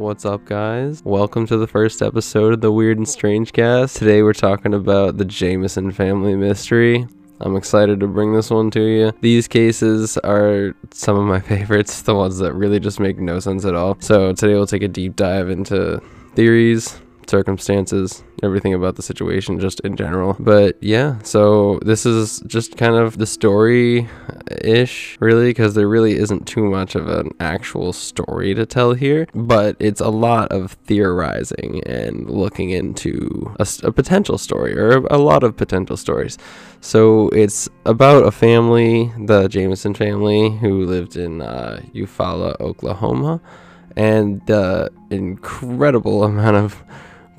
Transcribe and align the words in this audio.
What's 0.00 0.24
up, 0.24 0.46
guys? 0.46 1.02
Welcome 1.04 1.46
to 1.48 1.58
the 1.58 1.66
first 1.66 2.00
episode 2.00 2.54
of 2.54 2.62
the 2.62 2.72
Weird 2.72 2.96
and 2.96 3.06
Strange 3.06 3.52
Cast. 3.52 3.98
Today 3.98 4.22
we're 4.22 4.32
talking 4.32 4.72
about 4.72 5.18
the 5.18 5.26
Jamison 5.26 5.92
family 5.92 6.34
mystery. 6.36 7.06
I'm 7.40 7.54
excited 7.54 8.00
to 8.00 8.06
bring 8.06 8.32
this 8.32 8.48
one 8.48 8.70
to 8.70 8.80
you. 8.80 9.12
These 9.20 9.46
cases 9.46 10.16
are 10.24 10.74
some 10.90 11.18
of 11.18 11.26
my 11.26 11.38
favorites, 11.46 12.00
the 12.00 12.14
ones 12.14 12.38
that 12.38 12.54
really 12.54 12.80
just 12.80 12.98
make 12.98 13.18
no 13.18 13.40
sense 13.40 13.66
at 13.66 13.74
all. 13.74 13.98
So 14.00 14.32
today 14.32 14.54
we'll 14.54 14.66
take 14.66 14.82
a 14.82 14.88
deep 14.88 15.16
dive 15.16 15.50
into 15.50 16.00
theories, 16.34 16.98
circumstances, 17.30 18.22
everything 18.42 18.74
about 18.74 18.96
the 18.96 19.02
situation 19.02 19.60
just 19.60 19.80
in 19.80 19.96
general. 19.96 20.36
But 20.38 20.82
yeah, 20.82 21.22
so 21.22 21.78
this 21.82 22.04
is 22.04 22.40
just 22.46 22.76
kind 22.76 22.96
of 22.96 23.16
the 23.16 23.26
story 23.26 24.08
ish, 24.62 25.16
really, 25.20 25.50
because 25.50 25.74
there 25.74 25.88
really 25.88 26.16
isn't 26.16 26.46
too 26.46 26.64
much 26.64 26.94
of 26.94 27.08
an 27.08 27.30
actual 27.38 27.92
story 27.92 28.52
to 28.54 28.66
tell 28.66 28.92
here, 28.92 29.26
but 29.34 29.76
it's 29.78 30.00
a 30.00 30.08
lot 30.08 30.50
of 30.50 30.72
theorizing 30.84 31.82
and 31.86 32.28
looking 32.28 32.70
into 32.70 33.54
a, 33.58 33.66
a 33.84 33.92
potential 33.92 34.36
story 34.36 34.76
or 34.76 34.98
a, 35.06 35.20
lot 35.20 35.44
of 35.44 35.56
potential 35.56 35.96
stories. 35.96 36.38
So 36.80 37.28
it's 37.28 37.68
about 37.86 38.26
a 38.26 38.32
family, 38.32 39.12
the 39.26 39.48
Jamison 39.48 39.94
family, 39.94 40.56
who 40.56 40.84
lived 40.86 41.16
in 41.16 41.42
uh, 41.42 41.80
Eufaula, 41.94 42.58
Oklahoma, 42.58 43.40
and 43.96 44.44
the 44.46 44.90
incredible 45.10 46.24
amount 46.30 46.56
of 46.56 46.82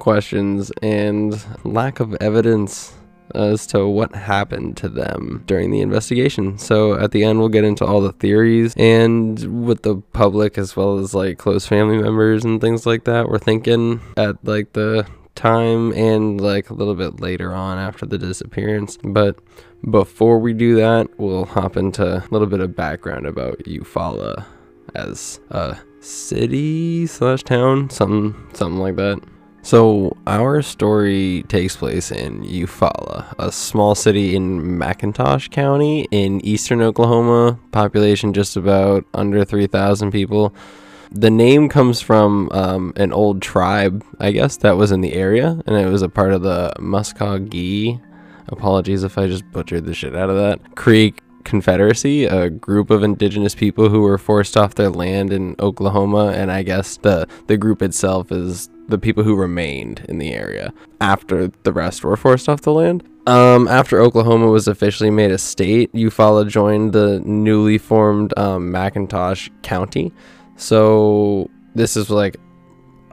questions 0.01 0.71
and 0.81 1.45
lack 1.63 1.99
of 1.99 2.15
evidence 2.15 2.93
as 3.35 3.67
to 3.67 3.87
what 3.87 4.13
happened 4.15 4.75
to 4.75 4.89
them 4.89 5.43
during 5.45 5.69
the 5.69 5.79
investigation. 5.79 6.57
So 6.57 6.99
at 6.99 7.11
the 7.11 7.23
end, 7.23 7.39
we'll 7.39 7.49
get 7.49 7.63
into 7.63 7.85
all 7.85 8.01
the 8.01 8.11
theories 8.13 8.73
and 8.75 9.65
with 9.65 9.83
the 9.83 9.97
public 10.11 10.57
as 10.57 10.75
well 10.75 10.97
as 10.97 11.13
like 11.13 11.37
close 11.37 11.67
family 11.67 12.01
members 12.01 12.43
and 12.43 12.59
things 12.59 12.85
like 12.85 13.03
that. 13.05 13.29
We're 13.29 13.37
thinking 13.37 14.01
at 14.17 14.43
like 14.43 14.73
the 14.73 15.05
time 15.35 15.93
and 15.93 16.41
like 16.41 16.71
a 16.71 16.73
little 16.73 16.95
bit 16.95 17.21
later 17.21 17.53
on 17.53 17.77
after 17.77 18.07
the 18.07 18.17
disappearance. 18.17 18.97
But 19.03 19.37
before 19.89 20.39
we 20.39 20.53
do 20.53 20.75
that, 20.75 21.07
we'll 21.19 21.45
hop 21.45 21.77
into 21.77 22.17
a 22.17 22.23
little 22.31 22.47
bit 22.47 22.59
of 22.59 22.75
background 22.75 23.27
about 23.27 23.59
Eufaula 23.59 24.45
as 24.95 25.39
a 25.51 25.77
city 26.01 27.05
slash 27.05 27.43
town, 27.43 27.91
something 27.91 28.35
something 28.53 28.79
like 28.79 28.95
that. 28.95 29.21
So, 29.63 30.17
our 30.25 30.63
story 30.63 31.43
takes 31.47 31.75
place 31.75 32.11
in 32.11 32.41
Eufaula, 32.41 33.31
a 33.37 33.51
small 33.51 33.93
city 33.93 34.35
in 34.35 34.59
McIntosh 34.59 35.51
County 35.51 36.07
in 36.09 36.43
eastern 36.43 36.81
Oklahoma, 36.81 37.59
population 37.71 38.33
just 38.33 38.57
about 38.57 39.05
under 39.13 39.45
3,000 39.45 40.11
people. 40.11 40.53
The 41.11 41.29
name 41.29 41.69
comes 41.69 42.01
from 42.01 42.49
um, 42.51 42.93
an 42.95 43.13
old 43.13 43.41
tribe, 43.41 44.03
I 44.19 44.31
guess, 44.31 44.57
that 44.57 44.77
was 44.77 44.91
in 44.91 45.01
the 45.01 45.13
area, 45.13 45.61
and 45.67 45.75
it 45.75 45.87
was 45.87 46.01
a 46.01 46.09
part 46.09 46.33
of 46.33 46.41
the 46.41 46.73
Muskogee. 46.79 48.01
Apologies 48.47 49.03
if 49.03 49.17
I 49.17 49.27
just 49.27 49.49
butchered 49.51 49.85
the 49.85 49.93
shit 49.93 50.15
out 50.15 50.31
of 50.31 50.37
that. 50.37 50.75
Creek 50.75 51.21
Confederacy, 51.43 52.25
a 52.25 52.49
group 52.49 52.89
of 52.89 53.03
indigenous 53.03 53.55
people 53.55 53.89
who 53.89 54.01
were 54.01 54.17
forced 54.17 54.57
off 54.57 54.75
their 54.75 54.89
land 54.89 55.33
in 55.33 55.55
Oklahoma, 55.59 56.31
and 56.35 56.51
I 56.51 56.63
guess 56.63 56.97
the 56.97 57.27
the 57.47 57.57
group 57.57 57.81
itself 57.81 58.31
is 58.31 58.69
the 58.91 58.99
people 58.99 59.23
who 59.23 59.35
remained 59.35 60.05
in 60.07 60.19
the 60.19 60.33
area 60.33 60.71
after 60.99 61.47
the 61.63 61.73
rest 61.73 62.03
were 62.03 62.17
forced 62.17 62.47
off 62.47 62.61
the 62.61 62.73
land. 62.73 63.03
Um, 63.27 63.67
after 63.67 63.99
Oklahoma 63.99 64.47
was 64.47 64.67
officially 64.67 65.09
made 65.09 65.31
a 65.31 65.37
state, 65.37 65.91
Eufaula 65.93 66.47
joined 66.47 66.93
the 66.93 67.19
newly 67.21 67.77
formed 67.77 68.33
um, 68.37 68.71
McIntosh 68.71 69.49
County. 69.63 70.13
So 70.55 71.49
this 71.75 71.97
is 71.97 72.09
like 72.09 72.37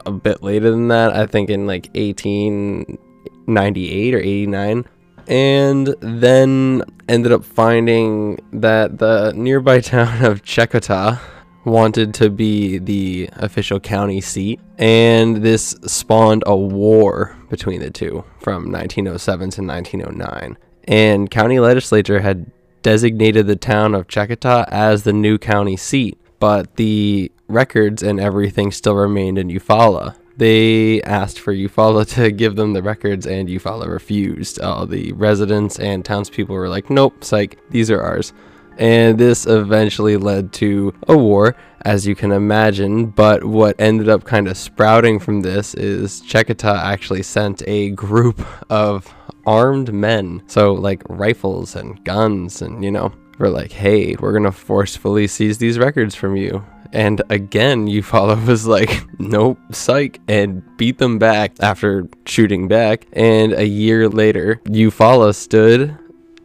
a 0.05 0.11
bit 0.11 0.41
later 0.43 0.71
than 0.71 0.87
that. 0.89 1.15
I 1.15 1.25
think 1.25 1.49
in 1.49 1.67
like 1.67 1.89
1898 1.95 4.15
or 4.15 4.19
89 4.19 4.85
and 5.27 5.95
then 6.01 6.83
ended 7.07 7.31
up 7.31 7.45
finding 7.45 8.39
that 8.51 8.97
the 8.97 9.31
nearby 9.35 9.79
town 9.79 10.25
of 10.25 10.43
Checotah 10.43 11.19
wanted 11.65 12.13
to 12.15 12.29
be 12.29 12.77
the 12.77 13.29
official 13.33 13.79
county 13.79 14.21
seat, 14.21 14.59
and 14.77 15.37
this 15.37 15.71
spawned 15.85 16.43
a 16.45 16.55
war 16.55 17.35
between 17.49 17.81
the 17.81 17.89
two 17.89 18.23
from 18.39 18.71
1907 18.71 19.39
to 19.51 19.61
1909. 19.61 20.57
And 20.85 21.29
county 21.29 21.59
legislature 21.59 22.19
had 22.19 22.51
designated 22.81 23.47
the 23.47 23.55
town 23.55 23.93
of 23.93 24.07
Checotah 24.07 24.65
as 24.69 25.03
the 25.03 25.13
new 25.13 25.37
county 25.37 25.77
seat, 25.77 26.17
but 26.39 26.75
the 26.77 27.31
records 27.47 28.01
and 28.01 28.19
everything 28.19 28.71
still 28.71 28.95
remained 28.95 29.37
in 29.37 29.49
Eufaula 29.49 30.15
they 30.39 31.01
asked 31.01 31.37
for 31.37 31.53
Eufaula 31.53 32.07
to 32.15 32.31
give 32.31 32.55
them 32.55 32.73
the 32.73 32.81
records, 32.81 33.27
and 33.27 33.47
Eufaula 33.49 33.87
refused. 33.87 34.59
All 34.59 34.87
the 34.87 35.11
residents 35.11 35.77
and 35.77 36.03
townspeople 36.03 36.55
were 36.55 36.69
like, 36.69 36.89
nope, 36.89 37.23
psych, 37.23 37.59
these 37.69 37.91
are 37.91 38.01
ours. 38.01 38.33
And 38.79 39.19
this 39.19 39.45
eventually 39.45 40.17
led 40.17 40.53
to 40.53 40.93
a 41.07 41.17
war, 41.17 41.55
as 41.81 42.07
you 42.07 42.15
can 42.15 42.31
imagine. 42.31 43.07
But 43.07 43.43
what 43.43 43.75
ended 43.79 44.09
up 44.09 44.23
kind 44.23 44.47
of 44.47 44.57
sprouting 44.57 45.19
from 45.19 45.41
this 45.41 45.73
is 45.75 46.21
Checotah 46.21 46.81
actually 46.81 47.23
sent 47.23 47.61
a 47.67 47.91
group 47.91 48.41
of 48.71 49.13
armed 49.45 49.93
men, 49.93 50.43
so 50.47 50.73
like 50.73 51.03
rifles 51.09 51.75
and 51.75 52.03
guns, 52.03 52.61
and 52.61 52.83
you 52.83 52.91
know, 52.91 53.11
we're 53.37 53.49
like, 53.49 53.71
hey, 53.71 54.15
we're 54.19 54.33
gonna 54.33 54.51
forcefully 54.51 55.27
seize 55.27 55.57
these 55.57 55.77
records 55.79 56.15
from 56.15 56.35
you. 56.35 56.63
And 56.91 57.21
again, 57.29 57.87
Eufaula 57.87 58.45
was 58.47 58.65
like, 58.65 59.05
nope, 59.19 59.59
psych, 59.71 60.19
and 60.27 60.63
beat 60.77 60.97
them 60.97 61.19
back 61.19 61.53
after 61.59 62.07
shooting 62.25 62.67
back. 62.67 63.07
And 63.13 63.53
a 63.53 63.65
year 63.65 64.09
later, 64.09 64.61
Eufaula 64.65 65.35
stood 65.35 65.97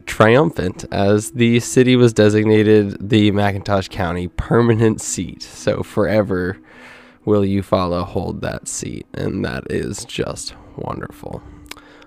triumphant 0.07 0.85
as 0.91 1.33
the 1.33 1.61
city 1.61 1.97
was 1.97 2.13
designated 2.13 3.09
the 3.09 3.31
McIntosh 3.33 3.91
County 3.91 4.29
permanent 4.29 5.01
seat. 5.01 5.43
So 5.43 5.83
forever 5.83 6.59
will 7.25 7.43
Eufaula 7.43 8.05
hold 8.05 8.41
that 8.43 8.69
seat, 8.69 9.07
and 9.15 9.45
that 9.45 9.71
is 9.71 10.05
just 10.05 10.55
wonderful. 10.77 11.43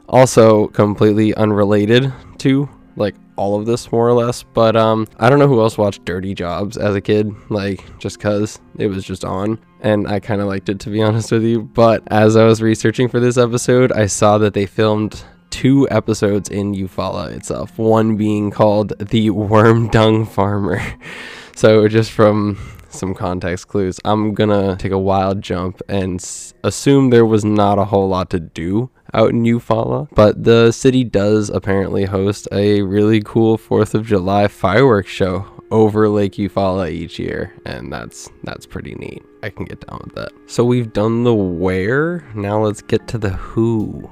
Also, 0.09 0.67
completely 0.67 1.33
unrelated 1.35 2.13
to 2.39 2.69
like 2.95 3.15
all 3.35 3.59
of 3.59 3.65
this 3.65 3.91
more 3.91 4.07
or 4.07 4.13
less. 4.13 4.43
But 4.43 4.75
um, 4.75 5.07
I 5.19 5.29
don't 5.29 5.39
know 5.39 5.47
who 5.47 5.61
else 5.61 5.77
watched 5.77 6.05
Dirty 6.05 6.33
Jobs 6.33 6.77
as 6.77 6.95
a 6.95 7.01
kid, 7.01 7.31
like 7.49 7.83
just 7.99 8.19
cause 8.19 8.59
it 8.77 8.87
was 8.87 9.03
just 9.03 9.23
on, 9.23 9.59
and 9.81 10.07
I 10.07 10.19
kind 10.19 10.41
of 10.41 10.47
liked 10.47 10.69
it 10.69 10.79
to 10.81 10.89
be 10.89 11.01
honest 11.01 11.31
with 11.31 11.43
you. 11.43 11.61
But 11.61 12.03
as 12.07 12.35
I 12.35 12.45
was 12.45 12.61
researching 12.61 13.07
for 13.07 13.19
this 13.19 13.37
episode, 13.37 13.91
I 13.91 14.07
saw 14.07 14.37
that 14.39 14.53
they 14.53 14.65
filmed 14.65 15.23
two 15.49 15.87
episodes 15.89 16.49
in 16.49 16.73
Eufaula 16.73 17.31
itself. 17.31 17.77
One 17.77 18.15
being 18.17 18.51
called 18.51 18.93
the 18.99 19.29
Worm 19.29 19.89
Dung 19.89 20.25
Farmer. 20.25 20.81
so 21.55 21.87
just 21.87 22.11
from 22.11 22.57
some 22.89 23.13
context 23.13 23.67
clues, 23.67 23.99
I'm 24.05 24.33
gonna 24.33 24.75
take 24.77 24.91
a 24.91 24.97
wild 24.97 25.41
jump 25.41 25.81
and 25.87 26.19
s- 26.19 26.53
assume 26.63 27.09
there 27.09 27.25
was 27.25 27.43
not 27.45 27.77
a 27.79 27.85
whole 27.85 28.07
lot 28.07 28.29
to 28.31 28.39
do 28.39 28.89
out 29.13 29.29
in 29.29 29.43
Eufaula, 29.43 30.07
but 30.15 30.43
the 30.43 30.71
city 30.71 31.03
does 31.03 31.49
apparently 31.49 32.05
host 32.05 32.47
a 32.51 32.81
really 32.81 33.21
cool 33.21 33.57
4th 33.57 33.93
of 33.93 34.05
July 34.05 34.47
fireworks 34.47 35.09
show 35.09 35.45
over 35.71 36.07
Lake 36.09 36.33
Eufaula 36.33 36.89
each 36.89 37.19
year, 37.19 37.53
and 37.65 37.91
that's 37.91 38.29
that's 38.43 38.65
pretty 38.65 38.95
neat. 38.95 39.23
I 39.43 39.49
can 39.49 39.65
get 39.65 39.85
down 39.87 40.01
with 40.03 40.15
that. 40.15 40.31
So 40.47 40.63
we've 40.63 40.91
done 40.91 41.23
the 41.23 41.33
where, 41.33 42.25
now 42.35 42.63
let's 42.63 42.81
get 42.81 43.07
to 43.09 43.17
the 43.17 43.29
who. 43.31 44.09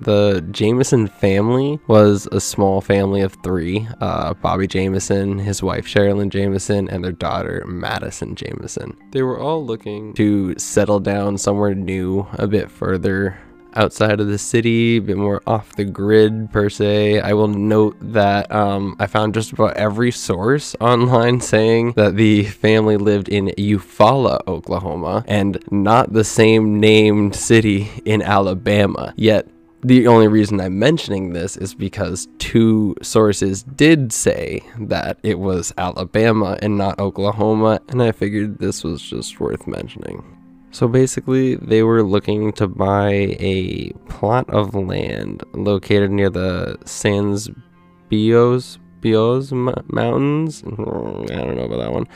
The 0.00 0.46
Jamison 0.50 1.06
family 1.06 1.80
was 1.86 2.28
a 2.32 2.40
small 2.40 2.80
family 2.80 3.22
of 3.22 3.34
three 3.42 3.88
uh, 4.00 4.34
Bobby 4.34 4.66
Jamison, 4.66 5.38
his 5.38 5.62
wife 5.62 5.86
Sherilyn 5.86 6.28
Jamison, 6.30 6.88
and 6.88 7.02
their 7.02 7.12
daughter 7.12 7.64
Madyson 7.66 8.34
Jamison. 8.34 8.96
They 9.12 9.22
were 9.22 9.38
all 9.38 9.64
looking 9.64 10.12
to 10.14 10.58
settle 10.58 11.00
down 11.00 11.38
somewhere 11.38 11.74
new, 11.74 12.26
a 12.34 12.46
bit 12.46 12.70
further 12.70 13.38
outside 13.76 14.20
of 14.20 14.26
the 14.26 14.38
city, 14.38 14.96
a 14.96 15.02
bit 15.02 15.16
more 15.16 15.42
off 15.46 15.76
the 15.76 15.84
grid 15.84 16.50
per 16.50 16.68
se. 16.68 17.20
I 17.20 17.34
will 17.34 17.48
note 17.48 17.96
that 18.00 18.50
um, 18.50 18.96
I 18.98 19.06
found 19.06 19.34
just 19.34 19.52
about 19.52 19.76
every 19.76 20.10
source 20.10 20.74
online 20.80 21.40
saying 21.40 21.92
that 21.92 22.16
the 22.16 22.44
family 22.44 22.96
lived 22.96 23.28
in 23.28 23.48
Eufaula, 23.58 24.40
Oklahoma, 24.48 25.24
and 25.28 25.58
not 25.70 26.12
the 26.12 26.24
same 26.24 26.80
named 26.80 27.36
city 27.36 27.90
in 28.04 28.22
Alabama. 28.22 29.12
Yet 29.16 29.46
the 29.82 30.06
only 30.06 30.28
reason 30.28 30.60
I'm 30.60 30.78
mentioning 30.78 31.32
this 31.32 31.56
is 31.56 31.74
because 31.74 32.28
two 32.38 32.96
sources 33.02 33.62
did 33.62 34.12
say 34.12 34.62
that 34.78 35.18
it 35.22 35.38
was 35.38 35.72
Alabama 35.78 36.58
and 36.62 36.78
not 36.78 36.98
Oklahoma, 36.98 37.80
and 37.88 38.02
I 38.02 38.12
figured 38.12 38.58
this 38.58 38.82
was 38.82 39.02
just 39.02 39.38
worth 39.38 39.66
mentioning. 39.66 40.24
So 40.72 40.88
basically, 40.88 41.56
they 41.56 41.82
were 41.82 42.02
looking 42.02 42.52
to 42.54 42.68
buy 42.68 43.36
a 43.38 43.92
plot 44.08 44.48
of 44.50 44.74
land 44.74 45.42
located 45.54 46.10
near 46.10 46.30
the 46.30 46.78
Sans 46.84 47.48
Bios 48.10 48.78
Bios 49.00 49.52
Mountains. 49.52 50.62
Mm, 50.62 51.30
I 51.30 51.36
don't 51.36 51.56
know 51.56 51.64
about 51.64 51.78
that 51.78 51.92
one 51.92 52.08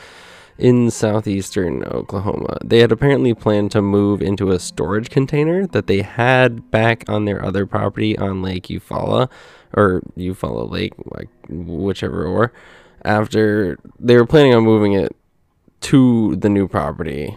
in 0.61 0.91
southeastern 0.91 1.83
Oklahoma. 1.85 2.55
They 2.63 2.79
had 2.79 2.91
apparently 2.91 3.33
planned 3.33 3.71
to 3.71 3.81
move 3.81 4.21
into 4.21 4.51
a 4.51 4.59
storage 4.59 5.09
container 5.09 5.65
that 5.67 5.87
they 5.87 6.03
had 6.03 6.69
back 6.69 7.03
on 7.09 7.25
their 7.25 7.43
other 7.43 7.65
property 7.65 8.15
on 8.17 8.43
Lake 8.43 8.67
Eufaula 8.67 9.27
or 9.73 10.01
Eufaula 10.15 10.69
Lake, 10.69 10.93
like 11.15 11.29
whichever 11.49 12.25
or 12.25 12.53
after 13.03 13.79
they 13.99 14.15
were 14.15 14.27
planning 14.27 14.53
on 14.53 14.63
moving 14.63 14.93
it 14.93 15.15
to 15.81 16.35
the 16.35 16.49
new 16.49 16.67
property 16.67 17.35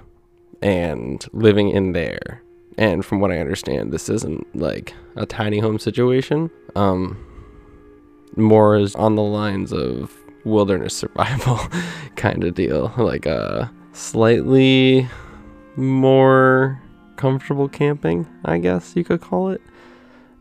and 0.61 1.25
living 1.32 1.70
in 1.70 1.93
there. 1.93 2.43
And 2.77 3.06
from 3.06 3.20
what 3.20 3.31
I 3.31 3.38
understand, 3.38 3.91
this 3.91 4.11
isn't 4.11 4.55
like 4.55 4.93
a 5.17 5.25
tiny 5.25 5.61
home 5.61 5.79
situation. 5.79 6.50
Um, 6.77 7.17
more 8.37 8.77
is 8.77 8.94
on 8.97 9.15
the 9.15 9.23
lines 9.23 9.73
of 9.73 10.15
wilderness 10.44 10.96
survival 10.96 11.58
kind 12.17 12.44
of 12.44 12.55
deal, 12.55 12.93
like 12.96 13.26
a 13.26 13.70
slightly 13.93 15.08
more 15.76 16.81
comfortable 17.17 17.69
camping, 17.69 18.26
I 18.44 18.58
guess 18.58 18.94
you 18.96 19.05
could 19.05 19.20
call 19.20 19.50
it. 19.50 19.61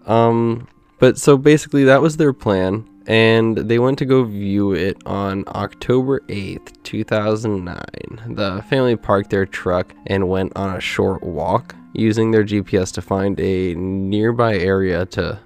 Um, 0.06 0.68
but 1.00 1.18
so 1.18 1.38
basically, 1.38 1.84
that 1.86 2.02
was 2.02 2.18
their 2.18 2.34
plan 2.34 2.88
and 3.06 3.58
they 3.58 3.80
went 3.80 3.98
to 4.00 4.06
go 4.06 4.24
view 4.24 4.74
it 4.74 4.98
on 5.06 5.44
October 5.48 6.22
8th, 6.22 6.82
2009. 6.84 8.36
The 8.36 8.64
family 8.70 8.96
parked 8.96 9.30
their 9.30 9.46
truck 9.46 9.94
and 10.08 10.30
went 10.30 10.54
on 10.56 10.76
a 10.76 10.80
short 10.80 11.22
walk 11.22 11.76
using 11.94 12.32
their 12.32 12.44
GPS 12.44 12.94
to 12.94 13.02
find 13.02 13.40
a 13.40 13.76
nearby 13.76 14.58
area 14.58 15.06
to 15.08 15.40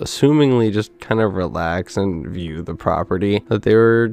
assumingly 0.00 0.72
just 0.72 0.98
kind 1.00 1.20
of 1.20 1.34
relax 1.34 1.96
and 1.96 2.26
view 2.26 2.62
the 2.62 2.74
property 2.74 3.42
that 3.48 3.62
they 3.62 3.74
were 3.74 4.12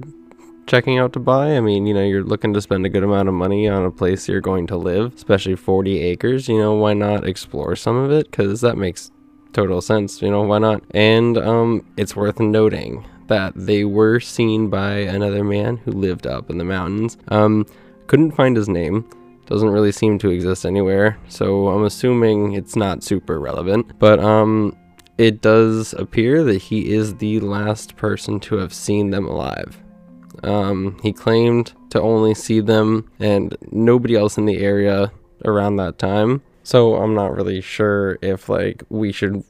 checking 0.67 0.97
out 0.97 1.13
to 1.13 1.19
buy. 1.19 1.55
I 1.55 1.59
mean, 1.59 1.85
you 1.85 1.93
know, 1.93 2.03
you're 2.03 2.23
looking 2.23 2.53
to 2.53 2.61
spend 2.61 2.85
a 2.85 2.89
good 2.89 3.03
amount 3.03 3.29
of 3.29 3.35
money 3.35 3.67
on 3.67 3.85
a 3.85 3.91
place 3.91 4.27
you're 4.27 4.41
going 4.41 4.67
to 4.67 4.77
live, 4.77 5.13
especially 5.15 5.55
40 5.55 6.01
acres. 6.01 6.47
You 6.47 6.59
know, 6.59 6.73
why 6.73 6.93
not 6.93 7.27
explore 7.27 7.75
some 7.75 7.95
of 7.95 8.11
it? 8.11 8.29
Because 8.29 8.61
that 8.61 8.77
makes 8.77 9.11
total 9.53 9.81
sense. 9.81 10.21
You 10.21 10.31
know, 10.31 10.41
why 10.41 10.59
not? 10.59 10.83
And 10.91 11.37
um, 11.37 11.85
it's 11.97 12.15
worth 12.15 12.39
noting 12.39 13.05
that 13.27 13.53
they 13.55 13.83
were 13.83 14.19
seen 14.19 14.69
by 14.69 14.93
another 14.97 15.43
man 15.43 15.77
who 15.77 15.91
lived 15.91 16.27
up 16.27 16.49
in 16.49 16.57
the 16.57 16.63
mountains. 16.63 17.17
Um, 17.29 17.65
couldn't 18.07 18.31
find 18.31 18.55
his 18.55 18.69
name. 18.69 19.09
Doesn't 19.47 19.69
really 19.69 19.91
seem 19.91 20.17
to 20.19 20.29
exist 20.29 20.65
anywhere, 20.65 21.19
so 21.27 21.67
I'm 21.67 21.83
assuming 21.83 22.53
it's 22.53 22.75
not 22.75 23.03
super 23.03 23.39
relevant. 23.39 23.99
But 23.99 24.19
um, 24.19 24.75
it 25.17 25.41
does 25.41 25.93
appear 25.93 26.43
that 26.43 26.63
he 26.63 26.93
is 26.93 27.15
the 27.15 27.39
last 27.39 27.95
person 27.95 28.39
to 28.41 28.57
have 28.57 28.73
seen 28.73 29.11
them 29.11 29.25
alive. 29.25 29.81
Um, 30.43 30.99
he 31.01 31.13
claimed 31.13 31.73
to 31.91 32.01
only 32.01 32.33
see 32.33 32.59
them 32.59 33.09
and 33.19 33.55
nobody 33.71 34.15
else 34.15 34.37
in 34.37 34.45
the 34.45 34.57
area 34.57 35.11
around 35.45 35.77
that 35.77 35.97
time. 35.97 36.41
So 36.63 36.95
I'm 36.95 37.13
not 37.13 37.35
really 37.35 37.61
sure 37.61 38.17
if 38.21 38.49
like 38.49 38.83
we 38.89 39.11
should 39.11 39.43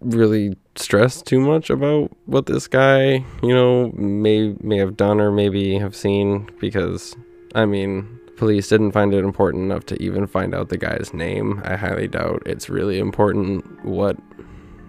really 0.00 0.56
stress 0.74 1.22
too 1.22 1.40
much 1.40 1.70
about 1.70 2.10
what 2.26 2.46
this 2.46 2.66
guy, 2.66 3.24
you 3.42 3.54
know, 3.54 3.92
may 3.92 4.54
may 4.60 4.78
have 4.78 4.96
done 4.96 5.20
or 5.20 5.30
maybe 5.30 5.78
have 5.78 5.94
seen 5.94 6.50
because 6.60 7.14
I 7.54 7.64
mean, 7.64 8.18
police 8.36 8.68
didn't 8.68 8.92
find 8.92 9.14
it 9.14 9.24
important 9.24 9.64
enough 9.64 9.86
to 9.86 10.02
even 10.02 10.26
find 10.26 10.54
out 10.54 10.68
the 10.68 10.76
guy's 10.76 11.14
name. 11.14 11.62
I 11.64 11.76
highly 11.76 12.08
doubt 12.08 12.42
it's 12.46 12.68
really 12.68 12.98
important 12.98 13.84
what 13.84 14.16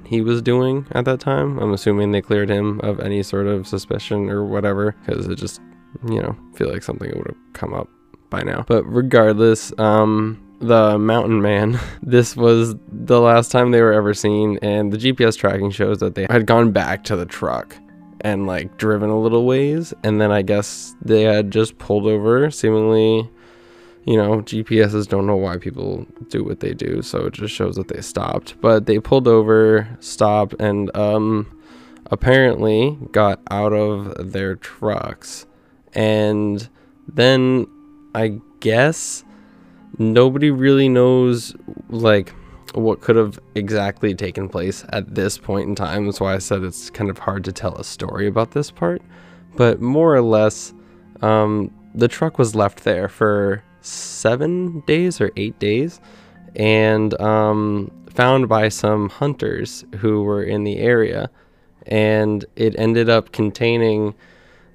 he 0.07 0.21
was 0.21 0.41
doing 0.41 0.87
at 0.91 1.05
that 1.05 1.19
time. 1.19 1.59
I'm 1.59 1.73
assuming 1.73 2.11
they 2.11 2.21
cleared 2.21 2.49
him 2.49 2.79
of 2.81 2.99
any 2.99 3.23
sort 3.23 3.47
of 3.47 3.67
suspicion 3.67 4.29
or 4.29 4.45
whatever 4.45 4.95
because 5.05 5.27
it 5.27 5.35
just, 5.35 5.61
you 6.07 6.21
know, 6.21 6.35
feel 6.55 6.71
like 6.71 6.83
something 6.83 7.11
would 7.15 7.27
have 7.27 7.53
come 7.53 7.73
up 7.73 7.89
by 8.29 8.41
now. 8.41 8.63
But 8.67 8.83
regardless, 8.83 9.77
um, 9.79 10.41
the 10.59 10.97
mountain 10.97 11.41
man, 11.41 11.79
this 12.01 12.35
was 12.35 12.75
the 12.91 13.19
last 13.19 13.51
time 13.51 13.71
they 13.71 13.81
were 13.81 13.93
ever 13.93 14.13
seen, 14.13 14.57
and 14.61 14.91
the 14.91 14.97
GPS 14.97 15.37
tracking 15.37 15.71
shows 15.71 15.99
that 15.99 16.15
they 16.15 16.25
had 16.29 16.45
gone 16.45 16.71
back 16.71 17.03
to 17.05 17.15
the 17.15 17.25
truck 17.25 17.75
and 18.21 18.47
like 18.47 18.77
driven 18.77 19.09
a 19.09 19.19
little 19.19 19.45
ways, 19.45 19.93
and 20.03 20.19
then 20.19 20.31
I 20.31 20.41
guess 20.41 20.95
they 21.01 21.23
had 21.23 21.51
just 21.51 21.77
pulled 21.77 22.05
over, 22.05 22.49
seemingly. 22.49 23.29
You 24.07 24.15
know, 24.15 24.37
GPSs 24.37 25.05
don't 25.09 25.27
know 25.27 25.35
why 25.35 25.57
people 25.57 26.07
do 26.29 26.41
what 26.41 26.61
they 26.61 26.73
do, 26.73 27.01
so 27.01 27.25
it 27.25 27.33
just 27.33 27.53
shows 27.53 27.75
that 27.75 27.89
they 27.89 27.99
stopped. 27.99 28.55
But 28.61 28.85
they 28.85 28.99
pulled 28.99 29.27
over, 29.27 29.97
stopped, 29.99 30.55
and 30.61 30.95
um, 30.95 31.61
apparently 32.09 32.97
got 33.11 33.41
out 33.51 33.73
of 33.73 34.31
their 34.31 34.55
trucks. 34.55 35.45
And 35.91 36.69
then 37.05 37.67
I 38.15 38.39
guess 38.61 39.25
nobody 39.97 40.51
really 40.51 40.87
knows 40.87 41.53
like 41.89 42.33
what 42.75 43.01
could 43.01 43.17
have 43.17 43.39
exactly 43.55 44.15
taken 44.15 44.47
place 44.47 44.85
at 44.89 45.15
this 45.15 45.37
point 45.37 45.67
in 45.67 45.75
time. 45.75 46.05
That's 46.05 46.21
why 46.21 46.33
I 46.33 46.37
said 46.37 46.63
it's 46.63 46.89
kind 46.89 47.09
of 47.09 47.17
hard 47.17 47.43
to 47.43 47.51
tell 47.51 47.75
a 47.75 47.83
story 47.83 48.27
about 48.27 48.51
this 48.51 48.71
part. 48.71 49.01
But 49.57 49.81
more 49.81 50.15
or 50.15 50.21
less, 50.21 50.73
um, 51.21 51.73
the 51.93 52.07
truck 52.07 52.37
was 52.37 52.55
left 52.55 52.85
there 52.85 53.09
for 53.09 53.63
seven 53.87 54.81
days 54.81 55.19
or 55.21 55.31
eight 55.35 55.57
days 55.59 55.99
and 56.55 57.19
um, 57.21 57.91
found 58.09 58.49
by 58.49 58.69
some 58.69 59.09
hunters 59.09 59.85
who 59.97 60.23
were 60.23 60.43
in 60.43 60.63
the 60.63 60.77
area. 60.77 61.29
And 61.85 62.43
it 62.55 62.77
ended 62.77 63.09
up 63.09 63.31
containing 63.31 64.15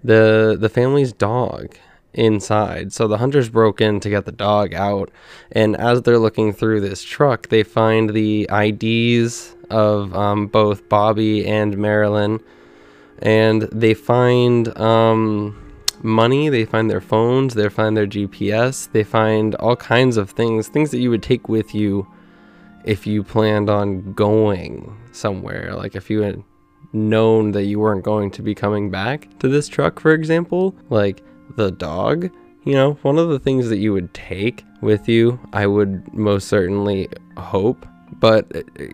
the 0.02 0.56
the 0.58 0.68
family's 0.68 1.12
dog 1.12 1.76
inside. 2.14 2.92
So 2.92 3.08
the 3.08 3.18
hunters 3.18 3.48
broke 3.48 3.80
in 3.80 4.00
to 4.00 4.10
get 4.10 4.24
the 4.24 4.32
dog 4.32 4.74
out. 4.74 5.10
And 5.52 5.76
as 5.76 6.02
they're 6.02 6.18
looking 6.18 6.52
through 6.52 6.80
this 6.80 7.02
truck, 7.02 7.48
they 7.48 7.62
find 7.62 8.10
the 8.10 8.48
IDs 8.50 9.54
of 9.70 10.14
um, 10.14 10.46
both 10.46 10.88
Bobby 10.88 11.46
and 11.46 11.76
Marilyn. 11.78 12.40
And 13.20 13.62
they 13.62 13.94
find 13.94 14.76
um, 14.78 15.61
money, 16.04 16.48
they 16.48 16.64
find 16.64 16.90
their 16.90 17.00
phones, 17.00 17.54
they 17.54 17.68
find 17.68 17.96
their 17.96 18.06
GPS, 18.06 18.90
they 18.92 19.04
find 19.04 19.54
all 19.56 19.76
kinds 19.76 20.16
of 20.16 20.30
things, 20.30 20.68
things 20.68 20.90
that 20.90 21.00
you 21.00 21.10
would 21.10 21.22
take 21.22 21.48
with 21.48 21.74
you 21.74 22.06
if 22.84 23.06
you 23.06 23.22
planned 23.22 23.70
on 23.70 24.12
going 24.12 24.96
somewhere. 25.12 25.74
Like 25.74 25.94
if 25.94 26.10
you 26.10 26.22
had 26.22 26.42
known 26.92 27.52
that 27.52 27.64
you 27.64 27.78
weren't 27.78 28.04
going 28.04 28.30
to 28.32 28.42
be 28.42 28.54
coming 28.54 28.90
back 28.90 29.38
to 29.38 29.48
this 29.48 29.68
truck, 29.68 30.00
for 30.00 30.12
example, 30.12 30.74
like 30.90 31.22
the 31.56 31.70
dog, 31.70 32.30
you 32.64 32.74
know, 32.74 32.94
one 33.02 33.18
of 33.18 33.28
the 33.28 33.38
things 33.38 33.68
that 33.68 33.78
you 33.78 33.92
would 33.92 34.12
take 34.14 34.64
with 34.80 35.08
you, 35.08 35.40
I 35.52 35.66
would 35.66 36.12
most 36.12 36.48
certainly 36.48 37.08
hope. 37.36 37.86
But 38.22 38.46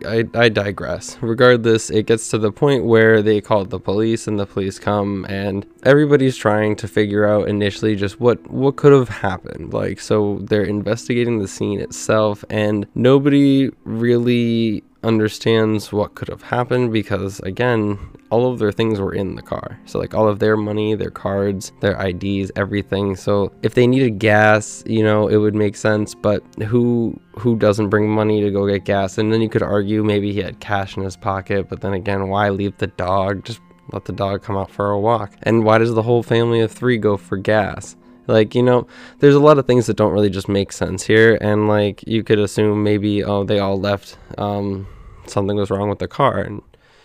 I, 0.07 0.27
I 0.33 0.49
digress. 0.49 1.15
Regardless, 1.21 1.91
it 1.91 2.07
gets 2.07 2.31
to 2.31 2.39
the 2.39 2.51
point 2.51 2.85
where 2.85 3.21
they 3.21 3.41
call 3.41 3.63
the 3.63 3.79
police 3.79 4.27
and 4.27 4.39
the 4.39 4.47
police 4.47 4.79
come 4.79 5.23
and 5.29 5.67
everybody's 5.83 6.35
trying 6.35 6.75
to 6.77 6.87
figure 6.87 7.27
out 7.27 7.47
initially 7.47 7.95
just 7.95 8.19
what 8.19 8.49
what 8.49 8.77
could 8.77 8.91
have 8.91 9.09
happened. 9.09 9.71
Like 9.71 9.99
so 9.99 10.39
they're 10.41 10.63
investigating 10.63 11.37
the 11.37 11.47
scene 11.47 11.79
itself 11.79 12.43
and 12.49 12.87
nobody 12.95 13.69
really 13.83 14.83
understands 15.03 15.91
what 15.91 16.15
could 16.15 16.27
have 16.27 16.41
happened 16.41 16.91
because 16.91 17.39
again 17.41 17.97
all 18.29 18.51
of 18.51 18.59
their 18.59 18.71
things 18.71 18.99
were 18.99 19.13
in 19.13 19.35
the 19.35 19.41
car. 19.41 19.79
So 19.85 19.97
like 19.97 20.13
all 20.13 20.27
of 20.27 20.39
their 20.39 20.57
money 20.57 20.93
their 20.95 21.09
cards 21.09 21.71
their 21.79 21.95
ids 21.95 22.51
everything. 22.55 23.15
So 23.15 23.51
if 23.63 23.73
they 23.73 23.87
needed 23.87 24.19
gas 24.19 24.83
you 24.85 25.03
know 25.03 25.27
it 25.27 25.37
would 25.37 25.55
make 25.55 25.75
sense 25.75 26.13
but 26.15 26.43
who 26.63 27.19
who 27.37 27.55
doesn't 27.55 27.89
bring 27.89 28.09
money 28.09 28.41
to 28.41 28.51
go 28.51 28.67
get 28.67 28.85
gas? 28.85 29.17
And 29.17 29.31
then 29.31 29.41
you 29.41 29.49
could 29.49 29.63
argue 29.63 30.03
maybe 30.03 30.33
he 30.33 30.41
had 30.41 30.59
cash 30.59 30.97
in 30.97 31.03
his 31.03 31.15
pocket 31.15 31.69
but 31.69 31.81
then 31.81 31.93
again 31.93 32.27
why 32.27 32.49
leave 32.49 32.77
the 32.77 32.87
dog? 32.87 33.45
Just 33.45 33.61
let 33.91 34.05
the 34.05 34.13
dog 34.13 34.43
come 34.43 34.57
out 34.57 34.69
for 34.69 34.91
a 34.91 34.99
walk. 34.99 35.33
And 35.43 35.63
why 35.63 35.79
does 35.79 35.93
the 35.93 36.03
whole 36.03 36.21
family 36.21 36.59
of 36.59 36.71
three 36.71 36.97
go 36.97 37.17
for 37.17 37.37
gas 37.37 37.95
like, 38.29 38.55
you 38.55 38.63
know, 38.63 38.87
there's 39.19 39.35
a 39.35 39.39
lot 39.39 39.57
of 39.57 39.67
things 39.67 39.87
that 39.87 39.97
don't 39.97 40.13
really 40.13 40.29
just 40.29 40.47
make 40.47 40.71
sense 40.71 41.03
here. 41.03 41.37
And, 41.41 41.67
like, 41.67 42.03
you 42.07 42.23
could 42.23 42.39
assume 42.39 42.83
maybe, 42.83 43.23
oh, 43.23 43.43
they 43.43 43.59
all 43.59 43.79
left, 43.79 44.17
um, 44.37 44.87
something 45.25 45.57
was 45.57 45.69
wrong 45.69 45.89
with 45.89 45.99
the 45.99 46.07
car. 46.07 46.39
And 46.39 46.61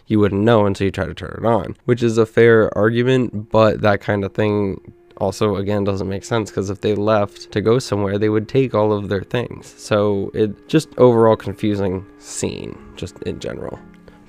you 0.06 0.20
wouldn't 0.20 0.42
know 0.42 0.66
until 0.66 0.84
you 0.84 0.90
try 0.90 1.06
to 1.06 1.14
turn 1.14 1.36
it 1.38 1.46
on, 1.46 1.76
which 1.86 2.02
is 2.02 2.18
a 2.18 2.26
fair 2.26 2.76
argument. 2.76 3.50
But 3.50 3.80
that 3.80 4.00
kind 4.00 4.24
of 4.24 4.34
thing 4.34 4.80
also, 5.16 5.56
again, 5.56 5.84
doesn't 5.84 6.08
make 6.08 6.24
sense 6.24 6.50
because 6.50 6.70
if 6.70 6.80
they 6.80 6.94
left 6.94 7.52
to 7.52 7.60
go 7.60 7.78
somewhere, 7.78 8.18
they 8.18 8.28
would 8.28 8.48
take 8.48 8.74
all 8.74 8.92
of 8.92 9.08
their 9.08 9.22
things. 9.22 9.74
So 9.78 10.30
it 10.34 10.68
just 10.68 10.88
overall 10.98 11.36
confusing 11.36 12.04
scene, 12.18 12.76
just 12.96 13.18
in 13.22 13.38
general. 13.40 13.78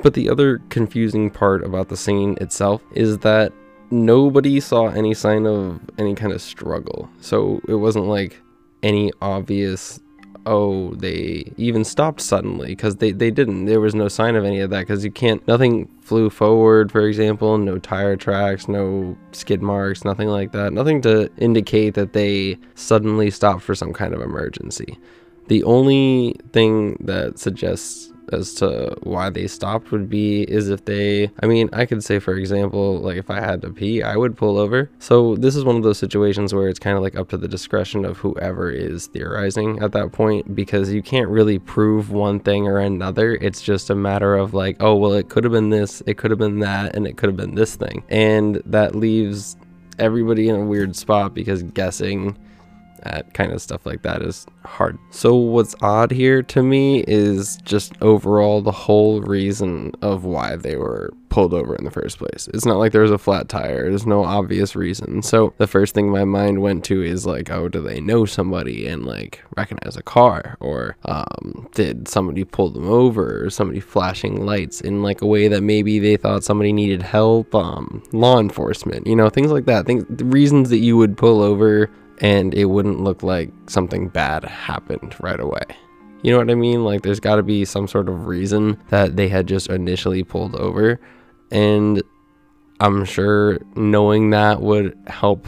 But 0.01 0.13
the 0.13 0.29
other 0.29 0.59
confusing 0.69 1.31
part 1.31 1.63
about 1.63 1.89
the 1.89 1.97
scene 1.97 2.37
itself 2.39 2.83
is 2.91 3.17
that 3.19 3.51
nobody 3.91 4.59
saw 4.59 4.87
any 4.87 5.13
sign 5.13 5.45
of 5.45 5.79
any 5.97 6.15
kind 6.15 6.33
of 6.33 6.41
struggle. 6.41 7.09
So 7.21 7.61
it 7.67 7.75
wasn't 7.75 8.05
like 8.05 8.41
any 8.83 9.11
obvious 9.21 9.99
oh, 10.45 10.93
they 10.95 11.51
even 11.57 11.83
stopped 11.83 12.21
suddenly 12.21 12.69
because 12.69 12.97
they, 12.97 13.11
they 13.11 13.31
didn't. 13.31 13.65
There 13.65 13.79
was 13.79 13.95
no 13.95 14.07
sign 14.07 14.35
of 14.35 14.45
any 14.45 14.59
of 14.59 14.69
that 14.69 14.81
because 14.81 15.03
you 15.03 15.11
can't, 15.11 15.45
nothing 15.47 15.89
flew 16.01 16.29
forward, 16.29 16.91
for 16.91 17.07
example, 17.07 17.57
no 17.57 17.79
tire 17.79 18.15
tracks, 18.15 18.67
no 18.67 19.17
skid 19.31 19.61
marks, 19.61 20.05
nothing 20.05 20.27
like 20.27 20.51
that. 20.51 20.73
Nothing 20.73 21.01
to 21.01 21.31
indicate 21.37 21.95
that 21.95 22.13
they 22.13 22.57
suddenly 22.75 23.31
stopped 23.31 23.63
for 23.63 23.75
some 23.75 23.93
kind 23.93 24.13
of 24.13 24.21
emergency. 24.21 24.99
The 25.47 25.63
only 25.63 26.35
thing 26.53 26.97
that 27.01 27.39
suggests 27.39 28.11
as 28.31 28.53
to 28.55 28.95
why 29.03 29.29
they 29.29 29.47
stopped 29.47 29.91
would 29.91 30.09
be 30.09 30.43
is 30.43 30.69
if 30.69 30.85
they 30.85 31.31
I 31.41 31.47
mean 31.47 31.69
I 31.73 31.85
could 31.85 32.03
say 32.03 32.19
for 32.19 32.35
example 32.35 32.99
like 32.99 33.17
if 33.17 33.29
I 33.29 33.39
had 33.39 33.61
to 33.61 33.69
pee 33.69 34.03
I 34.03 34.15
would 34.15 34.37
pull 34.37 34.57
over. 34.57 34.89
So 34.99 35.35
this 35.35 35.55
is 35.55 35.63
one 35.63 35.75
of 35.75 35.83
those 35.83 35.97
situations 35.97 36.53
where 36.53 36.67
it's 36.67 36.79
kind 36.79 36.97
of 36.97 37.03
like 37.03 37.15
up 37.15 37.29
to 37.29 37.37
the 37.37 37.47
discretion 37.47 38.05
of 38.05 38.17
whoever 38.17 38.69
is 38.71 39.07
theorizing 39.07 39.81
at 39.81 39.91
that 39.93 40.11
point 40.11 40.55
because 40.55 40.91
you 40.91 41.01
can't 41.01 41.29
really 41.29 41.59
prove 41.59 42.11
one 42.11 42.39
thing 42.39 42.67
or 42.67 42.79
another. 42.79 43.35
It's 43.35 43.61
just 43.61 43.89
a 43.89 43.95
matter 43.95 44.35
of 44.35 44.53
like 44.53 44.77
oh 44.79 44.95
well 44.95 45.13
it 45.13 45.29
could 45.29 45.43
have 45.43 45.53
been 45.53 45.69
this 45.69 46.01
it 46.05 46.17
could 46.17 46.31
have 46.31 46.39
been 46.39 46.59
that 46.59 46.95
and 46.95 47.07
it 47.07 47.17
could 47.17 47.29
have 47.29 47.37
been 47.37 47.55
this 47.55 47.75
thing. 47.75 48.03
And 48.09 48.61
that 48.65 48.95
leaves 48.95 49.57
everybody 49.99 50.49
in 50.49 50.55
a 50.55 50.65
weird 50.65 50.95
spot 50.95 51.33
because 51.33 51.63
guessing 51.63 52.37
at 53.03 53.33
kind 53.33 53.51
of 53.51 53.61
stuff 53.61 53.85
like 53.85 54.01
that 54.03 54.21
is 54.21 54.45
hard. 54.63 54.97
So 55.11 55.35
what's 55.35 55.75
odd 55.81 56.11
here 56.11 56.41
to 56.43 56.63
me 56.63 57.03
is 57.07 57.57
just 57.63 57.93
overall 58.01 58.61
the 58.61 58.71
whole 58.71 59.21
reason 59.21 59.91
of 60.01 60.25
why 60.25 60.55
they 60.55 60.75
were 60.75 61.13
pulled 61.29 61.53
over 61.53 61.75
in 61.75 61.83
the 61.83 61.91
first 61.91 62.17
place. 62.17 62.47
It's 62.53 62.65
not 62.65 62.77
like 62.77 62.93
there 62.93 63.01
was 63.01 63.11
a 63.11 63.17
flat 63.17 63.49
tire. 63.49 63.89
There's 63.89 64.05
no 64.05 64.23
obvious 64.23 64.73
reason. 64.73 65.21
So 65.21 65.53
the 65.57 65.67
first 65.67 65.93
thing 65.93 66.09
my 66.09 66.23
mind 66.23 66.61
went 66.61 66.85
to 66.85 67.03
is 67.03 67.25
like, 67.25 67.51
oh, 67.51 67.67
do 67.67 67.81
they 67.81 67.99
know 67.99 68.23
somebody 68.25 68.87
and 68.87 69.05
like 69.05 69.43
recognize 69.57 69.97
a 69.97 70.01
car, 70.01 70.55
or 70.61 70.95
um, 71.03 71.67
did 71.73 72.07
somebody 72.07 72.45
pull 72.45 72.69
them 72.69 72.87
over, 72.87 73.45
or 73.45 73.49
somebody 73.49 73.81
flashing 73.81 74.45
lights 74.45 74.79
in 74.79 75.03
like 75.03 75.21
a 75.21 75.27
way 75.27 75.49
that 75.49 75.61
maybe 75.61 75.99
they 75.99 76.15
thought 76.15 76.45
somebody 76.45 76.71
needed 76.71 77.01
help, 77.01 77.53
um, 77.53 78.01
law 78.13 78.39
enforcement, 78.39 79.05
you 79.05 79.15
know, 79.15 79.29
things 79.29 79.51
like 79.51 79.65
that. 79.65 79.85
Things, 79.85 80.05
reasons 80.23 80.69
that 80.69 80.77
you 80.77 80.95
would 80.95 81.17
pull 81.17 81.41
over 81.41 81.91
and 82.19 82.53
it 82.53 82.65
wouldn't 82.65 83.01
look 83.01 83.23
like 83.23 83.51
something 83.67 84.07
bad 84.07 84.43
happened 84.43 85.15
right 85.19 85.39
away. 85.39 85.63
You 86.21 86.31
know 86.31 86.37
what 86.39 86.49
I 86.49 86.55
mean? 86.55 86.83
Like 86.83 87.03
there's 87.03 87.19
got 87.19 87.35
to 87.35 87.43
be 87.43 87.65
some 87.65 87.87
sort 87.87 88.09
of 88.09 88.25
reason 88.25 88.81
that 88.89 89.15
they 89.15 89.27
had 89.27 89.47
just 89.47 89.69
initially 89.69 90.23
pulled 90.23 90.55
over 90.55 90.99
and 91.51 92.01
I'm 92.79 93.05
sure 93.05 93.59
knowing 93.75 94.31
that 94.31 94.61
would 94.61 94.97
help 95.07 95.47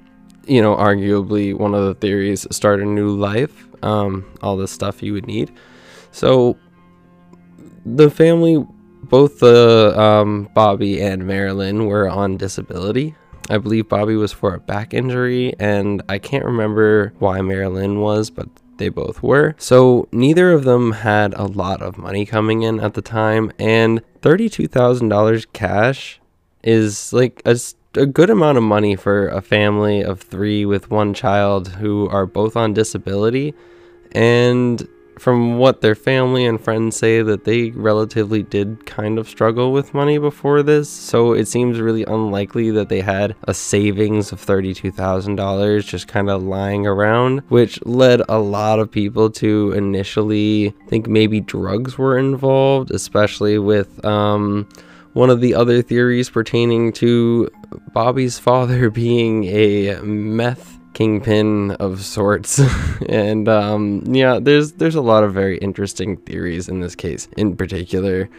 you 0.46 0.62
know, 0.62 0.76
arguably 0.76 1.56
one 1.56 1.74
of 1.74 1.86
the 1.86 1.96
theories 1.96 2.48
start 2.52 2.80
a 2.80 2.86
new 2.86 3.10
life. 3.10 3.66
Um, 3.84 4.26
all 4.42 4.58
the 4.58 4.68
stuff 4.68 5.04
you 5.04 5.14
would 5.14 5.28
need. 5.28 5.52
So 6.12 6.58
the 7.86 8.10
family, 8.10 8.66
both 9.04 9.40
the 9.40 10.00
um, 10.00 10.50
Bobby 10.54 11.02
and 11.02 11.26
Marilyn, 11.26 11.86
were 11.86 12.10
on 12.10 12.38
disability. 12.38 13.16
I 13.50 13.58
believe 13.58 13.88
Bobby 13.88 14.16
was 14.16 14.34
for 14.34 14.54
a 14.54 14.60
back 14.60 14.94
injury, 14.94 15.54
and 15.60 16.02
I 16.10 16.20
can't 16.20 16.44
remember 16.44 17.14
why 17.20 17.42
Marilyn 17.42 18.02
was, 18.02 18.30
but 18.30 18.50
they 18.78 18.90
both 18.90 19.24
were. 19.24 19.56
So 19.58 20.08
neither 20.12 20.52
of 20.52 20.64
them 20.64 20.92
had 20.92 21.34
a 21.34 21.46
lot 21.46 21.82
of 21.82 21.98
money 21.98 22.26
coming 22.26 22.64
in 22.64 22.80
at 22.80 22.94
the 22.94 23.02
time, 23.02 23.52
and 23.58 24.02
$32,000 24.22 25.46
cash 25.54 26.20
is 26.64 27.14
like 27.14 27.42
a, 27.46 27.58
a 27.96 28.06
good 28.06 28.30
amount 28.30 28.58
of 28.58 28.64
money 28.64 28.96
for 28.96 29.30
a 29.30 29.42
family 29.42 30.02
of 30.04 30.22
three 30.22 30.66
with 30.66 30.92
one 30.92 31.14
child 31.14 31.70
who 31.70 32.10
are 32.10 32.26
both 32.26 32.58
on 32.58 32.74
disability. 32.74 33.54
And 34.12 34.88
from 35.20 35.58
what 35.58 35.82
their 35.82 35.96
family 35.96 36.46
and 36.46 36.62
friends 36.62 36.96
say 36.96 37.22
that 37.22 37.44
they 37.44 37.72
relatively 37.72 38.44
did 38.44 38.86
kind 38.86 39.18
of 39.18 39.28
struggle 39.28 39.72
with 39.72 39.94
money 39.94 40.18
before 40.18 40.64
this. 40.64 40.90
So 40.90 41.34
it 41.34 41.48
seems 41.48 41.80
really 41.80 42.04
unlikely 42.04 42.72
that 42.72 42.90
they 42.90 43.02
had 43.02 43.36
a 43.44 43.54
savings 43.54 44.32
of 44.32 44.44
$32,000 44.44 45.86
just 45.86 46.08
kind 46.08 46.30
of 46.30 46.44
lying 46.44 46.86
around 46.86 47.42
which 47.50 47.84
led 47.86 48.22
a 48.30 48.40
lot 48.40 48.80
of 48.80 48.92
people 48.92 49.30
to 49.30 49.72
initially 49.74 50.74
think 50.88 51.08
maybe 51.08 51.40
drugs 51.40 51.98
were 51.98 52.18
involved 52.18 52.92
especially 52.92 53.58
with 53.58 54.04
um, 54.06 54.68
one 55.14 55.30
of 55.30 55.42
the 55.42 55.56
other 55.56 55.82
theories 55.82 56.30
pertaining 56.30 56.92
to 56.94 57.50
Bobby's 57.94 58.38
father 58.40 58.90
being 59.04 59.46
a 59.46 60.00
meth 60.02 60.77
kingpin 60.98 61.72
of 61.74 62.04
sorts. 62.04 62.60
And 63.08 63.48
um, 63.48 64.02
yeah 64.08 64.40
there's 64.42 64.74
there's 64.74 64.96
a 64.96 65.02
lot 65.02 65.24
of 65.24 65.32
very 65.34 65.60
interesting 65.60 66.18
theories 66.18 66.68
in 66.68 66.80
this 66.80 66.96
case 66.96 67.28
in 67.38 67.56
particular. 67.56 68.30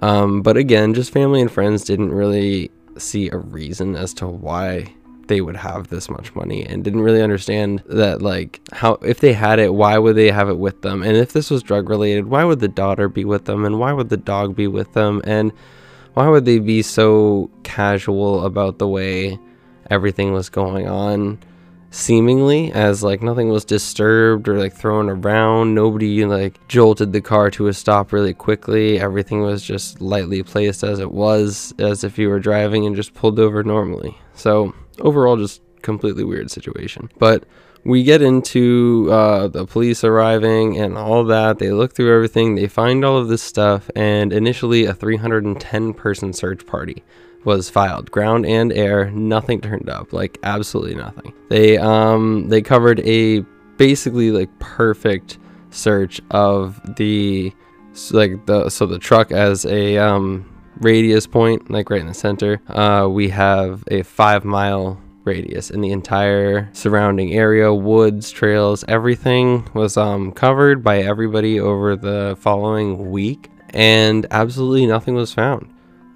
Um, 0.00 0.40
but 0.40 0.56
again 0.56 0.94
just 0.94 1.12
family 1.12 1.40
and 1.40 1.50
friends 1.50 1.82
didn't 1.84 2.12
really 2.12 2.70
see 2.96 3.28
a 3.30 3.36
reason 3.36 3.96
as 3.96 4.14
to 4.14 4.28
why 4.28 4.94
they 5.26 5.40
would 5.40 5.56
have 5.56 5.88
this 5.88 6.08
much 6.08 6.32
money 6.36 6.64
and 6.64 6.84
didn't 6.84 7.00
really 7.00 7.20
understand 7.20 7.82
that 7.86 8.22
like 8.22 8.60
how 8.72 8.94
if 9.02 9.18
they 9.18 9.32
had 9.32 9.58
it 9.58 9.74
why 9.74 9.98
would 9.98 10.14
they 10.14 10.30
have 10.30 10.48
it 10.48 10.58
with 10.58 10.82
them? 10.82 11.02
And 11.02 11.16
if 11.16 11.32
this 11.32 11.50
was 11.50 11.64
drug 11.64 11.88
related 11.88 12.28
why 12.28 12.44
would 12.44 12.60
the 12.60 12.68
daughter 12.68 13.08
be 13.08 13.24
with 13.24 13.46
them? 13.46 13.64
And 13.64 13.80
why 13.80 13.92
would 13.92 14.08
the 14.08 14.16
dog 14.16 14.54
be 14.54 14.68
with 14.68 14.92
them? 14.92 15.20
And 15.24 15.50
why 16.14 16.28
would 16.28 16.44
they 16.44 16.60
be 16.60 16.80
so 16.82 17.50
casual 17.64 18.46
about 18.46 18.78
the 18.78 18.86
way 18.86 19.36
everything 19.90 20.32
was 20.32 20.48
going 20.48 20.86
on 20.88 21.38
seemingly 21.94 22.72
as 22.72 23.04
like 23.04 23.22
nothing 23.22 23.48
was 23.50 23.64
disturbed 23.64 24.48
or 24.48 24.58
like 24.58 24.74
thrown 24.74 25.08
around. 25.08 25.74
Nobody 25.74 26.24
like 26.24 26.66
jolted 26.66 27.12
the 27.12 27.20
car 27.20 27.50
to 27.52 27.68
a 27.68 27.72
stop 27.72 28.12
really 28.12 28.34
quickly. 28.34 28.98
Everything 28.98 29.42
was 29.42 29.62
just 29.62 30.00
lightly 30.00 30.42
placed 30.42 30.82
as 30.82 30.98
it 30.98 31.12
was 31.12 31.72
as 31.78 32.02
if 32.02 32.18
you 32.18 32.28
were 32.28 32.40
driving 32.40 32.84
and 32.84 32.96
just 32.96 33.14
pulled 33.14 33.38
over 33.38 33.62
normally. 33.62 34.18
So 34.34 34.74
overall 34.98 35.36
just 35.36 35.62
completely 35.82 36.24
weird 36.24 36.50
situation. 36.50 37.10
But 37.18 37.44
we 37.84 38.02
get 38.02 38.22
into 38.22 39.08
uh, 39.12 39.46
the 39.48 39.64
police 39.64 40.02
arriving 40.02 40.76
and 40.80 40.98
all 40.98 41.22
that. 41.24 41.60
They 41.60 41.70
look 41.70 41.94
through 41.94 42.12
everything, 42.12 42.56
they 42.56 42.66
find 42.66 43.04
all 43.04 43.18
of 43.18 43.28
this 43.28 43.42
stuff, 43.42 43.88
and 43.94 44.32
initially 44.32 44.84
a 44.86 44.94
310 44.94 45.94
person 45.94 46.32
search 46.32 46.66
party 46.66 47.04
was 47.44 47.70
filed. 47.70 48.10
Ground 48.10 48.46
and 48.46 48.72
air 48.72 49.10
nothing 49.10 49.60
turned 49.60 49.88
up 49.88 50.12
like 50.12 50.38
absolutely 50.42 50.94
nothing. 50.94 51.32
They 51.48 51.76
um 51.78 52.48
they 52.48 52.62
covered 52.62 53.00
a 53.00 53.40
basically 53.76 54.30
like 54.30 54.56
perfect 54.58 55.38
search 55.70 56.20
of 56.30 56.80
the 56.96 57.52
like 58.10 58.46
the 58.46 58.68
so 58.70 58.86
the 58.86 58.98
truck 58.98 59.32
as 59.32 59.64
a 59.66 59.98
um 59.98 60.50
radius 60.80 61.26
point 61.26 61.70
like 61.70 61.90
right 61.90 62.00
in 62.00 62.06
the 62.06 62.14
center. 62.14 62.60
Uh 62.68 63.08
we 63.10 63.28
have 63.28 63.84
a 63.88 64.02
five 64.02 64.44
mile 64.44 65.00
radius 65.24 65.70
in 65.70 65.80
the 65.80 65.90
entire 65.90 66.68
surrounding 66.74 67.32
area 67.32 67.72
woods 67.72 68.30
trails 68.30 68.84
everything 68.88 69.66
was 69.72 69.96
um 69.96 70.30
covered 70.30 70.84
by 70.84 70.98
everybody 70.98 71.58
over 71.58 71.96
the 71.96 72.36
following 72.38 73.10
week 73.10 73.50
and 73.70 74.26
absolutely 74.30 74.86
nothing 74.86 75.14
was 75.14 75.32
found 75.32 75.73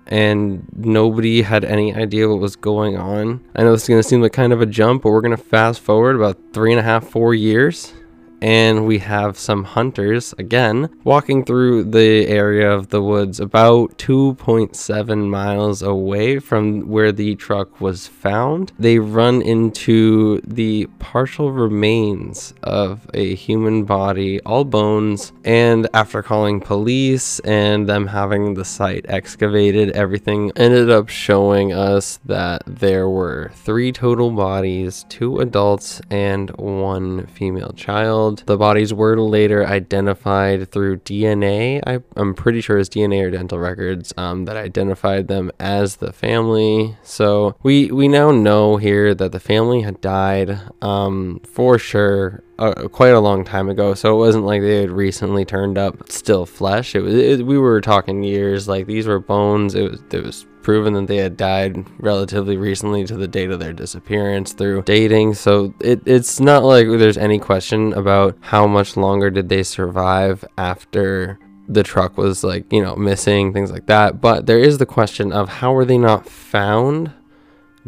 and 0.09 0.67
nobody 0.75 1.43
had 1.43 1.65
any 1.65 1.95
idea 1.95 2.29
what 2.29 2.41
was 2.41 2.57
going 2.57 2.97
on. 2.97 3.45
I 3.55 3.63
know 3.63 3.73
this 3.73 3.83
is 3.83 3.89
going 3.89 4.03
to 4.03 4.09
seem 4.09 4.23
like 4.23 4.33
kind 4.33 4.53
of 4.53 4.61
a 4.61 4.67
jump, 4.67 5.03
but 5.03 5.11
we're 5.11 5.21
going 5.21 5.37
to 5.37 5.43
fast 5.43 5.81
forward 5.81 6.17
about 6.17 6.39
three 6.53 6.73
and 6.73 6.81
a 6.81 6.83
half, 6.83 7.07
four 7.07 7.35
years 7.35 7.93
and 8.41 8.87
we 8.87 8.99
have 8.99 9.39
some 9.39 9.65
hunters 9.65 10.35
again 10.39 10.89
walking 11.05 11.45
through 11.45 11.85
the 11.85 12.27
area 12.27 12.71
of 12.71 12.89
the 12.89 13.03
woods 13.03 13.41
about 13.41 13.97
2.7 13.99 15.29
miles 15.29 15.83
away 15.83 16.39
from 16.39 16.89
where 16.89 17.13
the 17.13 17.35
truck 17.37 17.81
was 17.81 18.07
found. 18.07 18.73
They 18.79 18.99
run 18.99 19.43
into 19.43 20.41
the 20.47 20.87
partial 20.99 21.53
remains 21.53 22.55
of 22.63 23.09
a 23.15 23.35
human 23.35 23.85
body, 23.85 24.41
all 24.43 24.65
bones, 24.65 25.33
and 25.45 25.89
after 25.95 26.23
calling 26.23 26.61
police 26.61 27.41
and 27.41 27.89
them 27.89 28.07
having 28.07 28.55
the 28.55 28.65
site 28.65 29.07
excavated, 29.09 29.91
everything 29.91 30.53
ended 30.57 30.91
up 30.91 31.09
showing 31.09 31.73
us 31.73 32.19
that 32.25 32.63
there 32.67 33.09
were 33.09 33.51
three 33.55 33.93
total 33.93 34.31
bodies, 34.31 35.05
two 35.09 35.39
adults 35.39 36.01
and 36.11 36.51
one 36.57 37.27
female 37.27 37.73
child 37.73 38.28
The 38.37 38.57
bodies 38.57 38.93
were 38.93 39.19
later 39.21 39.67
identified 39.67 40.71
through 40.71 40.99
DNA. 40.99 41.81
I, 41.87 42.01
am 42.21 42.35
pretty 42.35 42.61
sure 42.61 42.79
it's 42.79 42.89
DNA 42.89 43.23
or 43.25 43.31
dental 43.31 43.59
records 43.59 44.13
um, 44.17 44.45
that 44.47 44.57
identified 44.57 45.29
them 45.29 45.51
as 45.59 45.97
the 45.97 46.13
family. 46.13 46.97
So 47.03 47.57
we 47.63 47.91
we 47.91 48.09
now 48.09 48.31
know 48.31 48.77
here 48.77 49.15
that 49.15 49.33
the 49.33 49.41
family 49.41 49.83
had 49.83 50.01
died 50.01 50.61
um, 50.83 51.41
for 51.45 51.79
sure 51.79 52.43
uh, 52.59 52.89
quite 52.89 53.15
a 53.15 53.21
long 53.21 53.45
time 53.45 53.69
ago. 53.69 53.95
So 53.95 54.15
it 54.15 54.19
wasn't 54.19 54.45
like 54.45 54.63
they 54.63 54.81
had 54.81 54.91
recently 54.91 55.45
turned 55.45 55.79
up 55.79 56.11
still 56.11 56.47
flesh. 56.47 56.95
It 56.95 57.01
was 57.01 57.15
it, 57.15 57.47
we 57.47 57.59
were 57.59 57.81
talking 57.81 58.23
years. 58.23 58.69
Like 58.69 58.87
these 58.87 59.07
were 59.07 59.19
bones. 59.19 59.75
It 59.75 59.91
was 59.91 60.03
it 60.11 60.23
was 60.23 60.47
proven 60.69 60.93
that 60.93 61.07
they 61.07 61.17
had 61.17 61.35
died 61.35 61.83
relatively 61.99 62.59
recently 62.59 63.03
to 63.03 63.17
the 63.17 63.27
date 63.27 63.51
of 63.51 63.59
their 63.59 63.73
disappearance 63.73 64.53
through 64.53 64.83
dating. 64.83 65.33
So 65.33 65.73
it, 65.81 66.03
it's 66.05 66.41
not 66.41 66.63
like 66.63 66.87
there's 66.87 67.17
any 67.17 67.39
question 67.39 67.95
about 67.95 68.37
how 68.43 68.67
much 68.67 68.95
longer 68.95 69.31
did 69.31 69.49
they 69.49 69.63
survive 69.63 70.45
after 70.59 71.39
the 71.69 71.83
truck 71.83 72.19
was 72.19 72.45
like, 72.45 72.71
you 72.71 72.83
know, 72.83 72.95
missing, 72.97 73.55
things 73.55 73.73
like 73.73 73.87
that. 73.87 74.21
But 74.21 74.45
there 74.45 74.59
is 74.59 74.77
the 74.77 74.85
question 74.85 75.33
of 75.33 75.49
how 75.49 75.73
were 75.73 75.87
they 75.87 75.97
not 75.97 76.29
found 76.29 77.13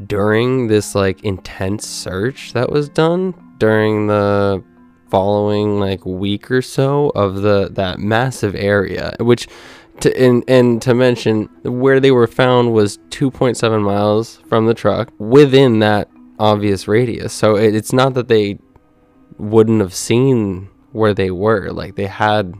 during 0.07 0.69
this 0.69 0.95
like 0.95 1.23
intense 1.23 1.87
search 1.87 2.55
that 2.55 2.73
was 2.73 2.89
done 2.89 3.35
during 3.59 4.07
the 4.07 4.65
following 5.11 5.79
like 5.79 6.07
week 6.07 6.51
or 6.51 6.63
so 6.63 7.11
of 7.15 7.43
the 7.43 7.69
that 7.73 7.99
massive 7.99 8.55
area 8.55 9.13
which 9.19 9.49
to 10.03 10.17
and, 10.21 10.45
and 10.49 10.83
to 10.83 10.95
mention 10.95 11.45
where 11.63 12.01
they 12.01 12.11
were 12.11 12.27
found 12.27 12.73
was 12.73 12.99
2.7 13.11 13.83
miles 13.83 14.37
from 14.49 14.67
the 14.67 14.75
truck 14.75 15.13
within 15.19 15.79
that 15.81 16.09
obvious 16.39 16.89
radius. 16.89 17.33
So 17.33 17.57
it, 17.57 17.75
it's 17.75 17.93
not 17.93 18.15
that 18.15 18.29
they 18.29 18.59
wouldn't 19.39 19.81
have 19.81 19.95
seen 19.95 20.69
where 20.93 21.15
they 21.15 21.31
were. 21.31 21.71
Like 21.71 21.97
they 21.97 22.07
had 22.07 22.55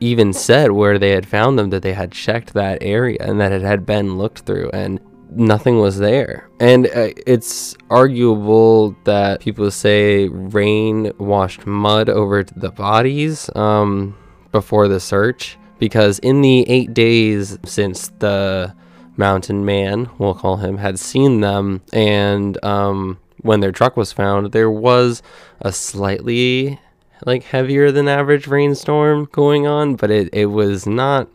even 0.00 0.32
said 0.32 0.72
where 0.72 0.98
they 0.98 1.10
had 1.10 1.26
found 1.26 1.58
them 1.58 1.70
that 1.70 1.82
they 1.82 1.92
had 1.92 2.12
checked 2.12 2.54
that 2.54 2.78
area 2.80 3.18
and 3.20 3.40
that 3.40 3.52
it 3.52 3.62
had 3.62 3.84
been 3.84 4.16
looked 4.16 4.40
through 4.40 4.70
and 4.72 5.00
nothing 5.30 5.78
was 5.78 5.98
there. 5.98 6.48
And 6.58 6.86
uh, 6.86 7.10
it's 7.26 7.76
arguable 7.90 8.96
that 9.04 9.40
people 9.40 9.70
say 9.70 10.28
rain 10.28 11.12
washed 11.18 11.66
mud 11.66 12.08
over 12.08 12.44
the 12.44 12.70
bodies 12.70 13.50
um, 13.54 14.16
before 14.52 14.88
the 14.88 15.00
search 15.00 15.58
because 15.80 16.20
in 16.20 16.42
the 16.42 16.68
eight 16.68 16.94
days 16.94 17.58
since 17.64 18.08
the 18.20 18.72
mountain 19.16 19.64
man, 19.64 20.08
we'll 20.18 20.34
call 20.34 20.58
him, 20.58 20.76
had 20.78 21.00
seen 21.00 21.40
them, 21.40 21.82
and 21.92 22.62
um, 22.64 23.18
when 23.40 23.60
their 23.60 23.72
truck 23.72 23.96
was 23.96 24.12
found, 24.12 24.52
there 24.52 24.70
was 24.70 25.22
a 25.60 25.72
slightly 25.72 26.78
like 27.26 27.42
heavier 27.42 27.90
than 27.90 28.08
average 28.08 28.46
rainstorm 28.46 29.28
going 29.32 29.66
on, 29.66 29.96
but 29.96 30.10
it, 30.10 30.28
it 30.32 30.46
was 30.46 30.86
not 30.86 31.28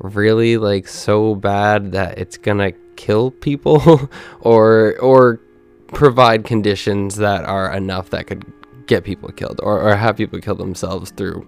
really 0.00 0.56
like 0.56 0.88
so 0.88 1.34
bad 1.34 1.92
that 1.92 2.18
it's 2.18 2.36
gonna 2.36 2.72
kill 2.96 3.30
people 3.30 4.10
or 4.40 4.98
or 4.98 5.40
provide 5.88 6.44
conditions 6.44 7.16
that 7.16 7.44
are 7.44 7.72
enough 7.74 8.10
that 8.10 8.26
could 8.26 8.44
get 8.86 9.04
people 9.04 9.30
killed 9.30 9.60
or, 9.62 9.80
or 9.80 9.96
have 9.96 10.16
people 10.16 10.38
kill 10.40 10.54
themselves 10.54 11.10
through 11.12 11.46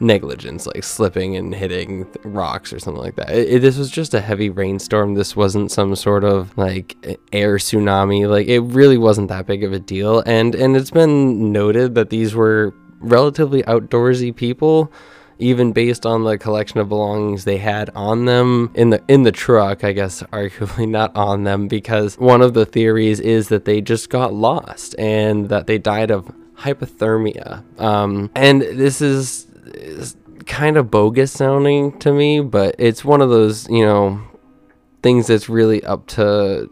negligence, 0.00 0.66
like 0.66 0.84
slipping 0.84 1.36
and 1.36 1.54
hitting 1.54 2.06
rocks 2.24 2.72
or 2.72 2.78
something 2.78 3.02
like 3.02 3.16
that. 3.16 3.30
It, 3.30 3.54
it, 3.54 3.58
this 3.60 3.76
was 3.76 3.90
just 3.90 4.14
a 4.14 4.20
heavy 4.20 4.50
rainstorm. 4.50 5.14
This 5.14 5.34
wasn't 5.34 5.70
some 5.70 5.94
sort 5.96 6.24
of 6.24 6.56
like 6.56 6.96
air 7.32 7.56
tsunami. 7.56 8.28
Like 8.28 8.46
it 8.46 8.60
really 8.60 8.98
wasn't 8.98 9.28
that 9.28 9.46
big 9.46 9.64
of 9.64 9.72
a 9.72 9.78
deal. 9.78 10.22
And 10.26 10.54
and 10.54 10.76
it's 10.76 10.90
been 10.90 11.52
noted 11.52 11.94
that 11.94 12.10
these 12.10 12.34
were 12.34 12.74
relatively 13.00 13.62
outdoorsy 13.64 14.34
people 14.34 14.92
even 15.38 15.72
based 15.72 16.04
on 16.04 16.24
the 16.24 16.36
collection 16.36 16.80
of 16.80 16.88
belongings 16.88 17.44
they 17.44 17.58
had 17.58 17.90
on 17.94 18.24
them 18.24 18.70
in 18.74 18.90
the 18.90 19.02
in 19.08 19.22
the 19.22 19.32
truck 19.32 19.84
i 19.84 19.92
guess 19.92 20.22
arguably 20.32 20.88
not 20.88 21.14
on 21.16 21.44
them 21.44 21.68
because 21.68 22.18
one 22.18 22.42
of 22.42 22.54
the 22.54 22.66
theories 22.66 23.20
is 23.20 23.48
that 23.48 23.64
they 23.64 23.80
just 23.80 24.10
got 24.10 24.34
lost 24.34 24.96
and 24.98 25.48
that 25.48 25.66
they 25.68 25.78
died 25.78 26.10
of 26.10 26.30
hypothermia 26.56 27.62
um, 27.80 28.30
and 28.34 28.62
this 28.62 29.00
is 29.00 29.46
is 29.74 30.16
kind 30.46 30.76
of 30.76 30.90
bogus 30.90 31.32
sounding 31.32 31.98
to 32.00 32.12
me, 32.12 32.40
but 32.40 32.74
it's 32.78 33.04
one 33.04 33.20
of 33.20 33.30
those, 33.30 33.68
you 33.68 33.84
know, 33.84 34.20
things 35.02 35.26
that's 35.26 35.48
really 35.48 35.84
up 35.84 36.06
to 36.06 36.70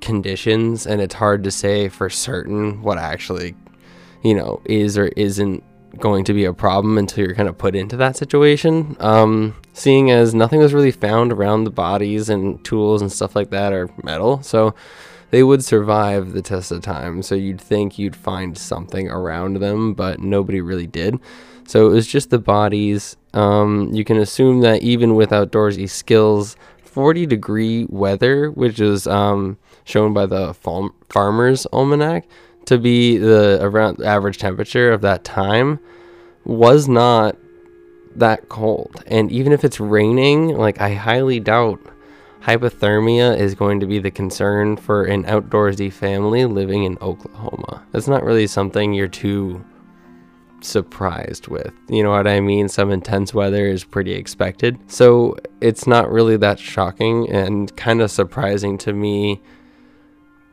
conditions 0.00 0.86
and 0.86 1.00
it's 1.00 1.14
hard 1.14 1.44
to 1.44 1.50
say 1.50 1.88
for 1.88 2.10
certain 2.10 2.82
what 2.82 2.98
actually, 2.98 3.54
you 4.22 4.34
know, 4.34 4.60
is 4.64 4.98
or 4.98 5.06
isn't 5.08 5.62
going 5.98 6.24
to 6.24 6.34
be 6.34 6.44
a 6.44 6.52
problem 6.52 6.98
until 6.98 7.24
you're 7.24 7.34
kind 7.34 7.48
of 7.48 7.56
put 7.56 7.74
into 7.74 7.96
that 7.96 8.16
situation. 8.16 8.96
Um, 9.00 9.54
seeing 9.72 10.10
as 10.10 10.34
nothing 10.34 10.60
was 10.60 10.74
really 10.74 10.90
found 10.90 11.32
around 11.32 11.64
the 11.64 11.70
bodies 11.70 12.28
and 12.28 12.62
tools 12.64 13.00
and 13.00 13.10
stuff 13.10 13.34
like 13.34 13.50
that 13.50 13.72
are 13.72 13.88
metal, 14.02 14.42
so 14.42 14.74
they 15.30 15.42
would 15.42 15.64
survive 15.64 16.32
the 16.32 16.42
test 16.42 16.70
of 16.70 16.82
time. 16.82 17.22
So 17.22 17.34
you'd 17.34 17.60
think 17.60 17.98
you'd 17.98 18.16
find 18.16 18.56
something 18.56 19.08
around 19.08 19.60
them, 19.60 19.94
but 19.94 20.20
nobody 20.20 20.60
really 20.60 20.86
did. 20.86 21.18
So 21.66 21.86
it 21.86 21.92
was 21.92 22.06
just 22.06 22.30
the 22.30 22.38
bodies. 22.38 23.16
Um, 23.34 23.90
you 23.92 24.04
can 24.04 24.18
assume 24.18 24.60
that 24.60 24.82
even 24.82 25.14
with 25.14 25.30
outdoorsy 25.30 25.88
skills, 25.88 26.56
40 26.84 27.26
degree 27.26 27.86
weather, 27.88 28.50
which 28.50 28.80
is 28.80 29.06
um, 29.06 29.58
shown 29.84 30.14
by 30.14 30.26
the 30.26 30.54
farm- 30.54 30.94
Farmer's 31.10 31.66
Almanac 31.72 32.26
to 32.66 32.78
be 32.78 33.18
the 33.18 33.58
around 33.60 34.02
average 34.02 34.38
temperature 34.38 34.92
of 34.92 35.02
that 35.02 35.24
time, 35.24 35.78
was 36.44 36.88
not 36.88 37.36
that 38.14 38.48
cold. 38.48 39.02
And 39.06 39.30
even 39.30 39.52
if 39.52 39.64
it's 39.64 39.78
raining, 39.80 40.56
like 40.56 40.80
I 40.80 40.94
highly 40.94 41.40
doubt 41.40 41.80
hypothermia 42.42 43.36
is 43.36 43.54
going 43.54 43.80
to 43.80 43.86
be 43.86 43.98
the 43.98 44.10
concern 44.10 44.76
for 44.76 45.04
an 45.04 45.24
outdoorsy 45.24 45.92
family 45.92 46.44
living 46.44 46.84
in 46.84 46.96
Oklahoma. 47.02 47.84
That's 47.90 48.08
not 48.08 48.24
really 48.24 48.46
something 48.46 48.94
you're 48.94 49.08
too 49.08 49.64
surprised 50.66 51.48
with. 51.48 51.72
You 51.88 52.02
know 52.02 52.10
what 52.10 52.26
I 52.26 52.40
mean? 52.40 52.68
Some 52.68 52.90
intense 52.90 53.32
weather 53.32 53.66
is 53.66 53.84
pretty 53.84 54.12
expected. 54.12 54.78
So 54.86 55.36
it's 55.60 55.86
not 55.86 56.10
really 56.10 56.36
that 56.38 56.58
shocking 56.58 57.30
and 57.30 57.74
kind 57.76 58.00
of 58.00 58.10
surprising 58.10 58.78
to 58.78 58.92
me 58.92 59.40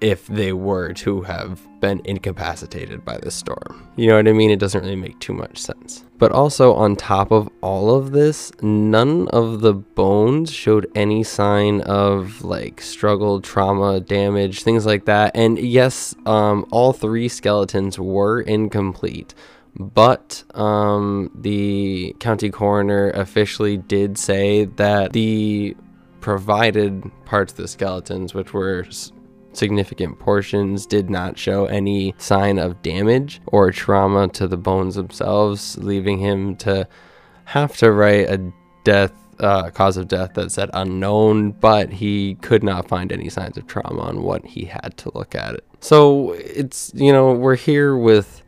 if 0.04 0.28
they 0.28 0.52
were 0.52 0.92
to 0.92 1.22
have 1.22 1.66
been 1.80 2.02
incapacitated 2.04 3.06
by 3.06 3.18
this 3.20 3.34
storm. 3.34 3.88
You 3.96 4.08
know 4.08 4.18
what 4.18 4.28
I 4.28 4.34
mean? 4.34 4.52
It 4.52 4.60
doesn't 4.60 4.82
really 4.82 4.98
make 4.98 5.18
too 5.20 5.34
much 5.34 5.58
sense. 5.58 6.04
But 6.18 6.34
also, 6.34 6.74
on 6.74 6.98
top 6.98 7.32
of 7.32 7.50
all 7.62 7.96
of 7.96 8.12
this, 8.12 8.52
none 8.62 9.30
of 9.30 9.62
the 9.62 9.74
bones 9.74 10.52
showed 10.52 10.92
any 10.94 11.24
sign 11.24 11.80
of 11.82 12.44
like 12.44 12.82
struggle, 12.82 13.40
trauma, 13.40 14.02
damage, 14.02 14.64
things 14.64 14.86
like 14.86 15.06
that. 15.06 15.36
And 15.36 15.58
yes, 15.58 16.14
um, 16.26 16.66
all 16.70 16.92
three 16.92 17.30
skeletons 17.30 17.98
were 17.98 18.42
incomplete 18.42 19.34
but 19.76 20.44
um, 20.54 21.32
the 21.36 22.16
county 22.20 22.50
coroner 22.50 23.10
officially 23.12 23.78
did 23.78 24.18
say 24.18 24.66
that 24.66 25.14
the 25.14 25.76
provided 26.22 27.04
parts 27.26 27.54
of 27.54 27.58
the 27.58 27.68
skeletons, 27.68 28.34
which 28.34 28.54
were 28.54 28.86
significant 29.54 30.20
portions, 30.20 30.86
did 30.86 31.10
not 31.10 31.38
show 31.38 31.66
any 31.66 32.14
sign 32.18 32.60
of 32.60 32.82
damage 32.82 33.42
or 33.48 33.72
trauma 33.72 34.28
to 34.30 34.48
the 34.48 34.58
bones 34.58 34.96
themselves, 34.96 35.78
leaving 35.80 36.20
him 36.20 36.56
to 36.56 36.88
have 37.46 37.76
to 37.78 37.92
write 37.92 38.30
a 38.30 38.52
death 38.84 39.12
uh, 39.40 39.70
cause 39.72 39.98
of 39.98 40.08
death 40.08 40.36
that 40.36 40.52
said 40.52 40.70
unknown, 40.74 41.52
but 41.52 41.92
he 41.92 42.36
could 42.36 42.64
not 42.64 42.88
find 42.88 43.12
any 43.12 43.30
signs 43.30 43.58
of 43.58 43.66
trauma 43.68 44.02
on 44.02 44.22
what 44.22 44.46
he 44.46 44.66
had 44.66 44.94
to 44.98 45.12
look 45.16 45.36
at 45.36 45.56
it. 45.56 45.66
So 45.80 46.34
it's, 46.34 46.92
you 46.94 47.12
know, 47.12 47.34
we're 47.34 47.56
here 47.56 47.98
with 47.98 48.43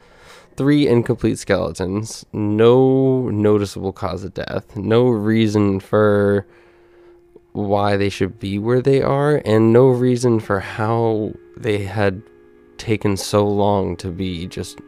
three 0.57 0.87
incomplete 0.87 1.39
skeletons, 1.39 2.25
no 2.33 3.29
noticeable 3.29 3.93
cause 3.93 4.23
of 4.23 4.33
death, 4.33 4.75
no 4.75 5.07
reason 5.07 5.79
for 5.79 6.45
why 7.53 7.97
they 7.97 8.09
should 8.09 8.39
be 8.39 8.59
where 8.59 8.81
they 8.81 9.01
are, 9.01 9.41
and 9.45 9.71
no 9.71 9.87
reason 9.87 10.39
for 10.39 10.59
how 10.59 11.31
they 11.57 11.83
had 11.83 12.21
taken 12.77 13.15
so 13.15 13.47
long 13.47 13.95
to 13.97 14.09
be 14.09 14.47
just 14.47 14.79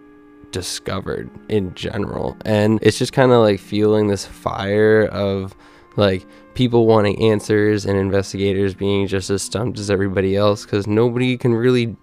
discovered 0.52 1.30
in 1.50 1.74
general. 1.76 2.36
And 2.46 2.80
it's 2.82 2.98
just 2.98 3.14
kind 3.14 3.32
of 3.32 3.42
like 3.42 3.60
feeling 3.60 4.08
this 4.08 4.26
fire 4.26 5.06
of 5.08 5.56
like 5.96 6.26
people 6.54 6.88
wanting 6.88 7.22
answers 7.22 7.86
and 7.86 7.98
investigators 7.98 8.74
being 8.74 9.08
just 9.08 9.30
as 9.30 9.42
stumped 9.42 9.80
as 9.80 9.90
everybody 9.90 10.36
else 10.36 10.64
because 10.64 10.88
nobody 10.88 11.38
can 11.38 11.54
really 11.54 11.96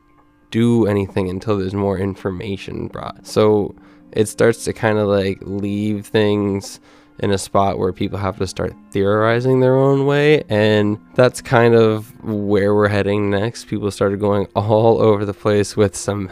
do 0.55 0.87
anything 0.87 1.29
until 1.29 1.59
there's 1.59 1.75
more 1.75 1.99
information 1.99 2.87
brought. 2.87 3.27
So 3.27 3.75
it 4.13 4.29
starts 4.29 4.63
to 4.67 4.73
kind 4.73 4.99
of 4.99 5.09
like 5.09 5.39
leave 5.43 6.07
things 6.07 6.79
in 7.19 7.33
a 7.33 7.39
spot 7.39 7.77
where 7.77 7.93
people 7.93 8.21
have 8.21 8.39
to 8.39 8.47
start 8.47 8.73
theorizing 8.93 9.59
their 9.59 9.75
own 9.75 10.07
way. 10.07 10.45
And 10.49 10.97
that's 11.17 11.41
kind 11.41 11.75
of 11.75 12.13
where 12.23 12.73
we're 12.73 12.87
heading 12.87 13.31
next. 13.31 13.67
People 13.67 13.91
started 13.91 14.21
going 14.21 14.47
all 14.55 15.03
over 15.09 15.25
the 15.25 15.35
place 15.35 15.77
with 15.77 15.97
some 15.97 16.31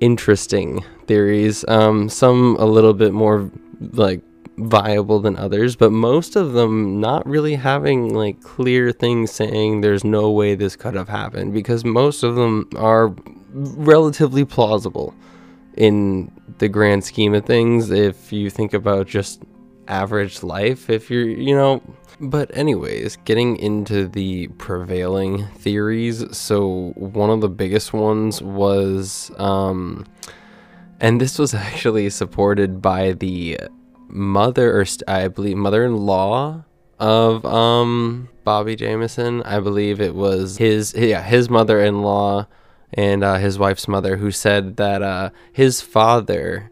interesting 0.00 0.84
theories. 1.06 1.64
Um, 1.66 2.10
some 2.10 2.56
a 2.58 2.66
little 2.66 2.92
bit 2.92 3.14
more 3.14 3.50
like 3.80 4.20
viable 4.58 5.20
than 5.20 5.36
others, 5.36 5.76
but 5.76 5.92
most 5.92 6.36
of 6.36 6.52
them 6.52 7.00
not 7.00 7.26
really 7.26 7.54
having 7.54 8.12
like 8.12 8.42
clear 8.42 8.92
things 8.92 9.30
saying 9.30 9.80
there's 9.80 10.04
no 10.04 10.30
way 10.30 10.54
this 10.54 10.76
could 10.76 10.94
have 10.94 11.08
happened 11.08 11.54
because 11.54 11.86
most 11.86 12.22
of 12.22 12.36
them 12.36 12.68
are 12.76 13.14
relatively 13.56 14.44
plausible 14.44 15.14
in 15.76 16.30
the 16.58 16.68
grand 16.68 17.04
scheme 17.04 17.34
of 17.34 17.44
things 17.44 17.90
if 17.90 18.32
you 18.32 18.50
think 18.50 18.74
about 18.74 19.06
just 19.06 19.42
average 19.88 20.42
life 20.42 20.90
if 20.90 21.10
you're 21.10 21.28
you 21.28 21.54
know 21.54 21.82
but 22.20 22.50
anyways 22.56 23.16
getting 23.24 23.56
into 23.56 24.08
the 24.08 24.48
prevailing 24.58 25.46
theories 25.58 26.24
so 26.36 26.92
one 26.96 27.30
of 27.30 27.40
the 27.40 27.48
biggest 27.48 27.92
ones 27.92 28.42
was 28.42 29.30
um 29.38 30.04
and 31.00 31.20
this 31.20 31.38
was 31.38 31.54
actually 31.66 32.10
supported 32.10 32.82
by 32.82 33.12
the 33.12 33.58
mother 34.08 34.78
or 34.78 34.84
st- 34.84 35.08
I 35.08 35.28
believe 35.28 35.56
mother-in-law 35.56 36.64
of 36.98 37.44
um 37.44 38.28
Bobby 38.44 38.76
Jamison. 38.76 39.42
I 39.42 39.60
believe 39.60 40.00
it 40.00 40.14
was 40.14 40.58
his 40.58 40.94
yeah, 40.96 41.22
his 41.22 41.50
mother-in-law 41.50 42.46
and 42.92 43.24
uh, 43.24 43.36
his 43.36 43.58
wife's 43.58 43.88
mother 43.88 44.16
who 44.16 44.30
said 44.30 44.76
that 44.76 45.02
uh, 45.02 45.30
his 45.52 45.80
father 45.80 46.70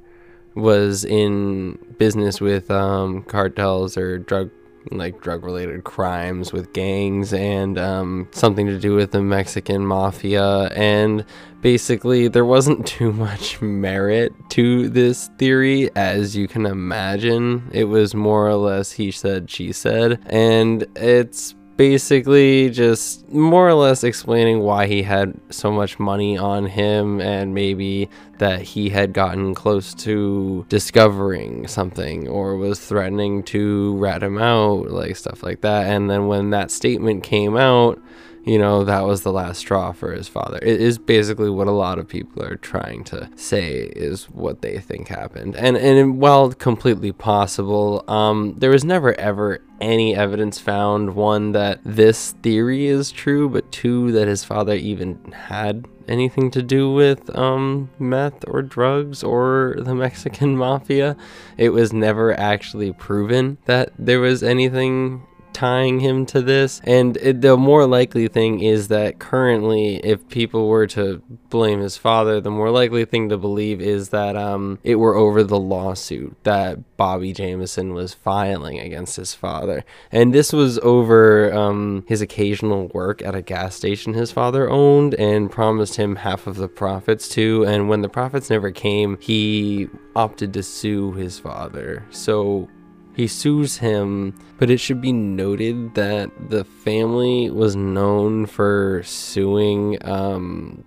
was 0.54 1.04
in 1.04 1.78
business 1.98 2.40
with 2.40 2.70
um, 2.70 3.22
cartels 3.24 3.96
or 3.96 4.18
drug 4.18 4.50
like 4.90 5.20
drug 5.20 5.44
related 5.44 5.84
crimes 5.84 6.52
with 6.52 6.72
gangs 6.72 7.32
and 7.32 7.78
um, 7.78 8.28
something 8.32 8.66
to 8.66 8.78
do 8.78 8.94
with 8.94 9.12
the 9.12 9.22
Mexican 9.22 9.86
mafia. 9.86 10.66
And 10.68 11.24
basically, 11.60 12.28
there 12.28 12.44
wasn't 12.44 12.86
too 12.86 13.12
much 13.12 13.60
merit 13.60 14.32
to 14.50 14.88
this 14.88 15.30
theory, 15.38 15.90
as 15.96 16.36
you 16.36 16.48
can 16.48 16.66
imagine. 16.66 17.70
It 17.72 17.84
was 17.84 18.14
more 18.14 18.46
or 18.46 18.56
less 18.56 18.92
he 18.92 19.10
said, 19.10 19.50
she 19.50 19.72
said. 19.72 20.20
And 20.26 20.86
it's 20.96 21.54
basically 21.76 22.70
just 22.70 23.28
more 23.32 23.68
or 23.68 23.74
less 23.74 24.04
explaining 24.04 24.60
why 24.60 24.86
he 24.86 25.02
had 25.02 25.34
so 25.50 25.72
much 25.72 25.98
money 25.98 26.38
on 26.38 26.66
him 26.66 27.20
and 27.20 27.54
maybe 27.54 28.08
that 28.38 28.62
he 28.62 28.88
had 28.90 29.12
gotten 29.12 29.54
close 29.54 29.94
to 29.94 30.64
discovering 30.68 31.66
something 31.66 32.28
or 32.28 32.56
was 32.56 32.78
threatening 32.78 33.42
to 33.42 33.96
rat 33.96 34.22
him 34.22 34.38
out, 34.38 34.88
like 34.90 35.16
stuff 35.16 35.42
like 35.42 35.60
that. 35.62 35.86
And 35.86 36.08
then 36.08 36.26
when 36.26 36.50
that 36.50 36.70
statement 36.70 37.22
came 37.22 37.56
out, 37.56 38.00
you 38.44 38.58
know, 38.58 38.84
that 38.84 39.06
was 39.06 39.22
the 39.22 39.32
last 39.32 39.58
straw 39.58 39.92
for 39.92 40.12
his 40.12 40.28
father. 40.28 40.58
It 40.60 40.80
is 40.80 40.98
basically 40.98 41.48
what 41.48 41.66
a 41.66 41.72
lot 41.72 41.98
of 41.98 42.06
people 42.06 42.42
are 42.42 42.56
trying 42.56 43.02
to 43.04 43.30
say 43.36 43.90
is 43.96 44.24
what 44.24 44.60
they 44.60 44.78
think 44.78 45.08
happened. 45.08 45.56
And 45.56 45.76
and 45.76 46.20
while 46.20 46.52
completely 46.52 47.12
possible, 47.12 48.04
um, 48.06 48.54
there 48.58 48.70
was 48.70 48.84
never 48.84 49.18
ever 49.18 49.60
any 49.80 50.14
evidence 50.14 50.58
found 50.58 51.14
one 51.14 51.52
that 51.52 51.80
this 51.84 52.32
theory 52.42 52.86
is 52.86 53.10
true, 53.10 53.48
but 53.48 53.72
two 53.72 54.12
that 54.12 54.28
his 54.28 54.44
father 54.44 54.74
even 54.74 55.32
had 55.32 55.86
anything 56.06 56.50
to 56.50 56.62
do 56.62 56.92
with 56.92 57.34
um, 57.36 57.90
meth 57.98 58.44
or 58.46 58.60
drugs 58.60 59.22
or 59.22 59.76
the 59.78 59.94
Mexican 59.94 60.56
mafia. 60.58 61.16
It 61.56 61.70
was 61.70 61.94
never 61.94 62.38
actually 62.38 62.92
proven 62.92 63.56
that 63.64 63.90
there 63.98 64.20
was 64.20 64.42
anything 64.42 65.26
tying 65.54 66.00
him 66.00 66.26
to 66.26 66.42
this. 66.42 66.80
And 66.84 67.16
it, 67.18 67.40
the 67.40 67.56
more 67.56 67.86
likely 67.86 68.28
thing 68.28 68.60
is 68.60 68.88
that 68.88 69.18
currently, 69.18 69.96
if 69.96 70.28
people 70.28 70.68
were 70.68 70.86
to 70.88 71.22
blame 71.48 71.80
his 71.80 71.96
father, 71.96 72.40
the 72.40 72.50
more 72.50 72.70
likely 72.70 73.04
thing 73.04 73.28
to 73.30 73.38
believe 73.38 73.80
is 73.80 74.10
that 74.10 74.36
um, 74.36 74.78
it 74.82 74.96
were 74.96 75.14
over 75.14 75.42
the 75.42 75.58
lawsuit 75.58 76.36
that 76.42 76.96
Bobby 76.96 77.32
Jamison 77.32 77.94
was 77.94 78.12
filing 78.12 78.78
against 78.80 79.16
his 79.16 79.34
father. 79.34 79.84
And 80.10 80.34
this 80.34 80.52
was 80.52 80.78
over 80.80 81.54
um, 81.54 82.04
his 82.08 82.20
occasional 82.20 82.88
work 82.88 83.22
at 83.22 83.34
a 83.34 83.42
gas 83.42 83.74
station 83.74 84.14
his 84.14 84.32
father 84.32 84.68
owned 84.68 85.14
and 85.14 85.50
promised 85.50 85.96
him 85.96 86.16
half 86.16 86.46
of 86.46 86.56
the 86.56 86.68
profits 86.68 87.28
too. 87.28 87.64
And 87.64 87.88
when 87.88 88.02
the 88.02 88.08
profits 88.08 88.50
never 88.50 88.70
came, 88.70 89.16
he 89.20 89.88
opted 90.16 90.52
to 90.54 90.62
sue 90.62 91.12
his 91.12 91.38
father. 91.38 92.04
So 92.10 92.68
he 93.14 93.26
sues 93.26 93.78
him, 93.78 94.34
but 94.58 94.70
it 94.70 94.78
should 94.78 95.00
be 95.00 95.12
noted 95.12 95.94
that 95.94 96.30
the 96.50 96.64
family 96.64 97.50
was 97.50 97.76
known 97.76 98.46
for 98.46 99.02
suing 99.04 99.98
um, 100.06 100.84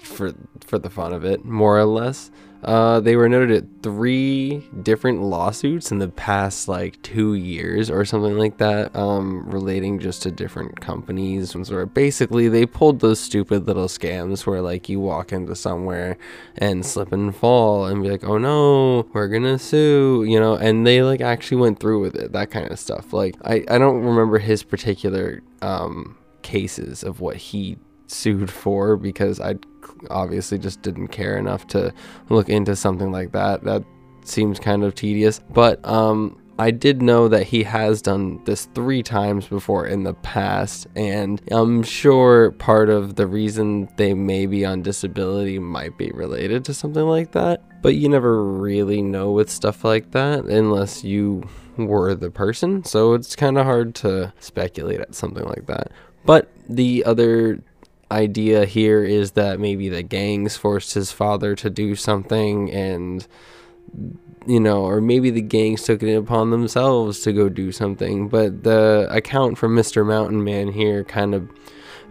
for 0.00 0.34
for 0.60 0.78
the 0.78 0.90
fun 0.90 1.12
of 1.12 1.24
it, 1.24 1.44
more 1.44 1.78
or 1.78 1.84
less. 1.84 2.30
Uh, 2.64 3.00
they 3.00 3.16
were 3.16 3.28
noted 3.28 3.50
at 3.50 3.82
three 3.82 4.66
different 4.82 5.22
lawsuits 5.22 5.92
in 5.92 5.98
the 5.98 6.08
past 6.08 6.66
like 6.68 7.00
two 7.02 7.34
years 7.34 7.90
or 7.90 8.04
something 8.04 8.38
like 8.38 8.58
that, 8.58 8.94
um, 8.96 9.48
relating 9.48 9.98
just 9.98 10.22
to 10.22 10.30
different 10.30 10.80
companies. 10.80 11.54
Where 11.54 11.86
basically 11.86 12.48
they 12.48 12.66
pulled 12.66 13.00
those 13.00 13.20
stupid 13.20 13.66
little 13.66 13.88
scams 13.88 14.46
where 14.46 14.62
like 14.62 14.88
you 14.88 15.00
walk 15.00 15.32
into 15.32 15.54
somewhere 15.54 16.16
and 16.56 16.84
slip 16.84 17.12
and 17.12 17.34
fall 17.34 17.86
and 17.86 18.02
be 18.02 18.10
like, 18.10 18.24
oh 18.24 18.38
no, 18.38 19.06
we're 19.12 19.28
gonna 19.28 19.58
sue, 19.58 20.24
you 20.26 20.40
know, 20.40 20.54
and 20.54 20.86
they 20.86 21.02
like 21.02 21.20
actually 21.20 21.58
went 21.58 21.80
through 21.80 22.00
with 22.00 22.16
it, 22.16 22.32
that 22.32 22.50
kind 22.50 22.70
of 22.70 22.78
stuff. 22.78 23.12
Like 23.12 23.36
I, 23.44 23.64
I 23.68 23.78
don't 23.78 24.02
remember 24.02 24.38
his 24.38 24.62
particular 24.62 25.42
um, 25.62 26.16
cases 26.42 27.02
of 27.02 27.20
what 27.20 27.36
he 27.36 27.76
sued 28.06 28.50
for 28.50 28.96
because 28.96 29.40
I 29.40 29.56
obviously 30.10 30.58
just 30.58 30.82
didn't 30.82 31.08
care 31.08 31.36
enough 31.36 31.66
to 31.68 31.92
look 32.28 32.48
into 32.48 32.76
something 32.76 33.10
like 33.10 33.32
that. 33.32 33.64
That 33.64 33.84
seems 34.24 34.58
kind 34.58 34.84
of 34.84 34.94
tedious. 34.94 35.40
But 35.50 35.84
um, 35.86 36.40
I 36.58 36.70
did 36.70 37.02
know 37.02 37.26
that 37.28 37.44
he 37.44 37.64
has 37.64 38.00
done 38.00 38.40
this 38.44 38.66
three 38.74 39.02
times 39.02 39.46
before 39.46 39.86
in 39.86 40.04
the 40.04 40.14
past, 40.14 40.86
and 40.94 41.40
I'm 41.50 41.82
sure 41.82 42.52
part 42.52 42.90
of 42.90 43.16
the 43.16 43.26
reason 43.26 43.88
they 43.96 44.14
may 44.14 44.46
be 44.46 44.64
on 44.64 44.82
disability 44.82 45.58
might 45.58 45.98
be 45.98 46.12
related 46.12 46.64
to 46.66 46.74
something 46.74 47.04
like 47.04 47.32
that. 47.32 47.82
But 47.82 47.96
you 47.96 48.08
never 48.08 48.42
really 48.44 49.02
know 49.02 49.32
with 49.32 49.50
stuff 49.50 49.84
like 49.84 50.12
that 50.12 50.44
unless 50.44 51.02
you 51.02 51.42
were 51.76 52.14
the 52.14 52.30
person, 52.30 52.84
so 52.84 53.14
it's 53.14 53.34
kind 53.34 53.58
of 53.58 53.64
hard 53.64 53.96
to 53.96 54.32
speculate 54.38 55.00
at 55.00 55.14
something 55.14 55.44
like 55.44 55.66
that. 55.66 55.90
But 56.24 56.50
the 56.68 57.04
other 57.04 57.60
idea 58.14 58.64
here 58.64 59.04
is 59.04 59.32
that 59.32 59.58
maybe 59.58 59.88
the 59.88 60.02
gangs 60.02 60.56
forced 60.56 60.94
his 60.94 61.10
father 61.10 61.54
to 61.56 61.68
do 61.68 61.96
something 61.96 62.70
and 62.70 63.26
you 64.46 64.60
know 64.60 64.84
or 64.84 65.00
maybe 65.00 65.30
the 65.30 65.42
gangs 65.42 65.82
took 65.82 66.02
it 66.02 66.14
upon 66.14 66.50
themselves 66.50 67.20
to 67.20 67.32
go 67.32 67.48
do 67.48 67.72
something 67.72 68.28
but 68.28 68.62
the 68.62 69.06
account 69.10 69.58
from 69.58 69.74
Mr. 69.74 70.06
Mountain 70.06 70.44
Man 70.44 70.68
here 70.68 71.02
kind 71.02 71.34
of 71.34 71.48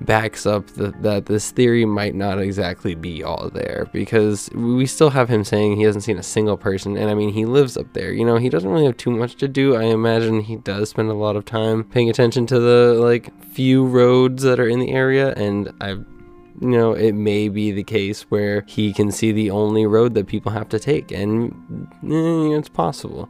backs 0.01 0.45
up 0.45 0.67
the, 0.71 0.91
that 1.01 1.25
this 1.25 1.51
theory 1.51 1.85
might 1.85 2.15
not 2.15 2.39
exactly 2.39 2.95
be 2.95 3.23
all 3.23 3.49
there 3.53 3.87
because 3.93 4.49
we 4.53 4.85
still 4.85 5.09
have 5.09 5.29
him 5.29 5.43
saying 5.43 5.75
he 5.75 5.83
hasn't 5.83 6.03
seen 6.03 6.17
a 6.17 6.23
single 6.23 6.57
person 6.57 6.97
and 6.97 7.09
I 7.09 7.13
mean 7.13 7.31
he 7.33 7.45
lives 7.45 7.77
up 7.77 7.91
there 7.93 8.11
you 8.11 8.25
know 8.25 8.37
he 8.37 8.49
doesn't 8.49 8.69
really 8.69 8.85
have 8.85 8.97
too 8.97 9.11
much 9.11 9.35
to 9.35 9.47
do 9.47 9.75
I 9.75 9.83
imagine 9.83 10.41
he 10.41 10.57
does 10.57 10.89
spend 10.89 11.09
a 11.09 11.13
lot 11.13 11.35
of 11.35 11.45
time 11.45 11.83
paying 11.83 12.09
attention 12.09 12.45
to 12.47 12.59
the 12.59 12.95
like 12.99 13.31
few 13.45 13.85
roads 13.85 14.43
that 14.43 14.59
are 14.59 14.67
in 14.67 14.79
the 14.79 14.91
area 14.91 15.33
and 15.33 15.71
I've 15.79 16.05
you 16.61 16.69
know, 16.69 16.93
it 16.93 17.13
may 17.13 17.49
be 17.49 17.71
the 17.71 17.83
case 17.83 18.23
where 18.23 18.63
he 18.67 18.93
can 18.93 19.11
see 19.11 19.31
the 19.31 19.51
only 19.51 19.85
road 19.85 20.13
that 20.13 20.27
people 20.27 20.51
have 20.51 20.69
to 20.69 20.79
take, 20.79 21.11
and 21.11 21.51
eh, 22.03 22.57
it's 22.57 22.69
possible. 22.69 23.29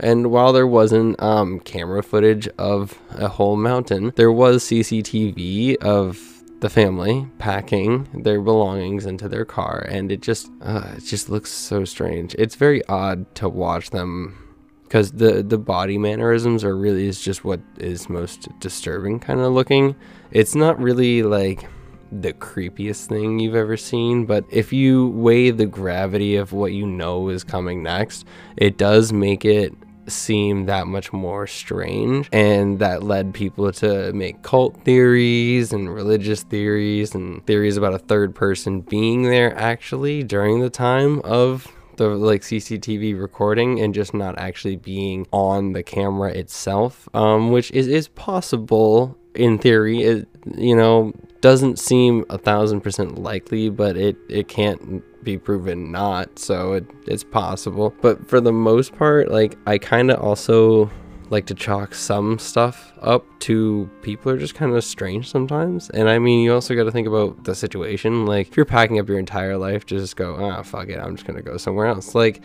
And 0.00 0.30
while 0.30 0.52
there 0.52 0.66
wasn't 0.66 1.22
um, 1.22 1.60
camera 1.60 2.02
footage 2.02 2.48
of 2.58 2.98
a 3.10 3.28
whole 3.28 3.56
mountain, 3.56 4.12
there 4.16 4.32
was 4.32 4.64
CCTV 4.64 5.76
of 5.76 6.26
the 6.60 6.70
family 6.70 7.26
packing 7.38 8.08
their 8.14 8.40
belongings 8.40 9.06
into 9.06 9.28
their 9.28 9.44
car, 9.44 9.86
and 9.88 10.12
it 10.12 10.20
just 10.20 10.50
uh, 10.62 10.94
it 10.96 11.04
just 11.04 11.28
looks 11.28 11.50
so 11.50 11.84
strange. 11.84 12.34
It's 12.38 12.54
very 12.54 12.84
odd 12.86 13.34
to 13.36 13.48
watch 13.48 13.90
them 13.90 14.56
because 14.84 15.12
the 15.12 15.42
the 15.42 15.58
body 15.58 15.98
mannerisms 15.98 16.64
are 16.64 16.76
really 16.76 17.06
is 17.06 17.20
just 17.20 17.44
what 17.44 17.60
is 17.78 18.08
most 18.08 18.48
disturbing 18.60 19.20
kind 19.20 19.40
of 19.40 19.52
looking. 19.52 19.96
It's 20.30 20.54
not 20.54 20.80
really 20.80 21.22
like 21.22 21.66
the 22.12 22.32
creepiest 22.32 23.06
thing 23.06 23.38
you've 23.38 23.54
ever 23.54 23.76
seen, 23.76 24.26
but 24.26 24.44
if 24.50 24.72
you 24.72 25.08
weigh 25.10 25.50
the 25.50 25.66
gravity 25.66 26.36
of 26.36 26.52
what 26.52 26.72
you 26.72 26.84
know 26.86 27.28
is 27.28 27.44
coming 27.44 27.82
next, 27.82 28.26
it 28.56 28.76
does 28.76 29.12
make 29.12 29.44
it 29.44 29.72
seem 30.10 30.66
that 30.66 30.86
much 30.86 31.12
more 31.12 31.46
strange 31.46 32.28
and 32.32 32.78
that 32.78 33.02
led 33.02 33.32
people 33.32 33.70
to 33.72 34.12
make 34.12 34.42
cult 34.42 34.84
theories 34.84 35.72
and 35.72 35.92
religious 35.92 36.42
theories 36.42 37.14
and 37.14 37.44
theories 37.46 37.76
about 37.76 37.94
a 37.94 37.98
third 37.98 38.34
person 38.34 38.80
being 38.80 39.22
there 39.22 39.56
actually 39.56 40.22
during 40.22 40.60
the 40.60 40.70
time 40.70 41.20
of 41.20 41.66
the 41.96 42.08
like 42.08 42.40
CCTV 42.42 43.20
recording 43.20 43.80
and 43.80 43.92
just 43.94 44.14
not 44.14 44.38
actually 44.38 44.76
being 44.76 45.26
on 45.32 45.72
the 45.72 45.82
camera 45.82 46.30
itself 46.30 47.08
um, 47.14 47.50
which 47.50 47.70
is 47.72 47.86
is 47.86 48.08
possible 48.08 49.16
in 49.34 49.58
theory. 49.58 50.02
It, 50.02 50.28
you 50.56 50.74
know 50.74 51.12
doesn't 51.40 51.78
seem 51.78 52.24
a 52.28 52.38
thousand 52.38 52.80
percent 52.82 53.18
likely, 53.18 53.68
but 53.68 53.96
it, 53.96 54.16
it 54.28 54.48
can't 54.48 55.02
be 55.24 55.38
proven 55.38 55.90
not, 55.90 56.38
so 56.38 56.74
it, 56.74 56.86
it's 57.06 57.24
possible. 57.24 57.94
But 58.00 58.28
for 58.28 58.40
the 58.40 58.52
most 58.52 58.94
part, 58.96 59.30
like 59.30 59.56
I 59.66 59.78
kind 59.78 60.10
of 60.10 60.20
also 60.20 60.90
like 61.30 61.46
to 61.46 61.54
chalk 61.54 61.94
some 61.94 62.38
stuff 62.38 62.92
up 63.00 63.24
to 63.38 63.88
people 64.02 64.32
are 64.32 64.36
just 64.36 64.56
kind 64.56 64.74
of 64.74 64.82
strange 64.82 65.30
sometimes. 65.30 65.88
And 65.90 66.08
I 66.08 66.18
mean, 66.18 66.40
you 66.40 66.52
also 66.52 66.74
got 66.74 66.84
to 66.84 66.90
think 66.90 67.06
about 67.06 67.44
the 67.44 67.54
situation. 67.54 68.26
Like, 68.26 68.48
if 68.48 68.56
you're 68.56 68.66
packing 68.66 68.98
up 68.98 69.08
your 69.08 69.18
entire 69.18 69.56
life, 69.56 69.86
just 69.86 70.16
go, 70.16 70.36
ah, 70.44 70.62
fuck 70.62 70.88
it, 70.88 70.98
I'm 70.98 71.14
just 71.14 71.26
gonna 71.26 71.42
go 71.42 71.56
somewhere 71.56 71.86
else. 71.86 72.14
Like, 72.14 72.42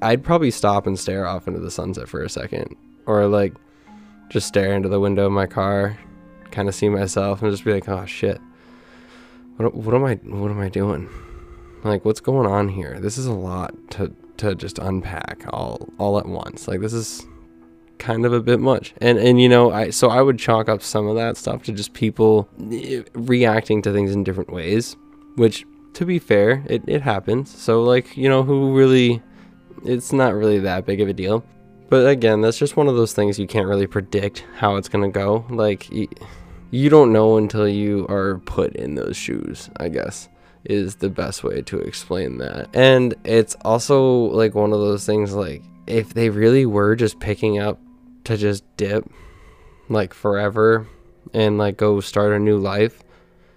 I'd 0.00 0.22
probably 0.22 0.50
stop 0.50 0.86
and 0.86 0.98
stare 0.98 1.26
off 1.26 1.48
into 1.48 1.60
the 1.60 1.70
sunset 1.70 2.08
for 2.08 2.22
a 2.22 2.28
second, 2.28 2.76
or 3.06 3.26
like 3.26 3.54
just 4.30 4.46
stare 4.46 4.72
into 4.74 4.88
the 4.88 5.00
window 5.00 5.26
of 5.26 5.32
my 5.32 5.46
car, 5.46 5.98
kind 6.52 6.68
of 6.68 6.74
see 6.74 6.88
myself, 6.88 7.42
and 7.42 7.50
just 7.50 7.64
be 7.64 7.72
like, 7.72 7.88
oh 7.88 8.06
shit, 8.06 8.40
what, 9.56 9.74
what 9.74 9.94
am 9.94 10.04
I, 10.04 10.14
what 10.14 10.50
am 10.50 10.60
I 10.60 10.68
doing? 10.68 11.08
Like, 11.84 12.04
what's 12.04 12.20
going 12.20 12.46
on 12.46 12.68
here? 12.68 13.00
This 13.00 13.18
is 13.18 13.26
a 13.26 13.32
lot 13.32 13.74
to 13.90 14.14
to 14.38 14.54
just 14.54 14.78
unpack 14.78 15.44
all 15.52 15.88
all 15.98 16.18
at 16.18 16.26
once. 16.26 16.68
Like, 16.68 16.80
this 16.80 16.92
is 16.92 17.26
kind 17.98 18.26
of 18.26 18.32
a 18.32 18.40
bit 18.40 18.60
much. 18.60 18.94
And 19.00 19.18
and 19.18 19.40
you 19.40 19.48
know, 19.48 19.72
I 19.72 19.90
so 19.90 20.08
I 20.08 20.22
would 20.22 20.38
chalk 20.38 20.68
up 20.68 20.82
some 20.82 21.06
of 21.08 21.16
that 21.16 21.36
stuff 21.36 21.62
to 21.64 21.72
just 21.72 21.92
people 21.94 22.48
eh, 22.70 23.02
reacting 23.14 23.82
to 23.82 23.92
things 23.92 24.12
in 24.12 24.24
different 24.24 24.52
ways, 24.52 24.96
which 25.36 25.64
to 25.94 26.04
be 26.04 26.18
fair, 26.18 26.64
it, 26.66 26.82
it 26.86 27.02
happens. 27.02 27.56
So 27.56 27.82
like, 27.82 28.16
you 28.16 28.28
know, 28.28 28.42
who 28.42 28.74
really 28.74 29.22
it's 29.84 30.12
not 30.12 30.34
really 30.34 30.58
that 30.60 30.86
big 30.86 31.00
of 31.00 31.08
a 31.08 31.12
deal. 31.12 31.44
But 31.88 32.06
again, 32.06 32.40
that's 32.40 32.58
just 32.58 32.76
one 32.76 32.88
of 32.88 32.96
those 32.96 33.12
things 33.12 33.38
you 33.38 33.46
can't 33.46 33.66
really 33.66 33.86
predict 33.86 34.44
how 34.56 34.76
it's 34.76 34.88
going 34.88 35.04
to 35.04 35.18
go. 35.18 35.44
Like, 35.50 35.90
you, 36.72 36.90
don't 36.90 37.12
know 37.12 37.36
until 37.36 37.68
you 37.68 38.06
are 38.08 38.38
put 38.38 38.74
in 38.74 38.96
those 38.96 39.16
shoes, 39.16 39.70
I 39.76 39.88
guess, 39.88 40.28
is 40.64 40.96
the 40.96 41.08
best 41.08 41.44
way 41.44 41.62
to 41.62 41.78
explain 41.78 42.38
that. 42.38 42.68
And 42.74 43.14
it's 43.24 43.54
also 43.64 44.02
like 44.02 44.54
one 44.54 44.72
of 44.72 44.80
those 44.80 45.06
things, 45.06 45.34
like, 45.34 45.62
if 45.86 46.14
they 46.14 46.30
really 46.30 46.66
were 46.66 46.96
just 46.96 47.20
picking 47.20 47.58
up 47.58 47.78
to 48.24 48.36
just 48.36 48.64
dip, 48.76 49.08
like, 49.88 50.14
forever 50.14 50.86
and, 51.32 51.58
like, 51.58 51.76
go 51.76 52.00
start 52.00 52.32
a 52.32 52.38
new 52.38 52.58
life. 52.58 53.04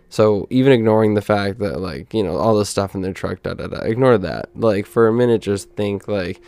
So 0.09 0.47
even 0.49 0.71
ignoring 0.71 1.15
the 1.15 1.21
fact 1.21 1.59
that 1.59 1.81
like 1.81 2.13
you 2.13 2.23
know 2.23 2.37
all 2.37 2.57
the 2.57 2.65
stuff 2.65 2.95
in 2.95 3.01
their 3.01 3.11
truck, 3.11 3.43
da 3.43 3.53
da 3.53 3.67
da, 3.67 3.79
ignore 3.79 4.17
that. 4.19 4.49
Like 4.55 4.85
for 4.85 5.09
a 5.09 5.13
minute, 5.13 5.41
just 5.41 5.71
think 5.71 6.07
like 6.07 6.41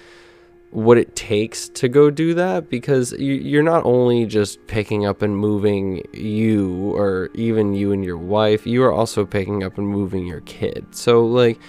what 0.71 0.97
it 0.97 1.15
takes 1.15 1.69
to 1.69 1.87
go 1.87 2.09
do 2.09 2.33
that 2.33 2.69
because 2.69 3.13
you, 3.13 3.59
are 3.59 3.63
not 3.63 3.85
only 3.85 4.25
just 4.25 4.65
picking 4.67 5.05
up 5.05 5.21
and 5.21 5.37
moving 5.37 6.05
you 6.13 6.93
or 6.93 7.29
even 7.35 7.73
you 7.73 7.93
and 7.93 8.03
your 8.03 8.17
wife 8.17 8.67
you 8.67 8.83
are 8.83 8.91
also 8.91 9.25
picking 9.25 9.63
up 9.63 9.77
and 9.77 9.87
moving 9.87 10.27
your 10.27 10.41
kid. 10.41 10.85
So 10.91 11.25
like 11.25 11.59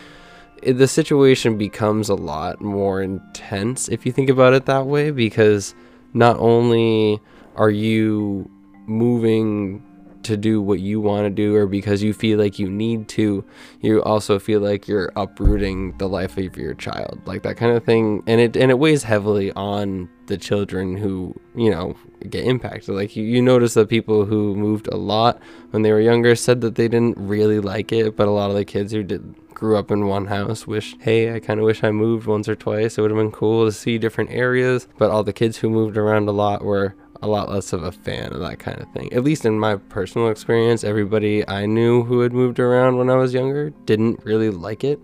the 0.62 0.88
situation 0.88 1.56
becomes 1.56 2.08
a 2.08 2.16
lot 2.16 2.60
more 2.60 3.00
intense 3.00 3.88
if 3.88 4.04
you 4.04 4.10
think 4.10 4.28
about 4.28 4.52
it 4.52 4.66
that 4.66 4.86
way 4.86 5.12
because 5.12 5.74
not 6.12 6.36
only 6.38 7.20
are 7.54 7.70
you 7.70 8.50
moving 8.86 9.84
to 10.24 10.36
do 10.36 10.60
what 10.60 10.80
you 10.80 11.00
want 11.00 11.24
to 11.24 11.30
do 11.30 11.54
or 11.54 11.66
because 11.66 12.02
you 12.02 12.12
feel 12.12 12.38
like 12.38 12.58
you 12.58 12.68
need 12.70 13.08
to, 13.08 13.44
you 13.80 14.02
also 14.02 14.38
feel 14.38 14.60
like 14.60 14.88
you're 14.88 15.12
uprooting 15.16 15.96
the 15.98 16.08
life 16.08 16.36
of 16.38 16.56
your 16.56 16.74
child, 16.74 17.20
like 17.26 17.42
that 17.42 17.56
kind 17.56 17.76
of 17.76 17.84
thing. 17.84 18.22
And 18.26 18.40
it 18.40 18.56
and 18.56 18.70
it 18.70 18.78
weighs 18.78 19.02
heavily 19.02 19.52
on 19.52 20.08
the 20.26 20.36
children 20.36 20.96
who 20.96 21.34
you 21.54 21.70
know 21.70 21.96
get 22.28 22.44
impacted. 22.44 22.94
Like 22.94 23.16
you, 23.16 23.24
you 23.24 23.42
notice 23.42 23.74
that 23.74 23.88
people 23.88 24.24
who 24.24 24.54
moved 24.54 24.88
a 24.88 24.96
lot 24.96 25.40
when 25.70 25.82
they 25.82 25.92
were 25.92 26.00
younger 26.00 26.34
said 26.36 26.60
that 26.60 26.74
they 26.74 26.88
didn't 26.88 27.16
really 27.18 27.60
like 27.60 27.92
it, 27.92 28.16
but 28.16 28.28
a 28.28 28.32
lot 28.32 28.50
of 28.50 28.56
the 28.56 28.64
kids 28.64 28.92
who 28.92 29.02
did 29.02 29.34
grew 29.58 29.76
up 29.76 29.90
in 29.90 30.06
one 30.06 30.26
house 30.26 30.68
wish 30.68 30.94
hey 31.00 31.34
i 31.34 31.40
kind 31.40 31.58
of 31.58 31.66
wish 31.66 31.82
i 31.82 31.90
moved 31.90 32.28
once 32.28 32.48
or 32.48 32.54
twice 32.54 32.96
it 32.96 33.00
would 33.00 33.10
have 33.10 33.18
been 33.18 33.32
cool 33.32 33.66
to 33.66 33.72
see 33.72 33.98
different 33.98 34.30
areas 34.30 34.86
but 34.98 35.10
all 35.10 35.24
the 35.24 35.32
kids 35.32 35.56
who 35.56 35.68
moved 35.68 35.96
around 35.96 36.28
a 36.28 36.32
lot 36.32 36.64
were 36.64 36.94
a 37.22 37.28
lot 37.28 37.50
less 37.50 37.72
of 37.72 37.82
a 37.82 37.92
fan 37.92 38.32
of 38.32 38.40
that 38.40 38.58
kind 38.58 38.80
of 38.80 38.90
thing. 38.92 39.12
At 39.12 39.24
least 39.24 39.44
in 39.44 39.58
my 39.58 39.76
personal 39.76 40.28
experience, 40.28 40.84
everybody 40.84 41.48
I 41.48 41.66
knew 41.66 42.04
who 42.04 42.20
had 42.20 42.32
moved 42.32 42.60
around 42.60 42.96
when 42.96 43.10
I 43.10 43.16
was 43.16 43.34
younger 43.34 43.70
didn't 43.70 44.24
really 44.24 44.50
like 44.50 44.84
it. 44.84 45.00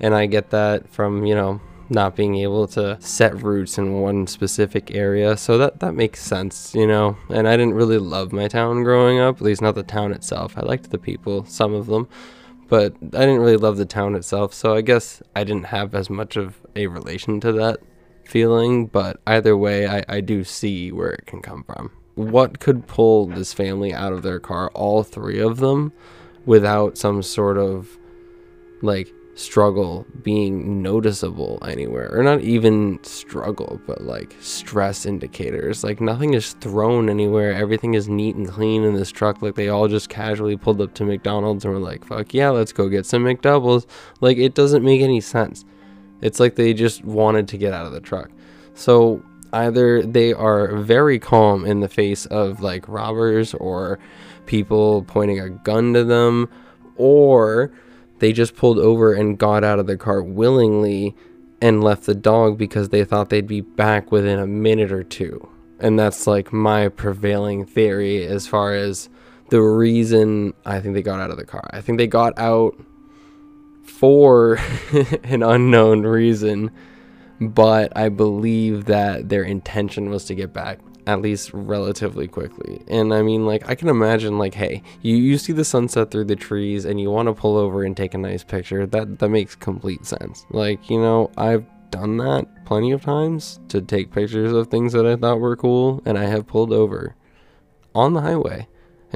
And 0.00 0.14
I 0.14 0.26
get 0.26 0.50
that 0.50 0.88
from, 0.88 1.24
you 1.24 1.34
know, 1.34 1.60
not 1.88 2.16
being 2.16 2.36
able 2.36 2.66
to 2.66 3.00
set 3.00 3.42
roots 3.42 3.78
in 3.78 4.00
one 4.00 4.26
specific 4.26 4.94
area. 4.94 5.36
So 5.36 5.56
that 5.58 5.80
that 5.80 5.94
makes 5.94 6.20
sense, 6.20 6.74
you 6.74 6.86
know. 6.86 7.16
And 7.28 7.48
I 7.48 7.56
didn't 7.56 7.74
really 7.74 7.98
love 7.98 8.32
my 8.32 8.48
town 8.48 8.82
growing 8.82 9.20
up, 9.20 9.36
at 9.36 9.42
least 9.42 9.62
not 9.62 9.74
the 9.74 9.82
town 9.82 10.12
itself. 10.12 10.58
I 10.58 10.62
liked 10.62 10.90
the 10.90 10.98
people, 10.98 11.44
some 11.44 11.74
of 11.74 11.86
them, 11.86 12.08
but 12.68 12.94
I 13.00 13.20
didn't 13.20 13.40
really 13.40 13.56
love 13.56 13.76
the 13.76 13.86
town 13.86 14.14
itself. 14.14 14.52
So 14.52 14.74
I 14.74 14.80
guess 14.80 15.22
I 15.34 15.44
didn't 15.44 15.66
have 15.66 15.94
as 15.94 16.10
much 16.10 16.36
of 16.36 16.60
a 16.74 16.88
relation 16.88 17.40
to 17.40 17.52
that 17.52 17.78
feeling, 18.26 18.86
but 18.86 19.20
either 19.26 19.56
way, 19.56 19.86
I, 19.86 20.04
I 20.08 20.20
do 20.20 20.44
see 20.44 20.92
where 20.92 21.10
it 21.10 21.26
can 21.26 21.40
come 21.40 21.64
from. 21.64 21.90
What 22.14 22.60
could 22.60 22.86
pull 22.86 23.26
this 23.26 23.52
family 23.52 23.92
out 23.92 24.12
of 24.12 24.22
their 24.22 24.40
car, 24.40 24.70
all 24.74 25.02
three 25.02 25.38
of 25.38 25.58
them, 25.58 25.92
without 26.44 26.96
some 26.96 27.22
sort 27.22 27.58
of 27.58 27.98
like 28.82 29.12
struggle 29.34 30.06
being 30.22 30.82
noticeable 30.82 31.58
anywhere? 31.66 32.10
Or 32.10 32.22
not 32.22 32.40
even 32.40 32.98
struggle, 33.02 33.80
but 33.86 34.02
like 34.02 34.34
stress 34.40 35.04
indicators. 35.04 35.84
Like 35.84 36.00
nothing 36.00 36.32
is 36.34 36.54
thrown 36.54 37.10
anywhere, 37.10 37.52
everything 37.52 37.94
is 37.94 38.08
neat 38.08 38.36
and 38.36 38.48
clean 38.48 38.82
in 38.82 38.94
this 38.94 39.12
truck. 39.12 39.42
Like 39.42 39.54
they 39.54 39.68
all 39.68 39.88
just 39.88 40.08
casually 40.08 40.56
pulled 40.56 40.80
up 40.80 40.94
to 40.94 41.04
McDonald's 41.04 41.64
and 41.64 41.74
were 41.74 41.80
like, 41.80 42.04
fuck 42.06 42.32
yeah, 42.32 42.48
let's 42.48 42.72
go 42.72 42.88
get 42.88 43.04
some 43.04 43.24
McDoubles. 43.24 43.86
Like 44.20 44.38
it 44.38 44.54
doesn't 44.54 44.84
make 44.84 45.02
any 45.02 45.20
sense. 45.20 45.64
It's 46.20 46.40
like 46.40 46.56
they 46.56 46.74
just 46.74 47.04
wanted 47.04 47.48
to 47.48 47.58
get 47.58 47.72
out 47.72 47.86
of 47.86 47.92
the 47.92 48.00
truck. 48.00 48.30
So 48.74 49.22
either 49.52 50.02
they 50.02 50.32
are 50.32 50.76
very 50.76 51.18
calm 51.18 51.64
in 51.64 51.80
the 51.80 51.88
face 51.88 52.26
of 52.26 52.60
like 52.60 52.88
robbers 52.88 53.54
or 53.54 53.98
people 54.46 55.02
pointing 55.02 55.40
a 55.40 55.50
gun 55.50 55.92
to 55.94 56.04
them, 56.04 56.48
or 56.96 57.72
they 58.18 58.32
just 58.32 58.56
pulled 58.56 58.78
over 58.78 59.12
and 59.12 59.38
got 59.38 59.64
out 59.64 59.78
of 59.78 59.86
the 59.86 59.96
car 59.96 60.22
willingly 60.22 61.14
and 61.60 61.82
left 61.82 62.04
the 62.04 62.14
dog 62.14 62.58
because 62.58 62.90
they 62.90 63.04
thought 63.04 63.30
they'd 63.30 63.46
be 63.46 63.60
back 63.60 64.12
within 64.12 64.38
a 64.38 64.46
minute 64.46 64.92
or 64.92 65.02
two. 65.02 65.48
And 65.78 65.98
that's 65.98 66.26
like 66.26 66.52
my 66.52 66.88
prevailing 66.88 67.66
theory 67.66 68.26
as 68.26 68.46
far 68.46 68.74
as 68.74 69.08
the 69.50 69.60
reason 69.60 70.54
I 70.64 70.80
think 70.80 70.94
they 70.94 71.02
got 71.02 71.20
out 71.20 71.30
of 71.30 71.36
the 71.36 71.44
car. 71.44 71.68
I 71.72 71.80
think 71.80 71.98
they 71.98 72.06
got 72.06 72.38
out 72.38 72.74
for 73.86 74.58
an 75.24 75.42
unknown 75.42 76.02
reason, 76.02 76.70
but 77.40 77.96
I 77.96 78.08
believe 78.08 78.86
that 78.86 79.28
their 79.28 79.42
intention 79.42 80.10
was 80.10 80.24
to 80.26 80.34
get 80.34 80.52
back 80.52 80.80
at 81.06 81.22
least 81.22 81.52
relatively 81.52 82.26
quickly. 82.26 82.82
And 82.88 83.14
I 83.14 83.22
mean, 83.22 83.46
like, 83.46 83.68
I 83.68 83.74
can 83.76 83.88
imagine, 83.88 84.38
like, 84.38 84.54
hey, 84.54 84.82
you, 85.02 85.16
you 85.16 85.38
see 85.38 85.52
the 85.52 85.64
sunset 85.64 86.10
through 86.10 86.24
the 86.24 86.36
trees 86.36 86.84
and 86.84 87.00
you 87.00 87.10
want 87.10 87.28
to 87.28 87.32
pull 87.32 87.56
over 87.56 87.84
and 87.84 87.96
take 87.96 88.14
a 88.14 88.18
nice 88.18 88.42
picture. 88.42 88.86
That, 88.86 89.20
that 89.20 89.28
makes 89.28 89.54
complete 89.54 90.04
sense. 90.04 90.44
Like, 90.50 90.90
you 90.90 91.00
know, 91.00 91.30
I've 91.36 91.64
done 91.90 92.16
that 92.16 92.66
plenty 92.66 92.90
of 92.90 93.02
times 93.02 93.60
to 93.68 93.80
take 93.80 94.10
pictures 94.10 94.52
of 94.52 94.66
things 94.66 94.92
that 94.94 95.06
I 95.06 95.14
thought 95.14 95.38
were 95.38 95.56
cool, 95.56 96.02
and 96.04 96.18
I 96.18 96.24
have 96.24 96.46
pulled 96.46 96.72
over 96.72 97.14
on 97.94 98.12
the 98.12 98.20
highway 98.20 98.66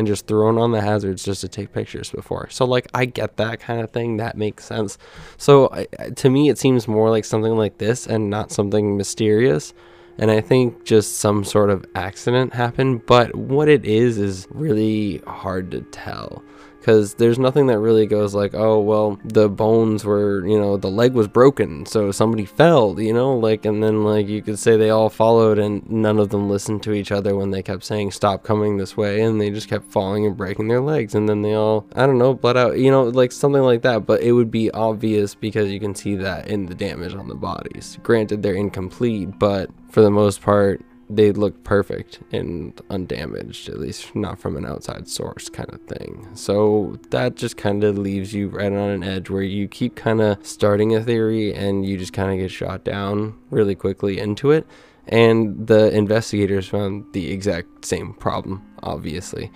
and 0.01 0.07
just 0.07 0.27
thrown 0.27 0.57
on 0.57 0.73
the 0.73 0.81
hazards 0.81 1.23
just 1.23 1.43
to 1.43 1.49
take 1.49 1.75
pictures 1.75 2.11
before. 2.11 2.49
So 2.49 2.65
like 2.65 2.89
I 2.95 3.05
get 3.05 3.37
that 3.37 3.61
kind 3.61 3.83
of 3.83 3.91
thing. 3.91 4.17
That 4.17 4.35
makes 4.35 4.65
sense. 4.65 4.97
So 5.37 5.69
I, 5.71 5.85
to 6.09 6.31
me, 6.31 6.49
it 6.49 6.57
seems 6.57 6.89
more 6.89 7.11
like 7.11 7.27
something 7.27 7.55
like 7.55 7.77
this 7.77 8.07
and 8.07 8.31
not 8.31 8.51
something 8.51 8.97
mysterious. 8.97 9.75
And 10.17 10.31
I 10.31 10.41
think 10.41 10.85
just 10.85 11.19
some 11.19 11.45
sort 11.45 11.69
of 11.69 11.85
accident 11.95 12.55
happened. 12.55 13.05
But 13.05 13.35
what 13.37 13.69
it 13.69 13.85
is 13.85 14.17
is 14.17 14.49
really 14.51 15.19
hard 15.27 15.71
to 15.73 15.83
tell 15.83 16.43
because 16.81 17.15
there's 17.15 17.39
nothing 17.39 17.67
that 17.67 17.79
really 17.79 18.07
goes 18.07 18.35
like, 18.35 18.55
oh, 18.55 18.81
well, 18.81 19.19
the 19.25 19.49
bones 19.49 20.05
were, 20.05 20.47
you 20.47 20.59
know, 20.59 20.77
the 20.77 20.91
leg 20.91 21.13
was 21.13 21.29
broken, 21.29 21.85
so 21.85 22.11
somebody 22.11 22.47
fell, 22.47 22.99
you 22.99 23.13
know, 23.13 23.35
like, 23.35 23.65
and 23.65 23.83
then, 23.83 24.03
like, 24.03 24.27
you 24.27 24.41
could 24.41 24.59
say 24.59 24.77
they 24.77 24.91
all 24.91 25.11
followed 25.11 25.59
and 25.59 25.89
none 25.91 26.19
of 26.19 26.31
them 26.31 26.49
listened 26.49 26.83
to 26.83 26.93
each 26.93 27.13
other 27.13 27.37
when 27.37 27.51
they 27.51 27.63
kept 27.63 27.85
saying, 27.85 28.11
stop 28.11 28.43
coming 28.43 28.79
this 28.79 28.97
way, 28.97 29.21
and 29.21 29.41
they 29.41 29.51
just 29.51 29.69
kept 29.69 29.93
falling 29.93 30.25
and 30.27 30.37
breaking 30.37 30.69
their 30.69 30.81
legs, 30.81 31.15
and 31.15 31.29
then 31.29 31.43
they 31.43 31.55
all, 31.55 31.87
I 31.95 32.07
don't 32.07 32.19
know, 32.19 32.35
bled 32.35 32.57
out, 32.57 32.79
you 32.79 32.91
know, 32.91 33.05
like 33.05 33.33
something 33.33 33.63
like 33.63 33.83
that, 33.83 34.07
but 34.07 34.23
it 34.23 34.33
would 34.33 34.51
be 34.51 34.71
obvious 34.71 35.35
because 35.35 35.71
you 35.71 35.81
can 35.81 35.95
see 35.95 36.17
that 36.17 36.49
in 36.49 36.67
the 36.67 36.75
damage 36.75 37.15
on 37.15 37.29
the 37.29 37.35
bodies. 37.35 37.99
Granted, 38.03 38.43
they're 38.43 38.55
incomplete, 38.55 39.39
but 39.39 39.71
for 39.91 40.01
the 40.01 40.11
most 40.11 40.41
part, 40.41 40.81
they 41.11 41.33
look 41.33 41.65
perfect 41.65 42.21
and 42.33 42.81
undamaged, 42.89 43.69
at 43.69 43.81
least 43.81 44.15
not 44.15 44.39
from 44.39 44.57
an 44.57 44.65
outside 44.65 45.09
source 45.09 45.49
kind 45.49 45.69
of 45.73 45.81
thing. 45.83 46.29
So 46.35 46.99
that 47.11 47.35
just 47.35 47.57
kind 47.57 47.83
of 47.83 47.99
leaves 47.99 48.33
you 48.33 48.49
right 48.49 48.73
on 48.73 48.91
an 48.91 49.03
edge 49.03 49.29
where 49.29 49.43
you 49.43 49.67
keep 49.67 49.97
kind 49.97 50.21
of 50.21 50.47
starting 50.47 50.95
a 50.95 51.03
theory 51.03 51.53
and 51.53 51.85
you 51.85 51.99
just 51.99 52.13
kind 52.13 52.31
of 52.31 52.39
get 52.39 52.51
shot 52.51 52.85
down 52.85 53.37
really 53.51 53.75
quickly 53.75 54.19
into 54.19 54.53
it. 54.53 54.67
And 55.09 55.67
the 55.67 55.93
investigators 55.93 56.69
found 56.69 57.13
the 57.13 57.33
exact 57.33 57.85
same 57.85 58.15
problem, 58.15 58.65
obviously. 58.83 59.51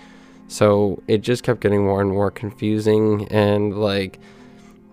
So 0.48 1.02
it 1.06 1.18
just 1.18 1.44
kept 1.44 1.60
getting 1.60 1.84
more 1.84 2.00
and 2.00 2.10
more 2.10 2.30
confusing 2.30 3.28
and 3.28 3.78
like 3.78 4.18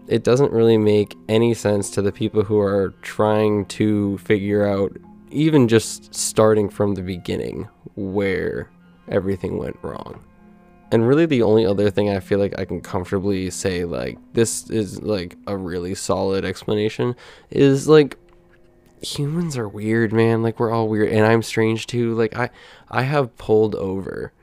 it 0.08 0.24
doesn't 0.24 0.52
really 0.52 0.78
make 0.78 1.16
any 1.30 1.54
sense 1.54 1.90
to 1.92 2.02
the 2.02 2.12
people 2.12 2.44
who 2.44 2.60
are 2.60 2.94
trying 3.02 3.66
to 3.66 4.18
figure 4.20 4.68
out 4.68 4.92
even 5.32 5.68
just 5.68 6.14
starting 6.14 6.70
from 6.70 6.96
the 6.96 7.02
beginning 7.02 7.70
where 7.96 8.70
everything 9.08 9.58
went 9.58 9.78
wrong. 9.82 10.24
And 10.92 11.08
really 11.08 11.26
the 11.26 11.42
only 11.42 11.66
other 11.66 11.90
thing 11.90 12.10
I 12.10 12.20
feel 12.20 12.40
like 12.40 12.58
I 12.60 12.66
can 12.66 12.82
comfortably 12.82 13.50
say 13.50 13.86
like 13.86 14.20
this 14.34 14.70
is 14.70 15.02
like 15.02 15.38
a 15.48 15.56
really 15.56 15.96
solid 15.96 16.44
explanation 16.44 17.16
is 17.50 17.88
like 17.88 18.18
humans 19.02 19.58
are 19.58 19.70
weird, 19.70 20.12
man. 20.12 20.44
Like 20.44 20.60
we're 20.60 20.72
all 20.72 20.90
weird 20.90 21.12
and 21.12 21.26
I'm 21.26 21.44
strange 21.44 21.88
too. 21.88 22.14
Like 22.14 22.36
I 22.36 22.50
I 22.90 23.04
have 23.04 23.38
pulled 23.38 23.74
over 23.76 24.34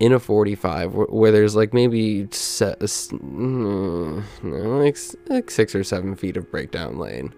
in 0.00 0.12
a 0.12 0.18
45 0.18 0.94
where, 0.94 1.06
where 1.06 1.30
there's 1.30 1.54
like 1.54 1.72
maybe 1.72 2.24
mm, 2.24 4.24
like, 4.40 4.98
like 5.28 5.50
6 5.50 5.74
or 5.74 5.84
7 5.84 6.16
feet 6.16 6.36
of 6.36 6.50
breakdown 6.50 6.98
lane. 6.98 7.32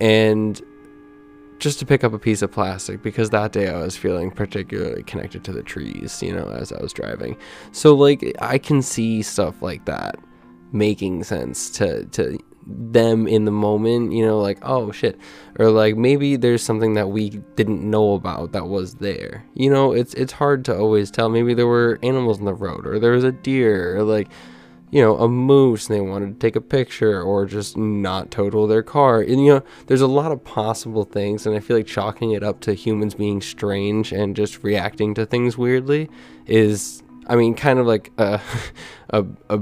And 0.00 0.60
just 1.60 1.78
to 1.78 1.86
pick 1.86 2.02
up 2.02 2.12
a 2.12 2.18
piece 2.18 2.42
of 2.42 2.50
plastic 2.50 3.02
because 3.02 3.30
that 3.30 3.52
day 3.52 3.68
I 3.68 3.78
was 3.78 3.96
feeling 3.96 4.30
particularly 4.30 5.02
connected 5.04 5.44
to 5.44 5.52
the 5.52 5.62
trees, 5.62 6.22
you 6.22 6.34
know, 6.34 6.48
as 6.48 6.72
I 6.72 6.80
was 6.80 6.92
driving. 6.92 7.36
So 7.72 7.94
like 7.94 8.34
I 8.40 8.58
can 8.58 8.82
see 8.82 9.22
stuff 9.22 9.62
like 9.62 9.84
that 9.84 10.16
making 10.72 11.24
sense 11.24 11.70
to 11.70 12.06
to 12.06 12.38
them 12.66 13.26
in 13.26 13.44
the 13.44 13.50
moment, 13.50 14.12
you 14.12 14.24
know, 14.24 14.38
like 14.38 14.58
oh 14.62 14.90
shit, 14.90 15.18
or 15.58 15.70
like 15.70 15.96
maybe 15.96 16.36
there's 16.36 16.62
something 16.62 16.94
that 16.94 17.08
we 17.08 17.30
didn't 17.56 17.88
know 17.88 18.14
about 18.14 18.52
that 18.52 18.66
was 18.66 18.94
there. 18.94 19.44
You 19.54 19.70
know, 19.70 19.92
it's 19.92 20.14
it's 20.14 20.32
hard 20.32 20.64
to 20.66 20.76
always 20.76 21.10
tell. 21.10 21.28
Maybe 21.28 21.54
there 21.54 21.66
were 21.66 21.98
animals 22.02 22.38
in 22.38 22.46
the 22.46 22.54
road 22.54 22.86
or 22.86 22.98
there 22.98 23.12
was 23.12 23.24
a 23.24 23.32
deer 23.32 23.98
or 23.98 24.02
like 24.02 24.28
you 24.90 25.00
know, 25.00 25.16
a 25.18 25.28
moose 25.28 25.88
and 25.88 25.96
they 25.96 26.00
wanted 26.00 26.34
to 26.34 26.46
take 26.46 26.56
a 26.56 26.60
picture 26.60 27.22
or 27.22 27.46
just 27.46 27.76
not 27.76 28.30
total 28.30 28.66
their 28.66 28.82
car. 28.82 29.20
And, 29.20 29.44
you 29.44 29.54
know, 29.54 29.62
there's 29.86 30.00
a 30.00 30.08
lot 30.08 30.32
of 30.32 30.42
possible 30.44 31.04
things. 31.04 31.46
And 31.46 31.54
I 31.54 31.60
feel 31.60 31.76
like 31.76 31.86
chalking 31.86 32.32
it 32.32 32.42
up 32.42 32.60
to 32.62 32.74
humans 32.74 33.14
being 33.14 33.40
strange 33.40 34.12
and 34.12 34.34
just 34.34 34.64
reacting 34.64 35.14
to 35.14 35.26
things 35.26 35.56
weirdly 35.56 36.08
is, 36.46 37.02
I 37.28 37.36
mean, 37.36 37.54
kind 37.54 37.78
of 37.78 37.86
like 37.86 38.10
a, 38.18 38.40
a, 39.10 39.24
a 39.48 39.60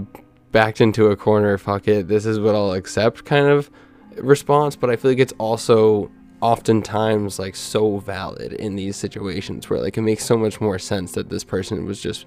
backed 0.50 0.80
into 0.80 1.08
a 1.08 1.16
corner, 1.16 1.58
fuck 1.58 1.86
it, 1.88 2.08
this 2.08 2.24
is 2.24 2.40
what 2.40 2.54
I'll 2.54 2.72
accept 2.72 3.26
kind 3.26 3.48
of 3.48 3.70
response. 4.16 4.76
But 4.76 4.88
I 4.88 4.96
feel 4.96 5.10
like 5.10 5.20
it's 5.20 5.34
also 5.38 6.10
oftentimes 6.40 7.38
like 7.38 7.56
so 7.56 7.98
valid 7.98 8.52
in 8.54 8.76
these 8.76 8.96
situations 8.96 9.68
where 9.68 9.80
like 9.80 9.98
it 9.98 10.02
makes 10.02 10.24
so 10.24 10.38
much 10.38 10.60
more 10.60 10.78
sense 10.78 11.12
that 11.12 11.28
this 11.30 11.42
person 11.42 11.84
was 11.84 12.00
just 12.00 12.26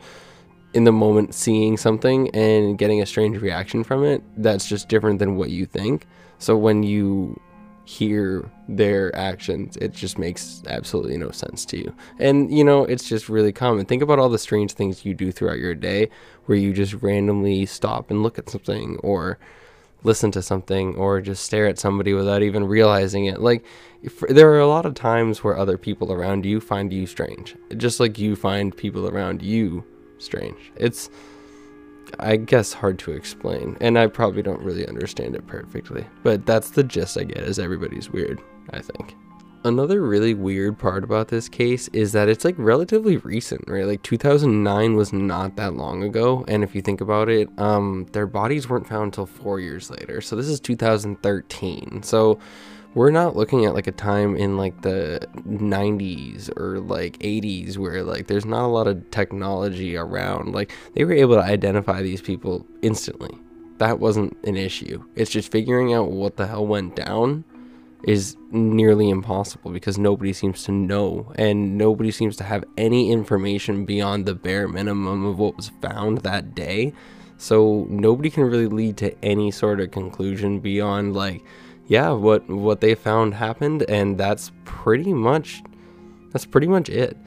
in 0.73 0.83
the 0.85 0.91
moment 0.91 1.33
seeing 1.33 1.77
something 1.77 2.29
and 2.29 2.77
getting 2.77 3.01
a 3.01 3.05
strange 3.05 3.37
reaction 3.39 3.83
from 3.83 4.03
it 4.03 4.23
that's 4.37 4.67
just 4.67 4.87
different 4.87 5.19
than 5.19 5.35
what 5.35 5.49
you 5.49 5.65
think. 5.65 6.07
So 6.37 6.57
when 6.57 6.83
you 6.83 7.39
hear 7.83 8.49
their 8.69 9.13
actions, 9.15 9.75
it 9.77 9.91
just 9.91 10.17
makes 10.17 10.61
absolutely 10.67 11.17
no 11.17 11.31
sense 11.31 11.65
to 11.65 11.77
you. 11.77 11.93
And 12.19 12.55
you 12.55 12.63
know, 12.63 12.85
it's 12.85 13.07
just 13.07 13.27
really 13.27 13.51
common. 13.51 13.85
Think 13.85 14.01
about 14.01 14.19
all 14.19 14.29
the 14.29 14.37
strange 14.37 14.73
things 14.73 15.05
you 15.05 15.13
do 15.13 15.31
throughout 15.31 15.59
your 15.59 15.75
day 15.75 16.09
where 16.45 16.57
you 16.57 16.73
just 16.73 16.93
randomly 16.93 17.65
stop 17.65 18.09
and 18.09 18.23
look 18.23 18.39
at 18.39 18.49
something 18.49 18.97
or 19.03 19.37
listen 20.03 20.31
to 20.31 20.41
something 20.41 20.95
or 20.95 21.21
just 21.21 21.43
stare 21.43 21.67
at 21.67 21.77
somebody 21.77 22.13
without 22.13 22.41
even 22.41 22.65
realizing 22.65 23.25
it. 23.25 23.41
Like 23.41 23.65
if, 24.01 24.19
there 24.21 24.51
are 24.51 24.59
a 24.59 24.67
lot 24.67 24.85
of 24.85 24.95
times 24.95 25.43
where 25.43 25.57
other 25.57 25.77
people 25.77 26.11
around 26.11 26.45
you 26.45 26.59
find 26.59 26.91
you 26.93 27.05
strange, 27.05 27.55
just 27.77 27.99
like 27.99 28.17
you 28.17 28.35
find 28.35 28.75
people 28.75 29.07
around 29.07 29.41
you 29.41 29.85
strange. 30.21 30.71
It's, 30.75 31.09
I 32.19 32.35
guess, 32.37 32.73
hard 32.73 32.99
to 32.99 33.11
explain, 33.11 33.77
and 33.81 33.97
I 33.97 34.07
probably 34.07 34.41
don't 34.41 34.61
really 34.61 34.87
understand 34.87 35.35
it 35.35 35.47
perfectly. 35.47 36.05
But 36.23 36.45
that's 36.45 36.71
the 36.71 36.83
gist 36.83 37.17
I 37.17 37.23
get, 37.23 37.39
is 37.39 37.59
everybody's 37.59 38.09
weird, 38.09 38.41
I 38.71 38.79
think. 38.79 39.15
Another 39.63 40.01
really 40.01 40.33
weird 40.33 40.79
part 40.79 41.03
about 41.03 41.27
this 41.27 41.47
case 41.47 41.87
is 41.89 42.13
that 42.13 42.27
it's 42.27 42.43
like 42.43 42.55
relatively 42.57 43.17
recent, 43.17 43.63
right? 43.67 43.85
Like 43.85 44.01
2009 44.01 44.95
was 44.95 45.13
not 45.13 45.55
that 45.57 45.75
long 45.75 46.01
ago, 46.01 46.43
and 46.47 46.63
if 46.63 46.73
you 46.73 46.81
think 46.81 46.99
about 46.99 47.29
it, 47.29 47.47
um, 47.59 48.07
their 48.11 48.25
bodies 48.25 48.67
weren't 48.67 48.87
found 48.87 49.05
until 49.05 49.27
four 49.27 49.59
years 49.59 49.91
later. 49.91 50.19
So 50.19 50.35
this 50.35 50.47
is 50.47 50.59
2013. 50.59 52.01
So 52.01 52.39
we're 52.93 53.11
not 53.11 53.35
looking 53.35 53.65
at 53.65 53.73
like 53.73 53.87
a 53.87 53.91
time 53.91 54.35
in 54.35 54.57
like 54.57 54.81
the 54.81 55.27
90s 55.47 56.49
or 56.57 56.79
like 56.79 57.17
80s 57.19 57.77
where 57.77 58.03
like 58.03 58.27
there's 58.27 58.45
not 58.45 58.65
a 58.65 58.67
lot 58.67 58.87
of 58.87 59.09
technology 59.11 59.95
around. 59.95 60.53
Like 60.53 60.73
they 60.93 61.05
were 61.05 61.13
able 61.13 61.35
to 61.35 61.41
identify 61.41 62.01
these 62.01 62.21
people 62.21 62.65
instantly. 62.81 63.37
That 63.77 63.99
wasn't 63.99 64.37
an 64.43 64.57
issue. 64.57 65.03
It's 65.15 65.31
just 65.31 65.51
figuring 65.51 65.93
out 65.93 66.11
what 66.11 66.37
the 66.37 66.47
hell 66.47 66.67
went 66.67 66.95
down 66.95 67.45
is 68.03 68.35
nearly 68.51 69.09
impossible 69.09 69.71
because 69.71 69.97
nobody 69.97 70.33
seems 70.33 70.63
to 70.63 70.71
know 70.71 71.31
and 71.35 71.77
nobody 71.77 72.11
seems 72.11 72.35
to 72.35 72.43
have 72.43 72.63
any 72.77 73.11
information 73.11 73.85
beyond 73.85 74.25
the 74.25 74.35
bare 74.35 74.67
minimum 74.67 75.25
of 75.25 75.39
what 75.39 75.55
was 75.55 75.71
found 75.81 76.19
that 76.19 76.55
day. 76.55 76.93
So 77.37 77.87
nobody 77.89 78.29
can 78.29 78.43
really 78.43 78.67
lead 78.67 78.97
to 78.97 79.15
any 79.23 79.49
sort 79.49 79.79
of 79.79 79.91
conclusion 79.91 80.59
beyond 80.59 81.15
like 81.15 81.43
yeah, 81.87 82.11
what 82.11 82.47
what 82.49 82.81
they 82.81 82.95
found 82.95 83.33
happened, 83.33 83.83
and 83.89 84.17
that's 84.17 84.51
pretty 84.65 85.13
much 85.13 85.61
that's 86.31 86.45
pretty 86.45 86.67
much 86.67 86.89
it. 86.89 87.17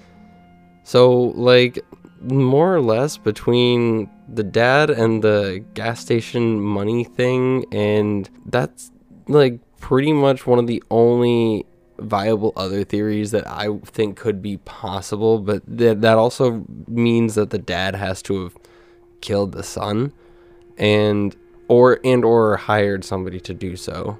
So 0.82 1.32
like 1.34 1.84
more 2.22 2.74
or 2.74 2.80
less 2.80 3.16
between 3.16 4.08
the 4.32 4.42
dad 4.42 4.90
and 4.90 5.22
the 5.22 5.64
gas 5.74 6.00
station 6.00 6.60
money 6.60 7.04
thing, 7.04 7.66
and 7.72 8.28
that's 8.46 8.90
like 9.28 9.60
pretty 9.80 10.12
much 10.12 10.46
one 10.46 10.58
of 10.58 10.66
the 10.66 10.82
only 10.90 11.66
viable 11.98 12.52
other 12.56 12.84
theories 12.84 13.30
that 13.30 13.46
I 13.46 13.68
think 13.84 14.16
could 14.16 14.42
be 14.42 14.56
possible, 14.58 15.38
but 15.38 15.62
that 15.66 16.00
that 16.00 16.18
also 16.18 16.64
means 16.88 17.34
that 17.34 17.50
the 17.50 17.58
dad 17.58 17.94
has 17.94 18.22
to 18.22 18.44
have 18.44 18.56
killed 19.20 19.52
the 19.52 19.62
son 19.62 20.12
and 20.76 21.36
or 21.68 22.00
and 22.04 22.24
or 22.24 22.56
hired 22.56 23.04
somebody 23.04 23.40
to 23.40 23.54
do 23.54 23.76
so. 23.76 24.18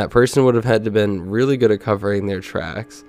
That 0.00 0.08
person 0.08 0.46
would 0.46 0.54
have 0.54 0.64
had 0.64 0.84
to 0.84 0.90
been 0.90 1.28
really 1.28 1.58
good 1.58 1.70
at 1.70 1.82
covering 1.82 2.24
their 2.24 2.40
tracks. 2.40 3.04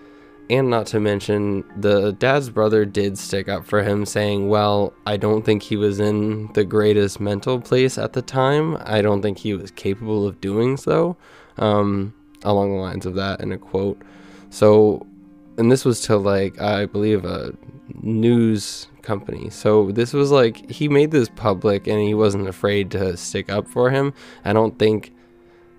And 0.50 0.70
not 0.70 0.88
to 0.88 1.00
mention, 1.00 1.64
the 1.78 2.12
dad's 2.12 2.50
brother 2.50 2.84
did 2.84 3.18
stick 3.18 3.48
up 3.48 3.66
for 3.66 3.82
him, 3.82 4.06
saying, 4.06 4.50
Well, 4.50 4.92
I 5.06 5.16
don't 5.16 5.46
think 5.46 5.64
he 5.64 5.78
was 5.78 6.02
in 6.02 6.52
the 6.52 6.66
greatest 6.66 7.22
mental 7.22 7.62
place 7.62 7.98
at 7.98 8.12
the 8.12 8.22
time. 8.22 8.78
I 8.82 9.02
don't 9.02 9.22
think 9.22 9.38
he 9.38 9.54
was 9.54 9.72
capable 9.72 10.28
of 10.28 10.42
doing 10.42 10.76
so. 10.76 11.16
Um, 11.58 12.14
along 12.44 12.74
the 12.76 12.82
lines 12.82 13.06
of 13.06 13.16
that 13.16 13.40
in 13.40 13.54
a 13.54 13.58
quote. 13.58 14.02
So, 14.50 15.08
and 15.58 15.72
this 15.72 15.86
was 15.86 16.02
to 16.02 16.18
like, 16.18 16.60
I 16.60 16.88
believe, 16.88 17.24
a 17.24 17.54
news 18.02 18.88
company. 19.02 19.50
So, 19.50 19.94
this 19.94 20.12
was 20.12 20.30
like, 20.30 20.70
he 20.70 20.90
made 20.90 21.12
this 21.12 21.30
public 21.38 21.88
and 21.88 22.02
he 22.02 22.14
wasn't 22.14 22.50
afraid 22.50 22.92
to 22.92 23.16
stick 23.16 23.50
up 23.50 23.70
for 23.70 23.92
him. 23.92 24.14
I 24.44 24.52
don't 24.52 24.78
think 24.78 25.14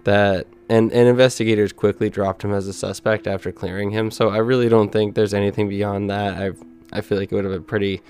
that 0.05 0.47
and 0.69 0.93
and 0.93 1.09
investigators 1.09 1.73
quickly 1.73 2.11
dropped 2.11 2.43
him 2.45 2.53
as 2.53 2.67
a 2.67 2.73
suspect 2.73 3.27
after 3.27 3.53
clearing 3.53 3.91
him. 3.91 4.11
So 4.11 4.31
I 4.31 4.39
really 4.39 4.69
don't 4.69 4.91
think 4.91 5.15
there's 5.15 5.35
anything 5.35 5.69
beyond 5.69 6.11
that. 6.11 6.35
I 6.35 6.53
I 6.93 7.01
feel 7.01 7.19
like 7.19 7.33
it 7.33 7.35
would 7.35 7.45
have 7.45 7.53
been 7.53 7.65
pretty 7.65 8.03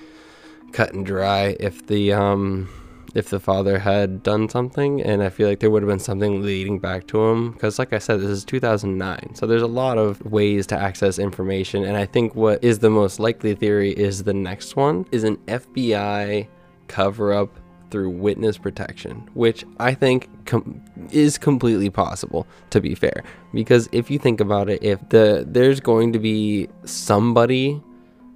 cut 0.71 0.93
and 0.93 1.05
dry 1.05 1.55
if 1.59 1.85
the 1.87 2.11
um 2.11 2.67
if 3.13 3.29
the 3.29 3.39
father 3.39 3.77
had 3.77 4.23
done 4.23 4.49
something 4.49 5.01
and 5.01 5.21
i 5.21 5.29
feel 5.29 5.47
like 5.47 5.59
there 5.59 5.69
would 5.69 5.83
have 5.83 5.89
been 5.89 5.99
something 5.99 6.41
leading 6.41 6.79
back 6.79 7.05
to 7.05 7.23
him 7.23 7.51
because 7.51 7.77
like 7.77 7.93
i 7.93 7.99
said 7.99 8.19
this 8.19 8.29
is 8.29 8.43
2009 8.43 9.35
so 9.35 9.45
there's 9.45 9.61
a 9.61 9.67
lot 9.67 9.99
of 9.99 10.19
ways 10.25 10.65
to 10.65 10.75
access 10.75 11.19
information 11.19 11.83
and 11.83 11.95
i 11.95 12.05
think 12.05 12.33
what 12.33 12.61
is 12.63 12.79
the 12.79 12.89
most 12.89 13.19
likely 13.19 13.53
theory 13.53 13.91
is 13.91 14.23
the 14.23 14.33
next 14.33 14.75
one 14.75 15.05
is 15.11 15.23
an 15.23 15.37
fbi 15.47 16.47
cover 16.87 17.31
up 17.31 17.55
through 17.93 18.09
witness 18.09 18.57
protection, 18.57 19.29
which 19.35 19.63
I 19.79 19.93
think 19.93 20.27
com- 20.47 20.81
is 21.11 21.37
completely 21.37 21.91
possible 21.91 22.47
to 22.71 22.81
be 22.81 22.95
fair. 22.95 23.23
Because 23.53 23.87
if 23.91 24.09
you 24.09 24.17
think 24.17 24.41
about 24.41 24.67
it, 24.67 24.83
if 24.83 25.07
the 25.09 25.45
there's 25.47 25.79
going 25.79 26.11
to 26.13 26.19
be 26.19 26.69
somebody 26.85 27.79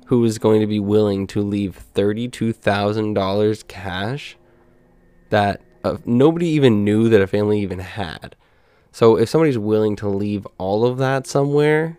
who 0.06 0.24
is 0.24 0.38
going 0.38 0.62
to 0.62 0.68
be 0.68 0.80
willing 0.80 1.26
to 1.28 1.42
leave 1.42 1.84
$32,000 1.96 3.68
cash 3.68 4.38
that 5.30 5.60
uh, 5.84 5.98
nobody 6.06 6.50
even 6.50 6.84
knew 6.84 7.10
that 7.10 7.20
a 7.20 7.26
family 7.26 7.60
even 7.60 7.80
had. 7.80 8.36
So 8.92 9.18
if 9.18 9.28
somebody's 9.28 9.58
willing 9.58 9.96
to 9.98 10.08
leave 10.08 10.46
all 10.60 10.86
of 10.86 11.00
that 11.00 11.26
somewhere, 11.26 11.98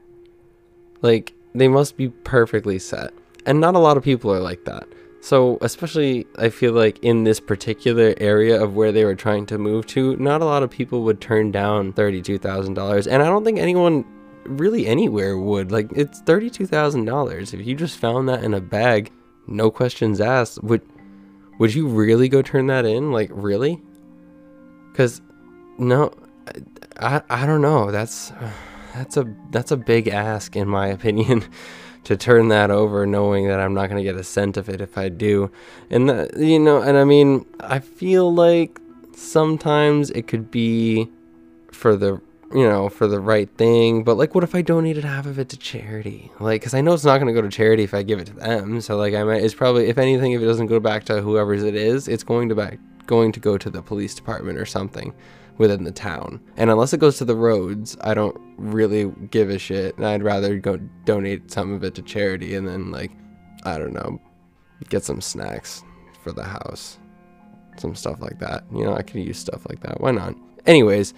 like 1.03 1.35
they 1.57 1.67
must 1.67 1.97
be 1.97 2.09
perfectly 2.09 2.79
set. 2.79 3.13
And 3.45 3.61
not 3.61 3.75
a 3.75 3.81
lot 3.81 3.97
of 3.97 4.05
people 4.05 4.33
are 4.33 4.41
like 4.41 4.65
that. 4.65 4.87
So, 5.21 5.59
especially, 5.61 6.27
I 6.39 6.49
feel 6.49 6.73
like 6.73 6.99
in 7.03 7.25
this 7.25 7.41
particular 7.41 8.15
area 8.19 8.63
of 8.63 8.75
where 8.75 8.93
they 8.93 9.05
were 9.05 9.17
trying 9.17 9.47
to 9.47 9.59
move 9.59 9.87
to, 9.89 10.17
not 10.17 10.43
a 10.43 10.45
lot 10.45 10.63
of 10.63 10.71
people 10.71 11.03
would 11.03 11.21
turn 11.21 11.51
down 11.51 11.93
$32,000. 11.93 13.07
And 13.11 13.23
I 13.23 13.27
don't 13.27 13.45
think 13.45 13.59
anyone 13.59 14.05
really 14.45 14.87
anywhere 14.87 15.37
would. 15.37 15.73
Like, 15.73 15.91
it's 15.95 16.23
$32,000. 16.23 17.53
If 17.53 17.67
you 17.67 17.75
just 17.75 17.99
found 17.99 18.29
that 18.29 18.45
in 18.45 18.55
a 18.55 18.61
bag, 18.61 19.11
no 19.49 19.71
questions 19.71 20.21
asked. 20.21 20.63
Would 20.63 20.83
would 21.59 21.75
you 21.75 21.89
really 21.89 22.29
go 22.29 22.43
turn 22.43 22.69
that 22.69 22.85
in? 22.85 23.11
Like 23.11 23.31
really? 23.33 23.83
Cuz 24.95 25.21
no 25.79 26.13
I 27.01 27.23
I 27.29 27.47
don't 27.47 27.63
know. 27.63 27.91
That's 27.91 28.33
that's 28.95 29.17
a 29.17 29.35
that's 29.51 29.71
a 29.71 29.77
big 29.77 30.09
ask 30.09 30.55
in 30.55 30.69
my 30.69 30.87
opinion 30.99 31.45
to 32.09 32.17
turn 32.17 32.49
that 32.49 32.71
over 32.71 33.07
knowing 33.07 33.49
that 33.49 33.61
I'm 33.61 33.75
not 33.75 33.91
going 33.91 33.99
to 33.99 34.03
get 34.03 34.19
a 34.19 34.25
cent 34.25 34.57
of 34.57 34.71
it 34.71 34.81
if 34.81 34.97
I 34.97 35.11
do. 35.11 35.51
And 35.91 36.09
you 36.39 36.59
know, 36.59 36.81
and 36.81 36.97
I 36.97 37.05
mean, 37.05 37.45
I 37.61 37.81
feel 37.81 38.33
like 38.35 38.81
sometimes 39.15 40.09
it 40.13 40.27
could 40.27 40.51
be 40.51 41.11
for 41.71 41.97
the 41.97 42.19
you 42.55 42.67
know, 42.67 42.89
for 42.89 43.07
the 43.07 43.21
right 43.21 43.51
thing. 43.59 44.05
But 44.05 44.15
like, 44.15 44.35
what 44.35 44.43
if 44.43 44.55
I 44.55 44.63
donated 44.63 45.05
half 45.05 45.27
of 45.27 45.39
it 45.39 45.51
to 45.51 45.59
charity? 45.59 46.33
Like, 46.41 46.63
because 46.63 46.73
I 46.73 46.81
know 46.81 46.95
it's 46.95 47.05
not 47.05 47.19
going 47.19 47.27
to 47.27 47.39
go 47.39 47.43
to 47.43 47.55
charity 47.55 47.83
if 47.83 47.93
I 47.93 48.03
give 48.03 48.21
it 48.21 48.29
to 48.29 48.33
them. 48.33 48.81
So 48.81 48.97
like, 48.97 49.13
I 49.13 49.23
might. 49.23 49.43
It's 49.43 49.55
probably, 49.55 49.89
if 49.89 49.99
anything, 49.99 50.33
if 50.33 50.41
it 50.41 50.47
doesn't 50.47 50.69
go 50.69 50.81
back 50.81 51.05
to 51.05 51.21
whoever's 51.21 51.63
it 51.63 51.75
is, 51.75 52.09
it's 52.09 52.25
going 52.25 52.49
to 52.49 52.55
back 52.55 52.79
going 53.07 53.33
to 53.33 53.41
go 53.41 53.59
to 53.59 53.69
the 53.69 53.83
police 53.83 54.15
department 54.15 54.59
or 54.59 54.65
something 54.65 55.13
within 55.59 55.85
the 55.85 55.93
town. 55.93 56.41
And 56.57 56.71
unless 56.71 56.93
it 56.93 57.01
goes 57.01 57.19
to 57.19 57.25
the 57.25 57.37
roads, 57.37 57.97
I 58.01 58.15
don't 58.15 58.37
really 58.57 59.13
give 59.31 59.51
a 59.51 59.59
shit. 59.59 59.97
And 59.97 60.07
I'd 60.07 60.23
rather 60.23 60.59
go 60.59 60.79
donate 61.05 61.51
some 61.51 61.73
of 61.73 61.85
it 61.85 61.95
to 61.97 62.03
charity 62.03 62.55
and 62.55 62.67
then, 62.67 62.91
like, 62.91 63.11
I 63.65 63.79
don't 63.79 63.93
know, 63.93 64.21
get 64.89 65.05
some 65.05 65.21
snacks 65.21 65.83
for 66.23 66.33
the 66.33 66.45
house. 66.45 66.99
Some 67.77 67.95
stuff 67.95 68.21
like 68.21 68.39
that. 68.39 68.65
You 68.73 68.85
know, 68.85 68.95
I 68.95 69.03
could 69.03 69.23
use 69.23 69.39
stuff 69.39 69.67
like 69.69 69.81
that. 69.81 70.01
Why 70.01 70.11
not? 70.13 70.35
Anyways, 70.67 71.15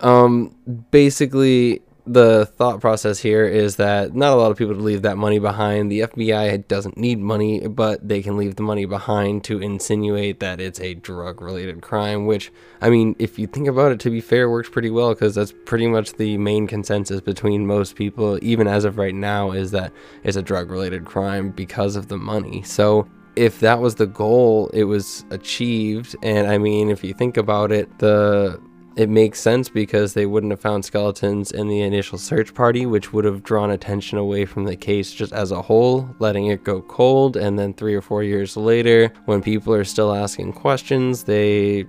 um, 0.00 0.54
basically, 0.90 1.82
the 2.06 2.44
thought 2.44 2.80
process 2.80 3.18
here 3.18 3.46
is 3.46 3.76
that 3.76 4.14
not 4.14 4.32
a 4.32 4.36
lot 4.36 4.50
of 4.50 4.58
people 4.58 4.74
leave 4.74 5.02
that 5.02 5.16
money 5.16 5.38
behind. 5.38 5.90
The 5.90 6.00
FBI 6.00 6.68
doesn't 6.68 6.98
need 6.98 7.18
money, 7.18 7.66
but 7.66 8.06
they 8.06 8.22
can 8.22 8.36
leave 8.36 8.56
the 8.56 8.62
money 8.62 8.84
behind 8.84 9.44
to 9.44 9.62
insinuate 9.62 10.40
that 10.40 10.60
it's 10.60 10.80
a 10.80 10.94
drug 10.94 11.40
related 11.40 11.80
crime, 11.80 12.26
which, 12.26 12.52
I 12.82 12.90
mean, 12.90 13.16
if 13.18 13.38
you 13.38 13.46
think 13.46 13.68
about 13.68 13.92
it, 13.92 14.00
to 14.00 14.10
be 14.10 14.20
fair, 14.20 14.50
works 14.50 14.68
pretty 14.68 14.90
well 14.90 15.14
because 15.14 15.34
that's 15.34 15.54
pretty 15.64 15.86
much 15.86 16.14
the 16.14 16.36
main 16.36 16.66
consensus 16.66 17.22
between 17.22 17.66
most 17.66 17.96
people, 17.96 18.38
even 18.42 18.66
as 18.66 18.84
of 18.84 18.98
right 18.98 19.14
now, 19.14 19.52
is 19.52 19.70
that 19.70 19.90
it's 20.24 20.36
a 20.36 20.42
drug 20.42 20.70
related 20.70 21.06
crime 21.06 21.50
because 21.50 21.96
of 21.96 22.08
the 22.08 22.18
money. 22.18 22.62
So, 22.62 23.08
if 23.36 23.58
that 23.60 23.80
was 23.80 23.96
the 23.96 24.06
goal, 24.06 24.68
it 24.72 24.84
was 24.84 25.24
achieved. 25.30 26.14
And 26.22 26.46
I 26.46 26.58
mean, 26.58 26.88
if 26.88 27.02
you 27.02 27.14
think 27.14 27.36
about 27.36 27.72
it, 27.72 27.98
the 27.98 28.60
it 28.96 29.08
makes 29.08 29.40
sense 29.40 29.68
because 29.68 30.14
they 30.14 30.26
wouldn't 30.26 30.52
have 30.52 30.60
found 30.60 30.84
skeletons 30.84 31.50
in 31.50 31.68
the 31.68 31.80
initial 31.80 32.16
search 32.16 32.54
party, 32.54 32.86
which 32.86 33.12
would 33.12 33.24
have 33.24 33.42
drawn 33.42 33.70
attention 33.70 34.18
away 34.18 34.44
from 34.44 34.64
the 34.64 34.76
case 34.76 35.12
just 35.12 35.32
as 35.32 35.50
a 35.50 35.62
whole, 35.62 36.14
letting 36.20 36.46
it 36.46 36.62
go 36.62 36.80
cold. 36.82 37.36
And 37.36 37.58
then 37.58 37.74
three 37.74 37.94
or 37.94 38.02
four 38.02 38.22
years 38.22 38.56
later, 38.56 39.12
when 39.24 39.42
people 39.42 39.74
are 39.74 39.84
still 39.84 40.14
asking 40.14 40.52
questions, 40.52 41.24
they 41.24 41.86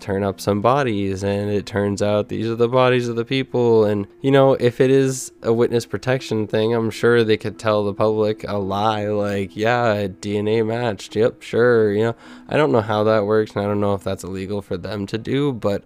turn 0.00 0.22
up 0.22 0.38
some 0.38 0.60
bodies. 0.60 1.24
And 1.24 1.50
it 1.50 1.64
turns 1.64 2.02
out 2.02 2.28
these 2.28 2.46
are 2.46 2.56
the 2.56 2.68
bodies 2.68 3.08
of 3.08 3.16
the 3.16 3.24
people. 3.24 3.86
And 3.86 4.06
you 4.20 4.30
know 4.30 4.52
if 4.54 4.82
it 4.82 4.90
is 4.90 5.32
a 5.42 5.52
witness 5.52 5.86
protection 5.86 6.46
thing 6.46 6.74
i'm 6.74 6.90
sure 6.90 7.24
they 7.24 7.36
could 7.38 7.58
tell 7.58 7.84
the 7.84 7.94
public 7.94 8.44
a 8.46 8.58
lie 8.58 9.06
like 9.06 9.56
yeah 9.56 10.06
dna 10.06 10.66
matched. 10.66 11.16
Yep 11.16 11.40
sure 11.40 11.92
you 11.92 12.02
know. 12.02 12.16
I 12.48 12.56
don't 12.58 12.72
know 12.72 12.82
how 12.82 13.04
that 13.04 13.24
works 13.24 13.52
and 13.54 13.64
i 13.64 13.68
don't 13.68 13.80
know 13.80 13.94
if 13.94 14.04
that's 14.04 14.24
illegal 14.24 14.60
for 14.60 14.76
them 14.76 15.06
to 15.06 15.16
do 15.16 15.52
but 15.52 15.84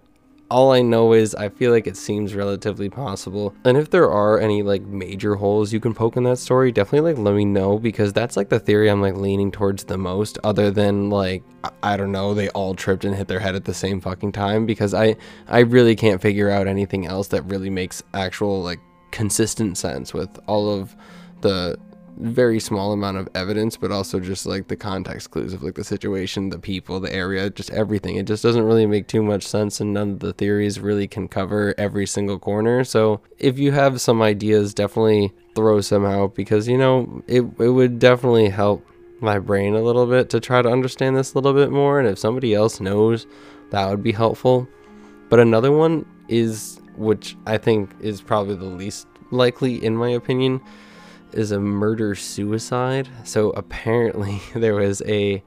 all 0.49 0.71
I 0.71 0.81
know 0.81 1.13
is 1.13 1.35
I 1.35 1.49
feel 1.49 1.71
like 1.71 1.87
it 1.87 1.95
seems 1.95 2.33
relatively 2.33 2.89
possible. 2.89 3.53
And 3.63 3.77
if 3.77 3.89
there 3.89 4.09
are 4.09 4.39
any 4.39 4.63
like 4.63 4.81
major 4.81 5.35
holes 5.35 5.71
you 5.71 5.79
can 5.79 5.93
poke 5.93 6.17
in 6.17 6.23
that 6.23 6.39
story, 6.39 6.71
definitely 6.71 7.13
like 7.13 7.23
let 7.23 7.35
me 7.35 7.45
know 7.45 7.77
because 7.77 8.13
that's 8.13 8.35
like 8.35 8.49
the 8.49 8.59
theory 8.59 8.89
I'm 8.89 9.01
like 9.01 9.15
leaning 9.15 9.51
towards 9.51 9.83
the 9.83 9.97
most 9.97 10.39
other 10.43 10.71
than 10.71 11.09
like 11.09 11.43
I 11.83 11.97
don't 11.97 12.11
know, 12.11 12.33
they 12.33 12.49
all 12.49 12.73
tripped 12.73 13.05
and 13.05 13.15
hit 13.15 13.27
their 13.27 13.39
head 13.39 13.55
at 13.55 13.65
the 13.65 13.73
same 13.73 14.01
fucking 14.01 14.31
time 14.31 14.65
because 14.65 14.93
I 14.93 15.17
I 15.47 15.59
really 15.59 15.95
can't 15.95 16.21
figure 16.21 16.49
out 16.49 16.67
anything 16.67 17.05
else 17.05 17.27
that 17.29 17.43
really 17.43 17.69
makes 17.69 18.01
actual 18.13 18.63
like 18.63 18.79
consistent 19.11 19.77
sense 19.77 20.13
with 20.13 20.39
all 20.47 20.69
of 20.73 20.95
the 21.41 21.77
very 22.19 22.59
small 22.59 22.91
amount 22.91 23.17
of 23.17 23.29
evidence, 23.33 23.77
but 23.77 23.91
also 23.91 24.19
just 24.19 24.45
like 24.45 24.67
the 24.67 24.75
context 24.75 25.31
clues 25.31 25.53
of 25.53 25.63
like 25.63 25.75
the 25.75 25.83
situation, 25.83 26.49
the 26.49 26.59
people, 26.59 26.99
the 26.99 27.13
area, 27.13 27.49
just 27.49 27.71
everything. 27.71 28.17
It 28.17 28.27
just 28.27 28.43
doesn't 28.43 28.63
really 28.63 28.85
make 28.85 29.07
too 29.07 29.23
much 29.23 29.43
sense, 29.47 29.79
and 29.79 29.93
none 29.93 30.11
of 30.11 30.19
the 30.19 30.33
theories 30.33 30.79
really 30.79 31.07
can 31.07 31.29
cover 31.29 31.73
every 31.77 32.05
single 32.05 32.37
corner. 32.37 32.83
So 32.83 33.21
if 33.37 33.57
you 33.57 33.71
have 33.71 34.01
some 34.01 34.21
ideas, 34.21 34.73
definitely 34.73 35.31
throw 35.55 35.79
some 35.79 36.05
out 36.05 36.35
because 36.35 36.67
you 36.67 36.77
know 36.77 37.23
it 37.27 37.41
it 37.59 37.69
would 37.69 37.99
definitely 37.99 38.49
help 38.49 38.85
my 39.21 39.39
brain 39.39 39.73
a 39.73 39.81
little 39.81 40.05
bit 40.05 40.29
to 40.29 40.39
try 40.39 40.61
to 40.61 40.69
understand 40.69 41.15
this 41.15 41.33
a 41.33 41.37
little 41.37 41.53
bit 41.53 41.71
more. 41.71 41.99
And 41.99 42.07
if 42.07 42.19
somebody 42.19 42.53
else 42.53 42.81
knows, 42.81 43.27
that 43.71 43.89
would 43.89 44.03
be 44.03 44.11
helpful. 44.11 44.67
But 45.29 45.39
another 45.39 45.71
one 45.71 46.05
is, 46.27 46.81
which 46.95 47.37
I 47.45 47.57
think 47.57 47.91
is 48.01 48.21
probably 48.21 48.55
the 48.55 48.65
least 48.65 49.07
likely 49.31 49.83
in 49.85 49.95
my 49.95 50.09
opinion 50.09 50.59
is 51.33 51.51
a 51.51 51.59
murder 51.59 52.15
suicide. 52.15 53.07
So 53.23 53.51
apparently, 53.51 54.41
there 54.55 54.75
was 54.75 55.01
a 55.05 55.43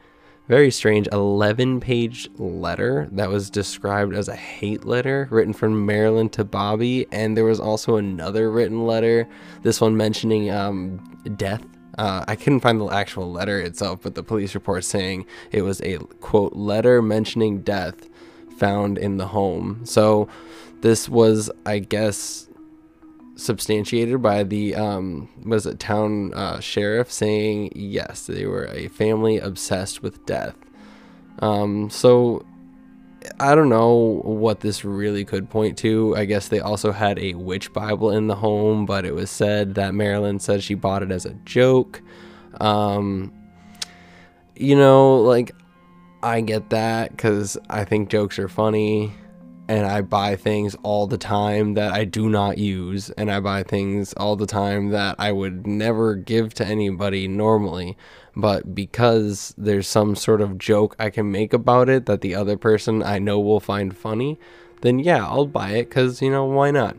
very 0.49 0.71
strange 0.71 1.09
11 1.13 1.81
page 1.81 2.29
letter 2.37 3.09
that 3.13 3.31
was 3.31 3.49
described 3.49 4.15
as 4.15 4.29
a 4.29 4.37
hate 4.37 4.85
letter 4.85 5.29
written 5.31 5.53
from 5.53 5.87
Marilyn 5.87 6.29
to 6.31 6.45
Bobby. 6.45 7.07
And 7.13 7.37
there 7.37 7.45
was 7.45 7.61
also 7.61 7.97
another 7.97 8.51
written 8.51 8.87
letter, 8.87 9.29
this 9.63 9.81
one 9.81 9.97
mentioning 9.97 10.51
um, 10.51 10.99
death. 11.37 11.65
Uh, 11.97 12.25
I 12.27 12.37
couldn't 12.37 12.61
find 12.61 12.81
the 12.81 12.87
actual 12.87 13.31
letter 13.31 13.61
itself, 13.61 14.01
but 14.03 14.15
the 14.15 14.23
police 14.23 14.55
report 14.55 14.85
saying 14.85 15.27
it 15.53 15.63
was 15.63 15.81
a 15.83 15.99
quote 16.21 16.55
letter 16.55 17.03
mentioning 17.03 17.61
death 17.61 18.09
found 18.57 18.99
in 18.99 19.19
the 19.19 19.29
home. 19.29 19.81
So 19.85 20.29
this 20.81 21.09
was, 21.09 21.51
I 21.67 21.79
guess, 21.79 22.49
substantiated 23.43 24.23
by 24.23 24.43
the 24.43 24.75
um, 24.75 25.29
was 25.45 25.67
it 25.67 25.79
town 25.79 26.33
uh, 26.35 26.61
sheriff 26.61 27.11
saying 27.11 27.71
yes 27.75 28.27
they 28.27 28.47
were 28.47 28.67
a 28.67 28.89
family 28.89 29.39
obsessed 29.39 30.03
with 30.03 30.25
death. 30.27 30.57
Um, 31.39 31.91
so 31.91 32.45
i 33.39 33.55
don't 33.55 33.69
know 33.69 34.21
what 34.25 34.61
this 34.61 34.85
really 34.85 35.25
could 35.25 35.49
point 35.49 35.79
to. 35.79 36.17
I 36.17 36.25
guess 36.25 36.49
they 36.49 36.61
also 36.61 36.93
had 36.93 37.19
a 37.19 37.35
witch 37.35 37.73
bible 37.73 38.11
in 38.11 38.27
the 38.27 38.35
home 38.35 38.85
but 38.87 39.05
it 39.05 39.15
was 39.15 39.31
said 39.31 39.77
that 39.77 39.95
marilyn 39.95 40.39
said 40.41 40.63
she 40.63 40.75
bought 40.75 41.03
it 41.03 41.13
as 41.13 41.27
a 41.27 41.35
joke. 41.45 42.03
Um, 42.61 43.33
you 44.57 44.77
know 44.77 45.17
like 45.21 45.53
i 46.23 46.41
get 46.41 46.71
that 46.71 47.11
because 47.11 47.59
i 47.71 47.85
think 47.85 48.11
jokes 48.11 48.39
are 48.39 48.49
funny 48.49 49.13
and 49.73 49.87
I 49.87 50.03
buy 50.03 50.37
things 50.37 50.77
all 50.83 51.07
the 51.07 51.17
time 51.17 51.73
that 51.75 51.95
I 51.95 52.05
do 52.05 52.29
not 52.29 52.59
use, 52.59 53.09
and 53.09 53.33
I 53.33 53.41
buy 53.41 53.63
things 53.63 54.13
all 54.19 54.37
the 54.37 54.47
time 54.47 54.91
that 54.91 55.17
I 55.19 55.33
would 55.33 55.67
never 55.67 56.15
give 56.15 56.53
to 56.55 56.67
anybody 56.67 57.27
normally. 57.27 57.97
But 58.37 58.75
because 58.75 59.55
there's 59.57 59.89
some 59.89 60.15
sort 60.15 60.43
of 60.43 60.59
joke 60.59 60.95
I 60.99 61.09
can 61.09 61.33
make 61.33 61.55
about 61.55 61.89
it 61.89 62.05
that 62.05 62.21
the 62.21 62.35
other 62.35 62.59
person 62.59 63.03
I 63.03 63.19
know 63.19 63.41
will 63.41 63.61
find 63.61 63.97
funny, 63.97 64.39
then 64.83 64.99
yeah, 64.99 65.27
I'll 65.27 65.47
buy 65.47 65.71
it 65.71 65.89
because, 65.89 66.21
you 66.21 66.31
know, 66.31 66.45
why 66.45 66.71
not? 66.71 66.95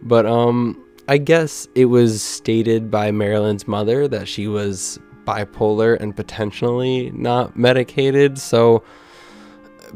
But, 0.00 0.24
um, 0.24 0.82
I 1.08 1.18
guess 1.18 1.68
it 1.74 1.86
was 1.86 2.22
stated 2.22 2.90
by 2.90 3.10
Marilyn's 3.10 3.68
mother 3.68 4.08
that 4.08 4.28
she 4.28 4.48
was 4.48 4.98
bipolar 5.26 6.00
and 6.00 6.16
potentially 6.16 7.10
not 7.10 7.54
medicated, 7.54 8.38
so 8.38 8.82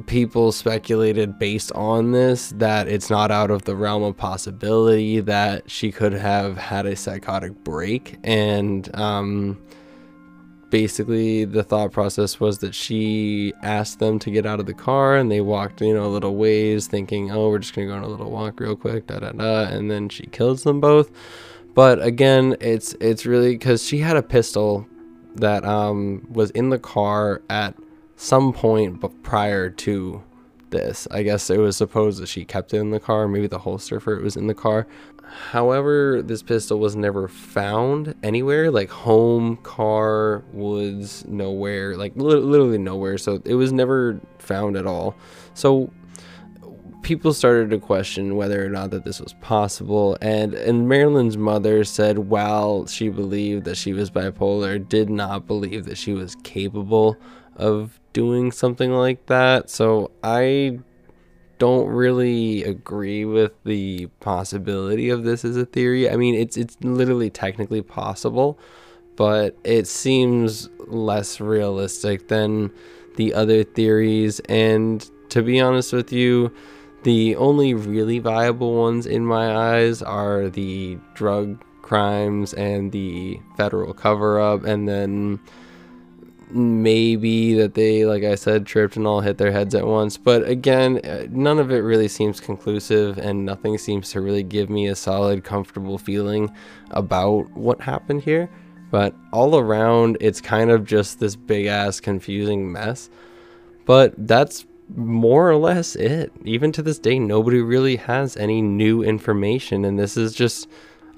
people 0.07 0.53
speculated 0.53 1.39
based 1.39 1.73
on 1.73 2.13
this 2.13 2.51
that 2.57 2.89
it's 2.89 3.11
not 3.11 3.31
out 3.31 3.51
of 3.51 3.65
the 3.65 3.77
realm 3.77 4.03
of 4.03 4.17
possibility 4.17 5.21
that 5.21 5.71
she 5.71 5.93
could 5.93 6.13
have 6.13 6.57
had 6.57 6.87
a 6.87 6.97
psychotic 6.97 7.53
break. 7.65 8.19
And 8.25 8.89
um, 8.95 9.59
basically 10.73 11.45
the 11.45 11.63
thought 11.63 11.93
process 11.93 12.41
was 12.41 12.59
that 12.61 12.75
she 12.75 13.53
asked 13.63 13.99
them 13.99 14.19
to 14.19 14.31
get 14.31 14.47
out 14.47 14.59
of 14.59 14.65
the 14.65 14.73
car 14.73 15.17
and 15.17 15.31
they 15.31 15.43
walked 15.43 15.83
you 15.83 15.93
know 15.93 16.07
a 16.07 16.09
little 16.09 16.35
ways 16.35 16.87
thinking 16.87 17.31
oh 17.31 17.51
we're 17.51 17.59
just 17.59 17.75
gonna 17.75 17.87
go 17.87 17.93
on 17.93 18.03
a 18.03 18.09
little 18.09 18.31
walk 18.31 18.59
real 18.59 18.75
quick 18.75 19.07
da 19.07 19.19
da 19.19 19.33
da 19.33 19.65
and 19.65 19.91
then 19.91 20.09
she 20.09 20.25
kills 20.29 20.63
them 20.63 20.81
both. 20.81 21.11
But 21.75 22.03
again 22.03 22.57
it's 22.61 22.95
it's 23.01 23.27
really 23.27 23.53
because 23.53 23.85
she 23.87 23.99
had 23.99 24.17
a 24.17 24.23
pistol 24.23 24.87
that 25.37 25.65
um, 25.65 26.27
was 26.31 26.51
in 26.51 26.71
the 26.71 26.79
car 26.79 27.43
at 27.51 27.75
some 28.23 28.53
point 28.53 29.23
prior 29.25 29.69
to 29.69 30.23
this. 30.71 31.09
I 31.11 31.25
guess 31.25 31.51
it 31.51 31.59
was 31.59 31.77
supposed 31.77 32.23
that 32.23 32.29
she 32.29 32.45
kept 32.45 32.73
it 32.73 32.79
in 32.79 32.91
the 32.91 33.01
car, 33.01 33.27
maybe 33.27 33.49
the 33.49 33.59
holster 33.59 33.99
for 33.99 34.17
it 34.17 34.23
was 34.23 34.37
in 34.37 34.47
the 34.47 34.55
car. 34.55 34.87
However, 35.51 36.23
this 36.23 36.41
pistol 36.41 36.79
was 36.79 36.95
never 36.95 37.27
found 37.27 38.15
anywhere, 38.23 38.71
like 38.71 38.91
home, 38.91 39.57
car, 39.57 40.45
woods, 40.53 41.25
nowhere, 41.27 41.97
like 41.97 42.15
li- 42.15 42.37
literally 42.37 42.79
nowhere. 42.79 43.19
So 43.19 43.43
it 43.45 43.55
was 43.55 43.73
never 43.73 44.21
found 44.39 44.77
at 44.77 44.87
all. 44.87 45.17
So 45.55 45.91
people 47.03 47.33
started 47.33 47.71
to 47.71 47.79
question 47.81 48.37
whether 48.37 48.65
or 48.65 48.69
not 48.69 48.93
that 48.93 49.05
this 49.05 49.19
was 49.19 49.33
possible 49.41 50.17
and 50.21 50.55
and 50.55 50.89
Marilyn's 50.89 51.37
mother 51.37 51.83
said 51.83 52.17
while 52.17 52.87
she 52.87 53.09
believed 53.09 53.65
that 53.65 53.77
she 53.77 53.93
was 53.93 54.09
bipolar 54.09 54.89
did 54.89 55.11
not 55.11 55.49
believe 55.49 55.85
that 55.87 55.99
she 55.99 56.13
was 56.13 56.37
capable 56.45 57.17
of 57.57 58.01
doing 58.13 58.53
something 58.53 58.93
like 58.93 59.27
that. 59.27 59.71
So 59.71 60.11
I 60.23 60.79
don't 61.59 61.89
really 61.89 62.65
agree 62.65 63.25
with 63.25 63.53
the 63.65 64.07
possibility 64.21 65.11
of 65.11 65.25
this 65.25 65.45
as 65.45 65.57
a 65.57 65.65
theory. 65.65 66.11
I 66.11 66.17
mean 66.17 66.35
it's 66.35 66.57
it's 66.57 66.77
literally 66.83 67.31
technically 67.31 67.83
possible 67.83 68.59
but 69.15 69.57
it 69.63 69.87
seems 69.87 70.71
less 70.87 71.41
realistic 71.41 72.29
than 72.29 72.73
the 73.17 73.35
other 73.35 73.63
theories. 73.63 74.41
And 74.49 75.09
to 75.29 75.43
be 75.43 75.61
honest 75.61 75.93
with 75.93 76.13
you 76.13 76.53
the 77.05 77.37
only 77.37 77.75
really 77.75 78.19
viable 78.19 78.75
ones 78.75 79.07
in 79.07 79.27
my 79.27 79.77
eyes 79.77 80.03
are 80.03 80.49
the 80.49 80.99
drug 81.15 81.63
crimes 81.83 82.55
and 82.55 82.93
the 82.93 83.41
federal 83.57 83.93
cover 83.93 84.41
up, 84.41 84.65
and 84.65 84.89
then 84.89 85.41
maybe 86.55 87.55
that 87.55 87.75
they, 87.75 88.05
like 88.05 88.25
I 88.25 88.35
said, 88.35 88.67
tripped 88.67 88.97
and 88.97 89.07
all 89.07 89.21
hit 89.21 89.39
their 89.39 89.53
heads 89.53 89.75
at 89.75 89.87
once. 89.87 90.17
But 90.17 90.47
again, 90.47 91.01
uh, 91.05 91.27
none 91.31 91.59
of 91.59 91.71
it 91.71 91.79
really 91.79 92.09
seems 92.09 92.41
conclusive, 92.41 93.19
and 93.19 93.45
nothing 93.45 93.79
seems 93.79 94.11
to 94.11 94.21
really 94.21 94.43
give 94.43 94.71
me 94.71 94.89
a 94.89 94.97
solid, 94.97 95.45
comfortable 95.45 95.99
feeling 95.99 96.55
about 96.91 97.51
what 97.53 97.81
happened 97.81 98.23
here. 98.23 98.51
But 98.91 99.15
all 99.33 99.59
around, 99.59 100.19
it's 100.21 100.41
kind 100.41 100.71
of 100.71 100.85
just 100.85 101.19
this 101.19 101.35
big 101.35 101.67
ass 101.67 102.01
confusing 102.01 102.71
mess. 102.71 103.09
But 103.87 104.15
that's 104.29 104.67
more 104.95 105.51
or 105.51 105.57
less 105.57 105.97
it. 105.97 106.33
Even 106.45 106.73
to 106.73 106.83
this 106.83 106.99
day, 106.99 107.19
nobody 107.19 107.61
really 107.61 107.97
has 107.97 108.37
any 108.37 108.61
new 108.61 109.03
information, 109.03 109.85
and 109.85 109.99
this 109.99 110.17
is 110.17 110.35
just 110.35 110.69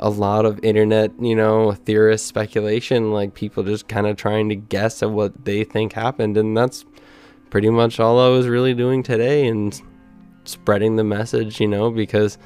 a 0.01 0.11
lot 0.11 0.45
of 0.45 0.63
internet, 0.63 1.13
you 1.21 1.37
know, 1.37 1.73
theorist 1.73 2.27
speculation, 2.27 3.13
like 3.13 3.35
people 3.35 3.63
just 3.63 3.89
kind 3.89 4.07
of 4.07 4.17
trying 4.17 4.49
to 4.49 4.57
guess 4.57 5.03
at 5.03 5.11
what 5.11 5.45
they 5.45 5.65
think 5.65 5.93
happened, 5.93 6.37
and 6.37 6.57
that's 6.57 6.85
pretty 7.51 7.71
much 7.71 8.01
all 8.01 8.19
I 8.19 8.29
was 8.29 8.49
really 8.49 8.75
doing 8.75 9.03
today 9.03 9.47
and 9.47 9.81
spreading 10.45 10.97
the 10.97 11.05
message, 11.05 11.61
you 11.61 11.69
know, 11.69 11.91
because 11.91 12.39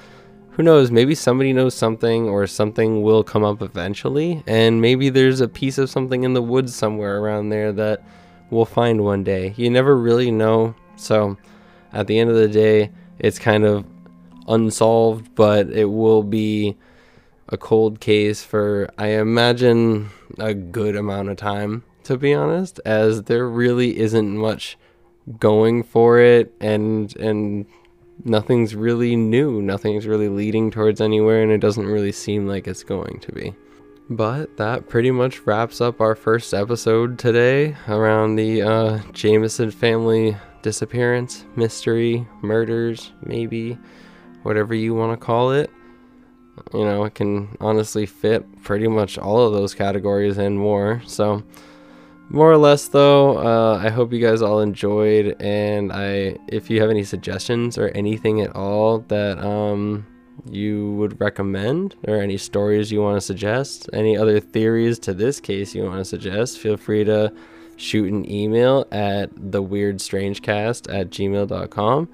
who 0.50 0.62
knows, 0.62 0.90
maybe 0.90 1.14
somebody 1.14 1.52
knows 1.52 1.74
something 1.74 2.28
or 2.28 2.46
something 2.46 3.02
will 3.02 3.22
come 3.22 3.44
up 3.44 3.62
eventually, 3.62 4.42
and 4.46 4.80
maybe 4.80 5.08
there's 5.08 5.40
a 5.40 5.48
piece 5.48 5.78
of 5.78 5.88
something 5.88 6.24
in 6.24 6.34
the 6.34 6.42
woods 6.42 6.74
somewhere 6.74 7.18
around 7.18 7.48
there 7.48 7.72
that 7.72 8.02
we'll 8.50 8.64
find 8.64 9.02
one 9.04 9.24
day. 9.24 9.54
You 9.56 9.70
never 9.70 9.96
really 9.96 10.30
know 10.30 10.74
so 10.96 11.36
at 11.92 12.06
the 12.06 12.18
end 12.18 12.28
of 12.28 12.36
the 12.36 12.48
day, 12.48 12.90
it's 13.18 13.38
kind 13.38 13.64
of 13.64 13.86
unsolved, 14.48 15.34
but 15.34 15.70
it 15.70 15.86
will 15.86 16.22
be 16.22 16.76
a 17.48 17.56
cold 17.56 18.00
case 18.00 18.42
for, 18.42 18.88
I 18.98 19.08
imagine, 19.08 20.10
a 20.38 20.54
good 20.54 20.96
amount 20.96 21.30
of 21.30 21.36
time, 21.36 21.84
to 22.04 22.16
be 22.16 22.34
honest, 22.34 22.80
as 22.84 23.24
there 23.24 23.48
really 23.48 23.98
isn't 23.98 24.36
much 24.36 24.76
going 25.38 25.82
for 25.82 26.18
it 26.18 26.54
and 26.58 27.14
and 27.16 27.66
nothing's 28.24 28.74
really 28.74 29.14
new 29.14 29.60
nothing's 29.60 30.06
really 30.06 30.30
leading 30.30 30.70
towards 30.70 31.02
anywhere 31.02 31.42
and 31.42 31.52
it 31.52 31.58
doesn't 31.58 31.84
really 31.84 32.10
seem 32.10 32.46
like 32.46 32.66
it's 32.66 32.82
going 32.82 33.20
to 33.20 33.30
be 33.32 33.54
but 34.10 34.56
that 34.56 34.88
pretty 34.88 35.10
much 35.10 35.46
wraps 35.46 35.82
up 35.82 36.00
our 36.00 36.14
first 36.14 36.54
episode 36.54 37.18
today 37.18 37.76
around 37.88 38.36
the 38.36 38.62
uh, 38.62 38.98
Jamison 39.12 39.70
family 39.70 40.34
disappearance, 40.62 41.44
mystery, 41.56 42.26
murders, 42.40 43.12
maybe, 43.22 43.78
whatever 44.44 44.74
you 44.74 44.94
want 44.94 45.12
to 45.12 45.24
call 45.24 45.52
it. 45.52 45.70
You 46.72 46.84
know, 46.84 47.04
it 47.04 47.14
can 47.14 47.56
honestly 47.60 48.06
fit 48.06 48.62
pretty 48.62 48.88
much 48.88 49.18
all 49.18 49.46
of 49.46 49.52
those 49.52 49.74
categories 49.74 50.38
and 50.38 50.58
more. 50.58 51.02
So, 51.06 51.42
more 52.30 52.50
or 52.50 52.58
less, 52.58 52.88
though, 52.88 53.38
uh, 53.38 53.78
I 53.82 53.88
hope 53.88 54.12
you 54.12 54.20
guys 54.20 54.42
all 54.42 54.60
enjoyed. 54.60 55.36
And 55.40 55.92
I, 55.92 56.36
if 56.48 56.68
you 56.70 56.80
have 56.80 56.90
any 56.90 57.04
suggestions 57.04 57.78
or 57.78 57.88
anything 57.88 58.40
at 58.40 58.54
all 58.54 58.98
that 59.08 59.38
um, 59.38 60.06
you 60.50 60.92
would 60.94 61.20
recommend, 61.20 61.94
or 62.06 62.16
any 62.16 62.36
stories 62.36 62.92
you 62.92 63.00
want 63.00 63.16
to 63.16 63.20
suggest, 63.20 63.88
any 63.92 64.16
other 64.16 64.40
theories 64.40 64.98
to 65.00 65.14
this 65.14 65.40
case 65.40 65.74
you 65.74 65.84
want 65.84 65.98
to 65.98 66.04
suggest, 66.04 66.58
feel 66.58 66.76
free 66.76 67.04
to 67.04 67.32
shoot 67.76 68.12
an 68.12 68.30
email 68.30 68.86
at 68.90 69.34
theweirdstrangecast 69.34 70.92
at 70.92 71.10
gmail.com 71.10 72.08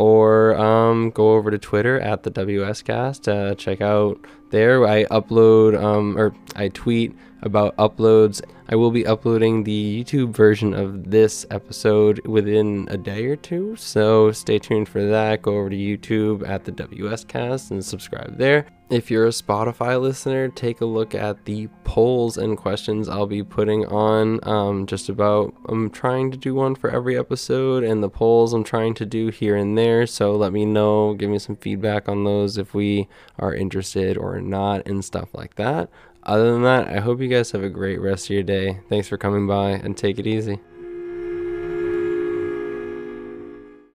or 0.00 0.54
um, 0.56 1.10
go 1.10 1.34
over 1.34 1.50
to 1.50 1.58
Twitter 1.58 2.00
at 2.00 2.22
the 2.22 2.30
WScast. 2.30 3.28
Uh, 3.28 3.54
check 3.54 3.82
out 3.82 4.18
there. 4.48 4.86
I 4.86 5.04
upload 5.04 5.78
um, 5.78 6.16
or 6.16 6.34
I 6.56 6.68
tweet 6.68 7.14
about 7.42 7.76
uploads. 7.76 8.40
I 8.68 8.76
will 8.76 8.90
be 8.90 9.06
uploading 9.06 9.64
the 9.64 10.04
YouTube 10.04 10.34
version 10.34 10.74
of 10.74 11.10
this 11.10 11.44
episode 11.50 12.24
within 12.26 12.86
a 12.90 12.96
day 12.96 13.26
or 13.26 13.36
two, 13.36 13.74
so 13.76 14.30
stay 14.30 14.58
tuned 14.58 14.88
for 14.88 15.04
that. 15.04 15.42
Go 15.42 15.56
over 15.56 15.70
to 15.70 15.76
YouTube 15.76 16.48
at 16.48 16.64
the 16.64 16.72
WScast 16.72 17.72
and 17.72 17.84
subscribe 17.84 18.38
there. 18.38 18.66
If 18.90 19.08
you're 19.08 19.26
a 19.26 19.30
Spotify 19.30 20.00
listener, 20.00 20.48
take 20.48 20.80
a 20.80 20.84
look 20.84 21.14
at 21.14 21.44
the 21.44 21.68
polls 21.84 22.36
and 22.36 22.56
questions 22.56 23.08
I'll 23.08 23.26
be 23.26 23.44
putting 23.44 23.86
on. 23.86 24.40
Um, 24.42 24.86
just 24.86 25.08
about, 25.08 25.54
I'm 25.68 25.90
trying 25.90 26.32
to 26.32 26.36
do 26.36 26.56
one 26.56 26.74
for 26.74 26.90
every 26.90 27.16
episode, 27.16 27.84
and 27.84 28.02
the 28.02 28.08
polls 28.08 28.52
I'm 28.52 28.64
trying 28.64 28.94
to 28.94 29.06
do 29.06 29.28
here 29.28 29.54
and 29.54 29.78
there. 29.78 30.06
So 30.06 30.34
let 30.34 30.52
me 30.52 30.64
know, 30.64 31.14
give 31.14 31.30
me 31.30 31.38
some 31.38 31.54
feedback 31.54 32.08
on 32.08 32.24
those 32.24 32.58
if 32.58 32.74
we 32.74 33.08
are 33.38 33.54
interested 33.54 34.16
or 34.16 34.40
not, 34.40 34.88
and 34.88 35.04
stuff 35.04 35.28
like 35.34 35.54
that. 35.54 35.88
Other 36.22 36.52
than 36.52 36.62
that, 36.62 36.88
I 36.88 37.00
hope 37.00 37.20
you 37.20 37.28
guys 37.28 37.50
have 37.52 37.62
a 37.62 37.70
great 37.70 38.00
rest 38.00 38.26
of 38.26 38.30
your 38.30 38.42
day. 38.42 38.80
Thanks 38.88 39.08
for 39.08 39.16
coming 39.16 39.46
by, 39.46 39.70
and 39.70 39.96
take 39.96 40.18
it 40.18 40.26
easy. 40.26 40.60